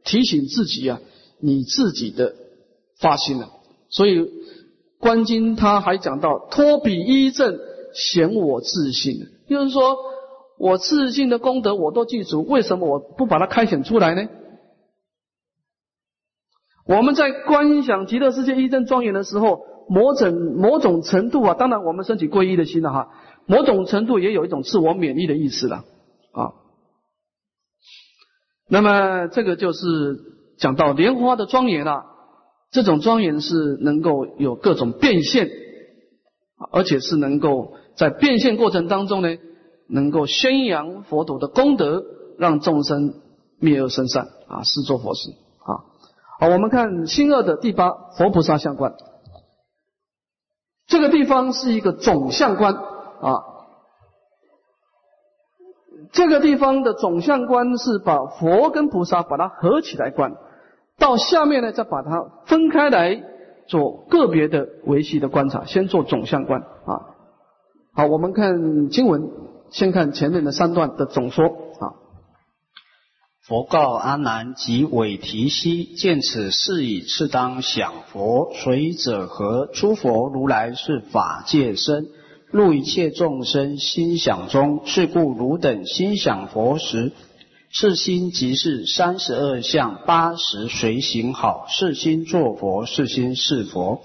[0.02, 0.98] 提醒自己啊，
[1.38, 2.34] 你自己的
[2.98, 3.50] 发心了。
[3.90, 4.26] 所以
[4.98, 7.58] 观经他还讲到托彼依正
[7.92, 9.98] 显我自信，就是说。
[10.58, 14.28] 我自信的功德我都记住，为什么我不把它开显出来呢？
[16.86, 23.08] 我们在观想极乐世界一真庄严的时候，某种某种程度啊，当然我们升起皈依的心了哈，
[23.46, 25.84] 某种程度也有一种自我勉励的意思了
[26.32, 26.54] 啊。
[28.68, 30.16] 那么这个就是
[30.58, 32.04] 讲到莲花的庄严了，
[32.70, 35.50] 这种庄严是能够有各种变现，
[36.72, 39.36] 而且是能够在变现过程当中呢。
[39.88, 42.04] 能够宣扬佛陀的功德，
[42.38, 43.14] 让众生
[43.58, 45.30] 灭恶生善啊，是做佛事
[45.60, 45.86] 啊。
[46.40, 48.94] 好，我们看新二的第八佛菩萨相观，
[50.86, 53.44] 这个地方是一个总相观啊。
[56.12, 60.34] 这个地方的总相观是把佛跟菩萨把它合起来观，
[60.98, 63.22] 到下面呢再把它分开来
[63.66, 67.16] 做个别的维系的观察，先做总相观啊。
[67.94, 69.30] 好，我们看经文。
[69.70, 72.06] 先看前面的三段的总说啊。
[73.46, 78.52] 佛告阿难及韦提希：见此事已，次当想佛。
[78.54, 79.66] 随者何？
[79.66, 82.06] 诸佛如来是法界身，
[82.50, 84.82] 入一切众生心想中。
[84.84, 87.12] 是故汝等心想佛时，
[87.70, 91.66] 是心即是三十二相八十随行好。
[91.68, 94.00] 是心作佛，是心是佛。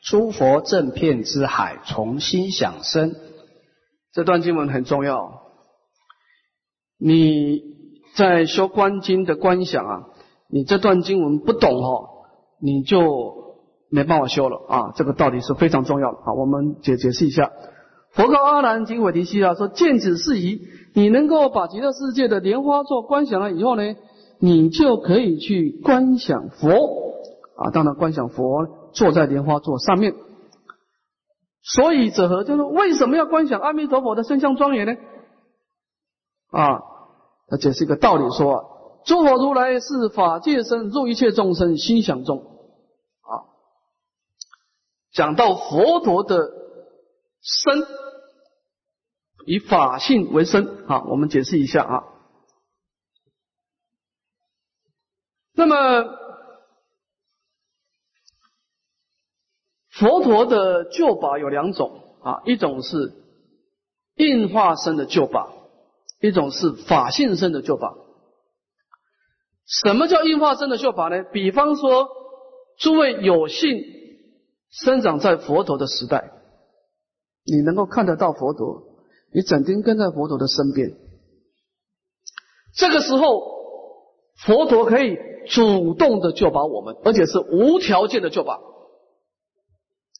[0.00, 3.14] 诸佛正片之海，从心想生。
[4.18, 5.30] 这段经文很重要，
[6.98, 7.60] 你
[8.16, 10.00] 在修观经的观想啊，
[10.50, 12.08] 你这段经文不懂哦，
[12.60, 13.54] 你就
[13.88, 14.90] 没办法修了啊。
[14.96, 16.34] 这个道理是非常重要的啊。
[16.36, 17.52] 我们解解释一下，
[18.10, 20.62] 佛告阿难经韦提希啊，说见此事宜，
[20.94, 23.94] 你能够把极乐世界的莲花做观想了以后呢，
[24.40, 26.68] 你就可以去观想佛
[27.54, 27.70] 啊。
[27.70, 30.12] 当然，观想佛坐在莲花座上面。
[31.62, 32.44] 所以者何？
[32.44, 34.94] 就是为什么要观想阿弥陀佛的身相庄严呢？
[36.50, 36.80] 啊，
[37.48, 42.38] 他解释一个道理说：诸佛如来是法界身，入一切众生心想中。
[43.20, 43.52] 啊，
[45.12, 46.50] 讲到佛陀的
[47.40, 47.86] 身
[49.46, 52.04] 以法性为身，啊，我们解释一下啊。
[55.54, 56.17] 那么。
[59.98, 63.12] 佛陀的救法有两种啊，一种是
[64.16, 65.52] 应化身的救法，
[66.20, 67.96] 一种是法性身的救法。
[69.66, 71.24] 什么叫应化身的救法呢？
[71.32, 72.08] 比方说，
[72.78, 73.82] 诸位有幸
[74.70, 76.30] 生长在佛陀的时代，
[77.44, 78.82] 你能够看得到佛陀，
[79.32, 80.92] 你整天跟在佛陀的身边，
[82.74, 83.42] 这个时候
[84.36, 85.18] 佛陀可以
[85.48, 88.58] 主动的救拔我们，而且是无条件的救拔。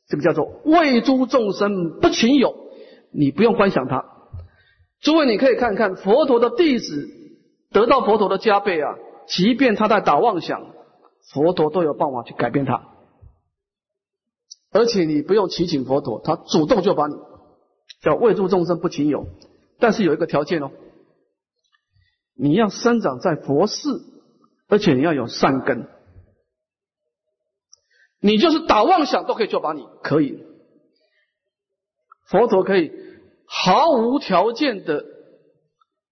[0.09, 2.55] 这个叫做为诸众生不勤有，
[3.13, 4.05] 你不用观想他。
[5.01, 7.09] 诸位，你可以看看佛陀的弟子
[7.71, 8.97] 得到佛陀的加倍啊，
[9.29, 10.73] 即便他在打妄想，
[11.33, 12.83] 佛陀都有办法去改变他。
[14.71, 17.15] 而且你不用祈请佛陀，他主动就把你
[18.03, 19.27] 叫为诸众生不勤有。
[19.79, 20.71] 但是有一个条件哦，
[22.35, 24.03] 你要生长在佛寺，
[24.69, 25.87] 而且你要有善根。
[28.21, 30.43] 你就是打妄想都可以救拔你，可以。
[32.27, 32.93] 佛陀可以
[33.47, 35.05] 毫无条件的、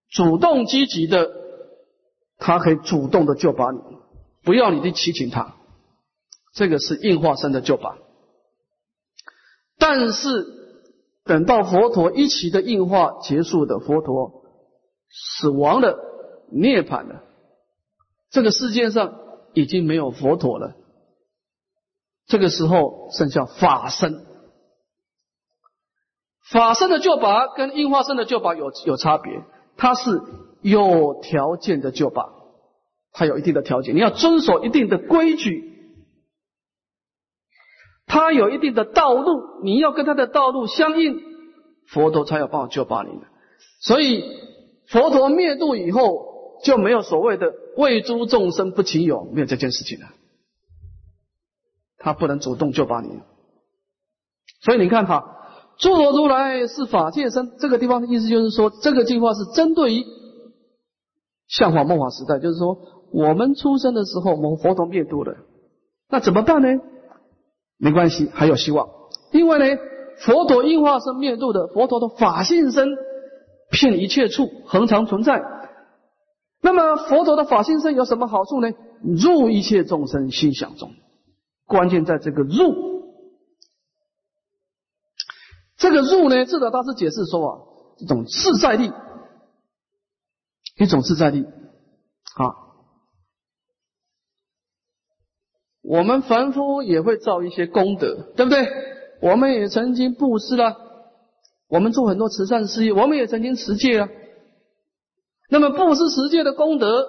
[0.09, 1.31] 主动积极的，
[2.39, 3.81] 他可以主动的救拔你，
[4.45, 5.57] 不要你去祈请他。
[6.55, 7.99] 这个是应化身的救拔。
[9.79, 10.47] 但是
[11.25, 14.45] 等到佛陀一期的应化结束的，佛陀
[15.11, 15.99] 死亡了、
[16.51, 17.25] 涅槃了，
[18.31, 19.19] 这个世界上
[19.53, 20.77] 已经没有佛陀了。
[22.27, 24.27] 这个时候剩下法身，
[26.51, 29.45] 法身的救拔跟应化身的救拔有有差别，
[29.77, 30.21] 它是
[30.61, 32.29] 有条件的救拔，
[33.13, 35.73] 它有一定的条件，你要遵守一定的规矩，
[38.07, 41.21] 它有一定的道路，你要跟它的道路相应，
[41.89, 43.27] 佛陀才有办法救拔你的。
[43.81, 44.25] 所以
[44.89, 50.09] 佛陀灭度以后，就没有所谓的为诸众生不勤有，没有这件事情了。
[52.07, 53.09] 他不能主动救拔你，
[54.61, 55.25] 所以你看哈，
[55.77, 60.05] 诸佛如来是法界身，这个地方的意思就是说，这个计划是针对于
[61.49, 62.79] 相法梦法时代，就是说
[63.13, 65.35] 我们出生的时候，我们佛陀灭度了，
[66.09, 66.69] 那怎么办呢？
[67.77, 68.89] 没关系，还有希望，
[69.33, 69.83] 因为呢，
[70.21, 72.89] 佛陀应化身灭度的，佛陀的法性身
[73.69, 75.43] 遍一切处，恒常存在。
[76.63, 78.71] 那么佛陀的法性身有什么好处呢？
[79.03, 80.93] 入一切众生心想中。
[81.67, 83.03] 关键在这个入，
[85.77, 87.59] 这个入呢，智者大师解释说啊，
[87.99, 88.93] 一种自在力，
[90.79, 92.55] 一种自在力啊。
[95.83, 98.67] 我们凡夫也会造一些功德，对不对？
[99.21, 100.77] 我们也曾经布施了，
[101.69, 104.09] 我们做很多慈善事业，我们也曾经持戒啊。
[105.49, 107.09] 那么布施持戒的功德。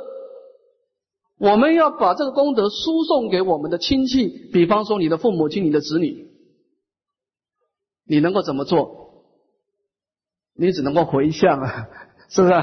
[1.39, 6.27] 我们要把这个功德输送给我们的亲戚，比方说你的父母亲、你的子女，
[8.07, 9.05] 你能够怎么做？
[10.55, 11.87] 你只能够回向啊，
[12.29, 12.53] 是不是？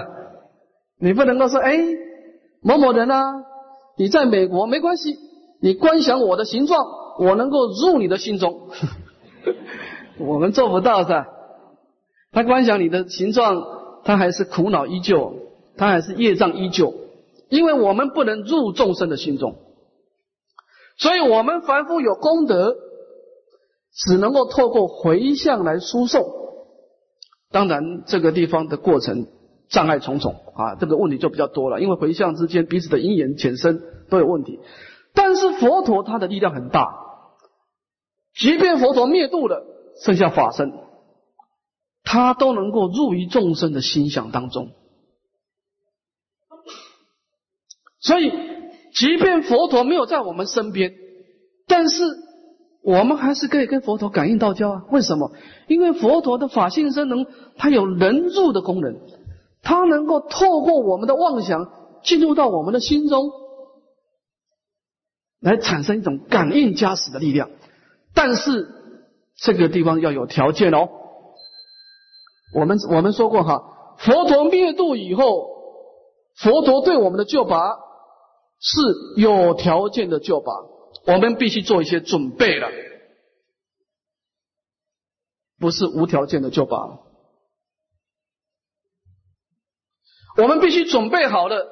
[0.99, 1.79] 你不能够说，哎，
[2.63, 3.45] 某某人啊，
[3.97, 5.17] 你在美国没关系，
[5.61, 6.85] 你观想我的形状，
[7.21, 8.71] 我能够入你的心中。
[10.19, 11.27] 我们做不到是吧？
[12.33, 13.63] 他观想你的形状，
[14.03, 15.37] 他还是苦恼依旧，
[15.77, 16.93] 他还是业障依旧。
[17.49, 19.57] 因为我们不能入众生的心中，
[20.97, 22.77] 所以我们凡夫有功德，
[23.93, 26.25] 只能够透过回向来输送。
[27.51, 29.29] 当然，这个地方的过程
[29.69, 31.81] 障碍重重啊，这个问题就比较多了。
[31.81, 33.81] 因为回向之间彼此的因缘浅深
[34.11, 34.59] 都有问题。
[35.13, 36.93] 但是佛陀他的力量很大，
[38.35, 39.65] 即便佛陀灭度了，
[40.05, 40.73] 剩下法身，
[42.03, 44.73] 他都能够入于众生的心想当中。
[48.05, 48.31] 所以，
[48.95, 50.93] 即便佛陀没有在我们身边，
[51.67, 52.05] 但是
[52.83, 54.83] 我们还是可以跟佛陀感应道交啊。
[54.91, 55.33] 为什么？
[55.69, 57.27] 因为佛陀的法性身能，
[57.57, 58.95] 它有能入的功能，
[59.63, 61.67] 它能够透过我们的妄想
[62.03, 63.31] 进入到我们的心中，
[65.41, 67.49] 来产生一种感应加持的力量。
[68.13, 68.69] 但是
[69.39, 70.91] 这个地方要有条件哦。
[72.55, 75.49] 我们我们说过哈，佛陀灭度以后，
[76.37, 77.79] 佛陀对我们的救拔。
[78.67, 78.81] 是
[79.21, 80.51] 有条件的救拔，
[81.07, 82.67] 我们必须做一些准备了，
[85.59, 86.99] 不是无条件的救拔。
[90.39, 91.67] 我们必须准备好了，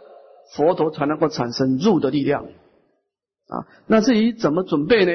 [0.55, 3.65] 佛陀才能够产生入的力量啊。
[3.87, 5.13] 那至于怎么准备呢？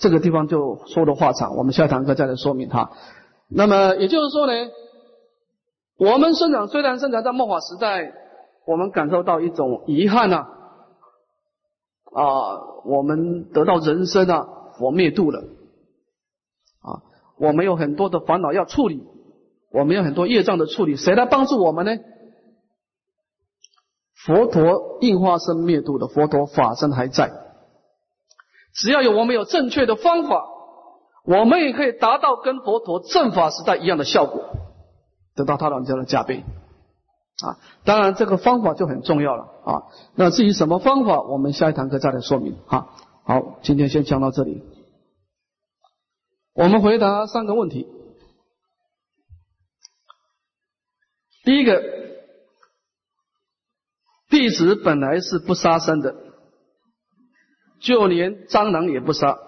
[0.00, 2.90] 这个地方就说的话长，我们下堂课再来说明它。
[3.48, 4.52] 那么也就是说呢，
[5.96, 8.12] 我们生长虽然生长在末法时代，
[8.66, 10.38] 我们感受到一种遗憾呐。
[10.38, 10.57] 啊，
[12.12, 14.48] 啊我们得到人生啊，
[14.78, 15.40] 佛灭度了。
[16.80, 17.02] 啊，
[17.38, 19.02] 我们有很多的烦恼要处理，
[19.72, 21.92] 我们有很多业障的处理，谁来帮助我们呢？
[24.26, 27.30] 佛陀应化身灭度的佛陀法身还在，
[28.74, 30.44] 只要有我们有正确的方法，
[31.24, 34.44] 我们也可以达到跟佛陀正法时代一样的效果，
[35.36, 36.44] 得到他老人家的加倍。
[37.44, 39.82] 啊，当然这个方法就很重要了啊。
[40.14, 42.56] 那至于什么方法，我们下一堂课再来说明。
[42.66, 42.88] 啊。
[43.24, 44.64] 好，今天先讲到这里。
[46.54, 47.86] 我们回答三个问题。
[51.44, 51.82] 第一个，
[54.28, 56.16] 弟子本来是不杀生的，
[57.80, 59.38] 就连蟑螂也不杀，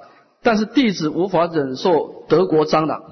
[0.42, 3.02] 但是弟子无法忍受德国蟑螂，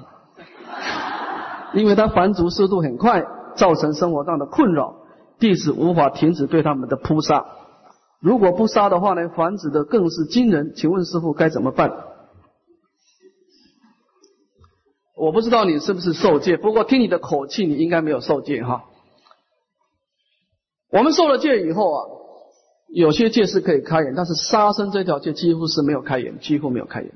[1.73, 3.23] 因为它繁殖速度很快。
[3.55, 4.95] 造成生活上的困扰，
[5.39, 7.45] 弟子无法停止对他们的扑杀。
[8.21, 10.73] 如果不杀的话呢，繁殖的更是惊人。
[10.75, 12.05] 请问师傅该怎么办？
[15.15, 18.85] 我不知道你是不是受戒，不过听你的口气，你应该没有受戒哈。
[20.91, 22.05] 我们受了戒以后啊，
[22.87, 27.11] 有些戒是可以开眼，但是杀生这条戒几乎是没有开眼，几乎没有开眼。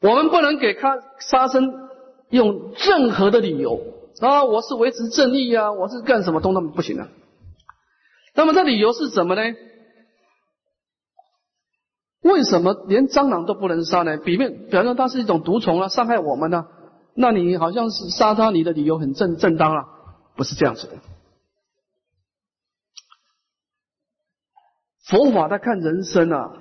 [0.00, 1.72] 我们不能给他杀生
[2.30, 3.80] 用任何的理由。
[4.20, 7.08] 啊，我是维持正义啊，我是干什么都那么不行啊。
[8.34, 9.42] 那么这理由是什么呢？
[12.22, 14.16] 为什么连蟑螂都不能杀呢？
[14.18, 16.66] 比面表示它是一种毒虫啊，伤害我们呢？
[17.14, 19.84] 那你好像是杀它，你的理由很正正当啊？
[20.36, 20.94] 不是这样子的。
[25.06, 26.52] 佛法在看人生啊，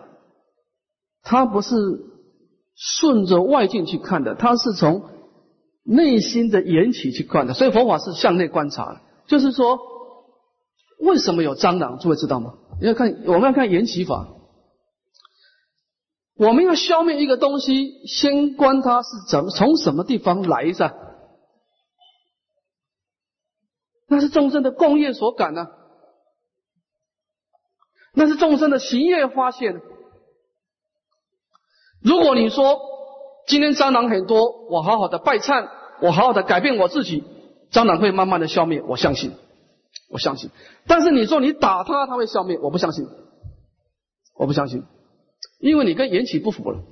[1.21, 1.75] 它不是
[2.75, 5.16] 顺着外境去看的，它是从。
[5.87, 9.01] 内心的缘起去观的，所以佛法是向内观察的。
[9.27, 9.79] 就是说，
[10.99, 11.97] 为什么有蟑螂？
[11.97, 12.55] 诸位知道吗？
[12.81, 14.27] 要看我们要看缘起法。
[16.35, 20.93] 我们要消灭一个东西，先观它是怎么从什么地方来的。
[24.07, 25.67] 那是众生的共业所感呢，
[28.13, 29.81] 那是众生的行业发现。
[32.01, 32.79] 如果你说
[33.47, 35.69] 今天蟑螂很多，我好好的拜忏。
[35.99, 37.23] 我好好的改变我自己，
[37.71, 39.31] 蟑螂会慢慢的消灭，我相信，
[40.11, 40.51] 我相信。
[40.85, 43.07] 但是你说你打它，它会消灭，我不相信，
[44.35, 44.83] 我不相信，
[45.59, 46.83] 因为你跟缘起不符了。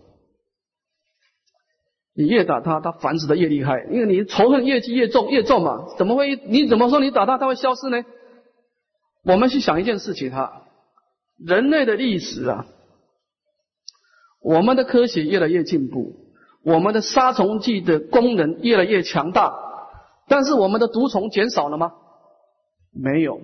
[2.15, 6.35] 你越打它，它繁殖的越厉害，因为你仇恨越积越重，越重嘛，怎么会？
[6.47, 8.03] 你怎么说你打它，它会消失呢？
[9.23, 10.63] 我们去想一件事情哈，
[11.37, 12.65] 人类的历史啊，
[14.41, 16.24] 我们的科学越来越进步。
[16.65, 19.53] 我们的杀虫剂的功能越来越强大，
[20.27, 21.93] 但是我们的毒虫减少了吗？
[22.91, 23.39] 没有，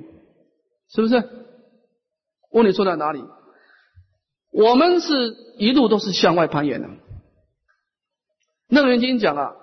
[0.89, 1.23] 是不是？
[2.49, 3.23] 问题出在哪里？
[4.51, 6.89] 我们是一路都是向外攀岩的。
[8.69, 9.53] 楞严经讲啊，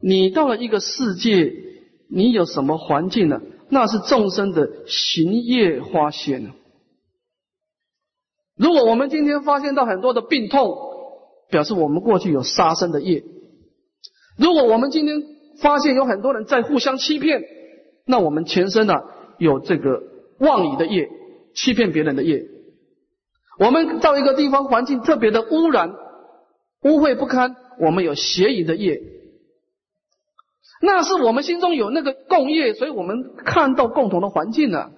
[0.00, 1.52] 你到了一个世界，
[2.10, 3.40] 你有什么环境呢？
[3.70, 6.52] 那是众生的行业发现。
[8.56, 10.87] 如果我们今天发现到很多的病痛，
[11.50, 13.24] 表示我们过去有杀生的业。
[14.36, 15.22] 如果我们今天
[15.60, 17.42] 发现有很多人在互相欺骗，
[18.06, 18.94] 那我们全身呢
[19.38, 20.02] 有这个
[20.38, 21.08] 妄语的业，
[21.54, 22.44] 欺骗别人的业。
[23.58, 25.92] 我们到一个地方环境特别的污染、
[26.82, 29.00] 污秽不堪，我们有邪淫的业。
[30.80, 34.92] 那是我们心中有那个共业，所以我们看到共同的环境呢。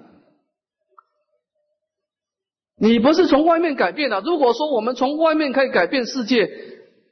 [2.83, 4.23] 你不是从外面改变的。
[4.23, 6.51] 如果说我们从外面可以改变世界，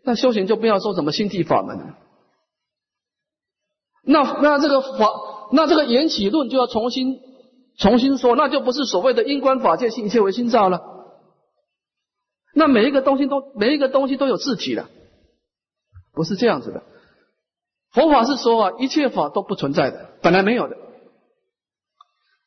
[0.03, 1.95] 那修行就不要说什么心地法门。
[4.03, 5.11] 那那这个法，
[5.53, 7.21] 那这个缘起论就要重新
[7.77, 10.81] 重新说，那就不是所谓的因观法界性，一切为心造了。
[12.55, 14.87] 那每一个东西都每一个东西都有自体的，
[16.15, 16.83] 不是这样子的。
[17.93, 20.79] 佛法是说啊，一切法都不存在的，本来没有的。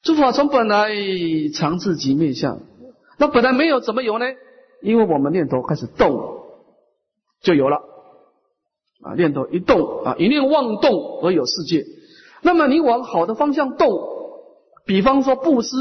[0.02, 0.90] 诸法从本来
[1.54, 2.62] 常自即灭相。
[3.22, 4.26] 那本来没有，怎么有呢？
[4.82, 6.42] 因为我们念头开始动，
[7.44, 7.78] 就有了
[9.04, 9.14] 啊！
[9.14, 11.84] 念头一动啊，一念妄动而有世界。
[12.42, 13.92] 那么你往好的方向动，
[14.88, 15.78] 比方说布施，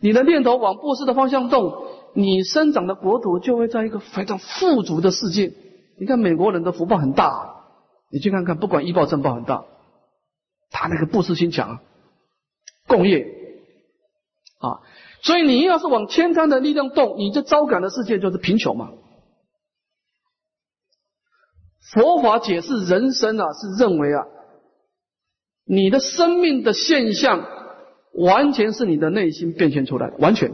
[0.00, 5.52] 你的念头往布施的方向动，你生长的国土就会在一个非常富足的世界。
[6.00, 7.62] 你看美国人的福报很大，
[8.10, 9.66] 你去看看，不管医报政报很大，
[10.72, 11.78] 他那个布施心强，
[12.88, 13.24] 共业
[14.58, 14.82] 啊。
[15.22, 18.90] 所以你要是往天贪的力量动，你这招感的世界就是贫穷嘛。
[21.94, 24.24] 佛法解释人生啊，是认为啊，
[25.64, 27.46] 你的生命的现象
[28.14, 30.52] 完全是你的内心变现出来的，完全。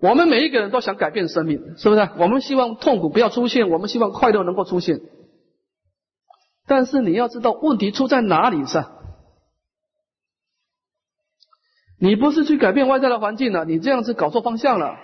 [0.00, 2.08] 我们每一个人都想改变生命，是不是？
[2.18, 5.00] 我们希望痛苦不要出现，我们希望快乐能够出现。
[6.66, 8.84] 但是你要知道问题出在哪里是？
[11.98, 14.96] 你不是去改变外在的环境了，你这样子搞错方向了。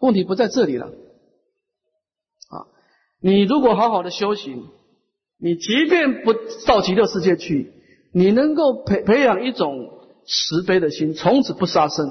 [0.00, 0.86] 问题不在这里了。
[0.86, 2.66] 啊，
[3.20, 4.64] 你如果好好的修行，
[5.38, 6.32] 你即便不
[6.66, 7.72] 到极乐世界去，
[8.12, 9.90] 你能够培培养一种
[10.26, 12.10] 慈悲的心，从此不杀生，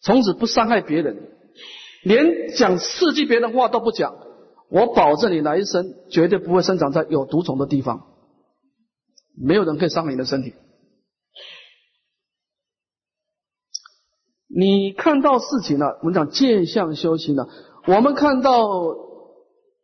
[0.00, 1.30] 从此不伤害别人，
[2.02, 4.14] 连讲刺激别人话都不讲。
[4.68, 8.06] 我保证你来生绝对不会生长在有毒虫的地方。
[9.36, 10.54] 没有人可以伤害你的身体。
[14.54, 17.48] 你看到事情了，我们讲见相修行了。
[17.86, 18.68] 我们看到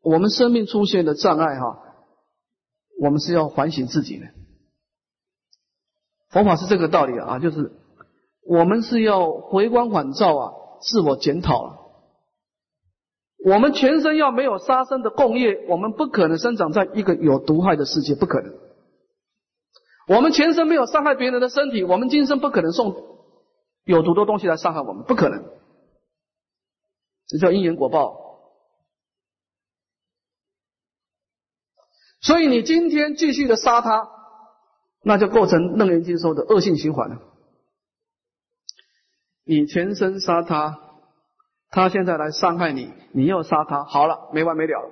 [0.03, 1.79] 我们生命出现的障碍哈，
[3.01, 4.27] 我们是要反省自己的。
[6.29, 7.73] 佛法是这个道理啊，就是
[8.47, 11.79] 我们是要回光返照啊，自我检讨了。
[13.47, 18.53] 我们全身要没有杀生的共业，我们不可能生长在一个有毒害的世界，不可能。
[20.09, 22.95] 我们前身没有伤害别人的身体，我们今生不可能送
[23.89, 25.43] 有毒的东西来伤害我们，不可能。
[27.27, 28.19] 这叫因缘果报。
[32.21, 34.07] 所以你今天继续的杀他，
[35.03, 37.17] 那就构成楞严经说的恶性循环了。
[39.45, 40.79] 你前身杀他，
[41.71, 44.91] 他现在来伤害你，你又杀他，好了，没完没了，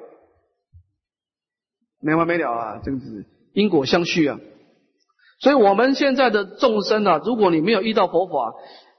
[2.01, 2.81] 没完没了啊！
[2.83, 4.41] 这个是因果相续啊。
[5.39, 8.55] 所以，我们现在的众生啊，如果你没有遇到佛法，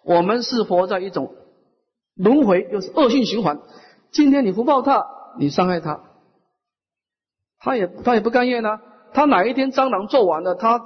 [0.07, 1.35] 我们是活在一种
[2.15, 3.59] 轮回，就是恶性循环。
[4.09, 5.05] 今天你福报他，
[5.38, 6.01] 你伤害他，
[7.59, 8.79] 他也他也不甘愿呢。
[9.13, 10.81] 他哪一天蟑螂做完了，他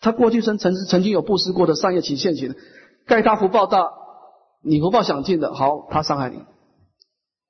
[0.00, 2.54] 他过去生曾曾经有布施过的善业起现行，
[3.06, 3.92] 该他福报大，
[4.62, 6.38] 你福报享尽的，好，他伤害你，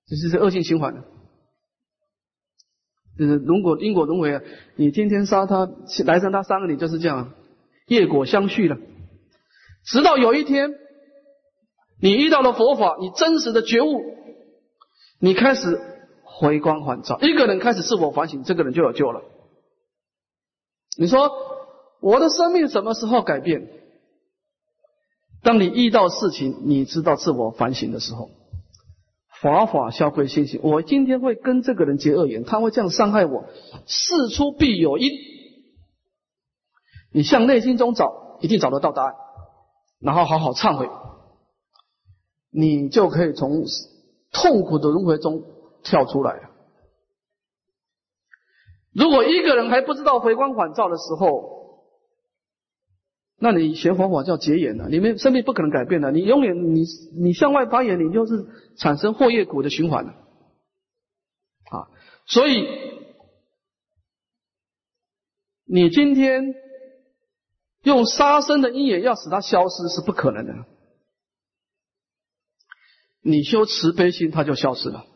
[0.09, 1.05] 这是恶性循环。
[3.17, 4.43] 就是如果因果轮回啊，
[4.75, 5.71] 你天天杀他，
[6.05, 7.33] 来生他伤了你，就是这样，
[7.87, 8.77] 业果相续了。
[9.85, 10.73] 直到有一天，
[12.01, 14.01] 你遇到了佛法，你真实的觉悟，
[15.21, 15.81] 你开始
[16.23, 19.23] 回光返照，一个人开始自我反省，这个人就有救了。
[20.97, 21.31] 你说
[22.01, 23.69] 我的生命什么时候改变？
[25.43, 28.31] 当你遇到事情，你知道自我反省的时候。
[29.43, 30.61] 法法消归心性。
[30.63, 33.45] 我今天会跟这个人结恶缘，他会这样伤害我。
[33.87, 35.11] 事出必有因，
[37.13, 39.15] 你向内心中找，一定找得到答案，
[40.05, 40.89] 然后好好忏悔，
[42.51, 43.65] 你就可以从
[44.31, 45.43] 痛苦的轮回中
[45.83, 46.51] 跳出来了。
[48.93, 51.83] 如果一个人还不知道回光返照的时候，
[53.37, 56.85] 那你学佛法叫结缘了，你们生命不可能改变的，你永远你
[57.17, 60.11] 你向外发言，你就是产生祸业苦的循环了
[61.71, 61.89] 啊！
[62.27, 62.69] 所以
[65.65, 66.55] 你今天
[67.85, 70.53] 用杀生的因缘要使它消失是不可能的，
[73.23, 75.07] 你修慈悲心，它就消失了；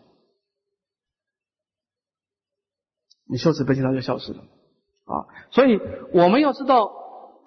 [3.27, 5.27] 你修慈悲心，它就消失了啊！
[5.51, 5.81] 所以
[6.13, 6.97] 我们要知道。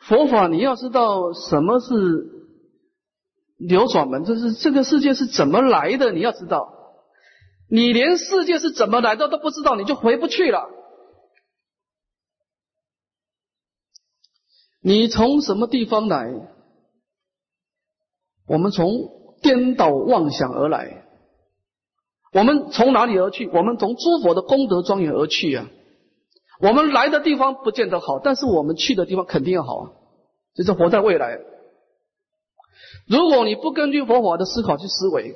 [0.03, 1.93] 佛法，你要知道什么是
[3.57, 6.73] 流转门，就是这个世界是怎么来的，你要知道。
[7.69, 10.67] 你连世界是怎么来的都不知道，你就回不去了。
[14.81, 16.33] 你从什么地方来？
[18.47, 18.89] 我们从
[19.41, 21.05] 颠倒妄想而来。
[22.33, 23.47] 我们从哪里而去？
[23.47, 25.69] 我们从诸佛的功德庄严而去啊。
[26.59, 29.91] 我们来的地方不见得好，但是我们去的地方肯定要好啊！
[30.53, 31.39] 就是活在未来。
[33.07, 35.35] 如果你不根据佛法的思考去思维，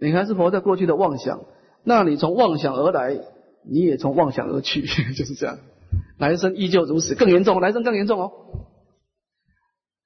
[0.00, 1.44] 你还是活在过去的妄想，
[1.84, 3.18] 那你从妄想而来，
[3.64, 4.82] 你也从妄想而去，
[5.14, 5.58] 就是这样。
[6.20, 8.30] 来生依旧如此，更严重，来生更严重哦。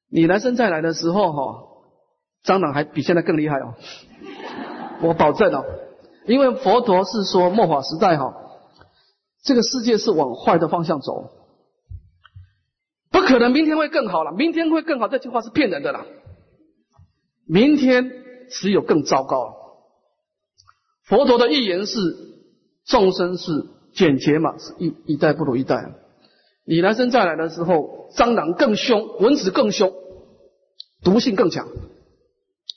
[0.09, 1.67] 你来生再来的时候，哈，
[2.45, 3.75] 蟑螂还比现在更厉害哦，
[5.03, 5.65] 我保证哦，
[6.27, 8.41] 因为佛陀是说末法时代哈。
[9.43, 11.33] 这个世界是往坏的方向走，
[13.11, 14.33] 不可能明天会更好了。
[14.33, 16.07] 明天会更好，这句话是骗人的啦。
[17.47, 18.11] 明天
[18.49, 19.55] 只有更糟糕。
[21.03, 21.99] 佛陀的预言是
[22.87, 25.93] 众生是简洁嘛，是一一代不如一代。
[26.67, 29.93] 你来生再来的时候，蟑螂更凶，蚊子更凶，
[31.03, 31.69] 毒性更强，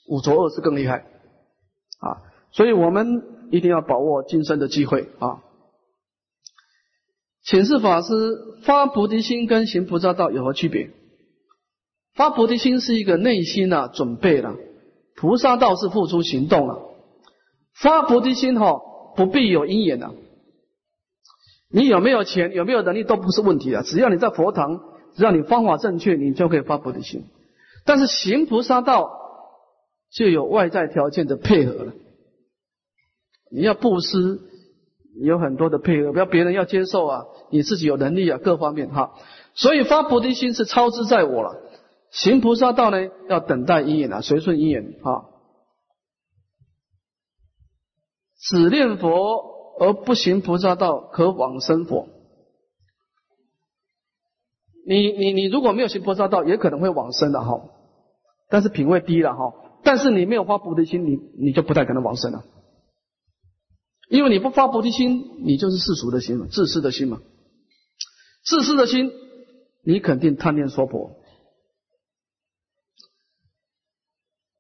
[0.09, 1.05] 五浊恶世更厉害
[1.99, 2.22] 啊！
[2.51, 5.43] 所以我们一定要把握今生的机会啊！
[7.43, 8.14] 请示法师，
[8.64, 10.91] 发菩提心跟行菩萨道有何区别？
[12.14, 14.55] 发菩提心是一个内心啊准备了，
[15.15, 16.81] 菩萨道是付出行动了，
[17.73, 18.81] 发菩提心哈
[19.15, 20.11] 不必有因缘的。
[21.69, 23.84] 你有没有钱，有没有能力都不是问题啊！
[23.84, 24.80] 只要你在佛堂，
[25.15, 27.26] 只要你方法正确，你就可以发菩提心。
[27.84, 29.11] 但是行菩萨道
[30.10, 31.94] 就有外在条件的配合了。
[33.52, 34.39] 你要布施，
[35.22, 39.11] 有很多的配合，不要别人要接受啊，你自己有能力啊，各方面哈。
[39.53, 41.61] 所以发菩提心是超之在我了。
[42.11, 45.26] 行菩萨道呢，要等待因缘啊，随顺因缘啊。
[48.39, 49.56] 只念佛。
[49.80, 52.08] 而不行菩萨道，可往生佛。
[54.86, 57.62] 你你你如果没有行菩萨道，也可能会往生的哈。
[58.49, 59.54] 但是品位低了哈。
[59.84, 62.44] 但是你没有发菩提心，你你就不太可能往生了。
[64.10, 67.20] 因为你不发菩提心，你就是世俗的心嘛，自私的心嘛。
[68.45, 69.12] 自私的心，
[69.84, 71.12] 你肯定贪念娑婆。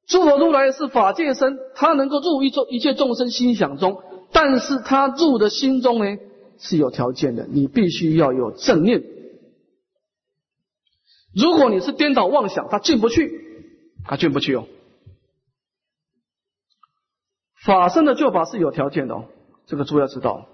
[0.07, 4.03] 诸佛如来是法界身，他能够入一众一切众生心想中。
[4.31, 6.17] 但是他入的心中呢
[6.59, 9.03] 是有条件的，你必须要有正念。
[11.33, 13.31] 如果你是颠倒妄想，他进不去，
[14.05, 14.67] 他进不去哦。
[17.63, 19.25] 法身的救法是有条件的哦，
[19.65, 20.47] 这个诸要知道。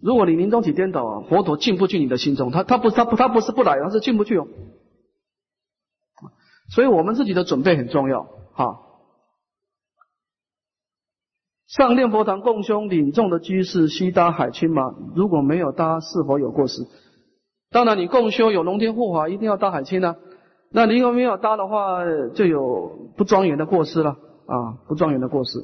[0.00, 4.46] 如果你临终体颠倒啊，佛陀进不去你的心中，他他不他不他不是不来，他是进不去哦。
[6.70, 8.80] 所以我们自己的准备很重要哈。
[11.66, 16.82] 上念佛堂共修领众的居士悉搭海青吗，如果没有搭，是否有过失？
[17.70, 20.16] 当然，你共修有龙天护法，一定要搭海青呢。
[20.70, 22.04] 那你有没有搭的话，
[22.34, 24.10] 就有不庄严的过失了
[24.46, 24.78] 啊！
[24.86, 25.58] 不庄严的过失。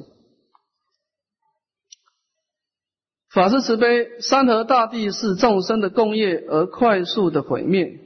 [3.33, 7.99] 法师慈悲，山河大地是众生的共业而快速的毁灭，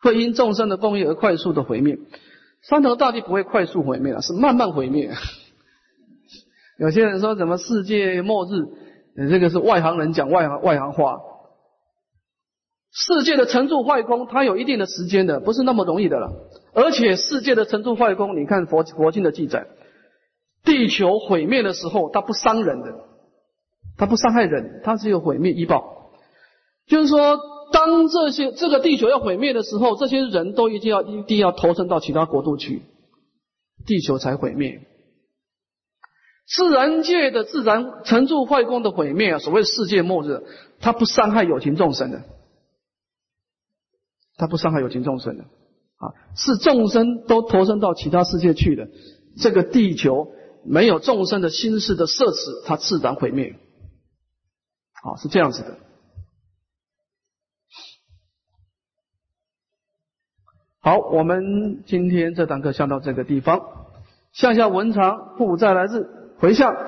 [0.00, 1.98] 会因众生的共业而快速的毁灭。
[2.62, 5.12] 山河大地不会快速毁灭是慢慢毁灭。
[6.78, 11.18] 有些人说什么世界末日，这个是外行人讲外行外行话。
[12.90, 16.32] 世界的成住坏空，它有一定的时间的，不是那么容易的了。
[16.72, 19.66] 而且世界的成住坏空，你看佛佛经的记载，
[20.64, 22.94] 地球毁灭的时候，它不伤人的，
[23.96, 26.12] 它不伤害人，它只有毁灭医报。
[26.86, 27.38] 就是说，
[27.72, 32.82] 当这些这个地球要毁灭的时候，这些人都一定要一定要投身到其他国度去，
[33.86, 34.80] 地球才毁灭。
[36.46, 40.42] 自然界的自然成住坏空的毁灭啊，所谓世界末日，
[40.78, 42.22] 它不伤害有情众生的，
[44.36, 48.88] 它不伤害有情众生的啊，是众生都投身到其他世界去的，
[49.38, 50.32] 这个地球
[50.64, 53.56] 没有众生的心事的摄持，它自然毁灭，
[55.02, 55.78] 啊，是这样子的。
[60.80, 63.62] 好，我们今天这堂课上到这个地方，
[64.32, 66.22] 向下文长不再来日。
[66.44, 66.84] 回向。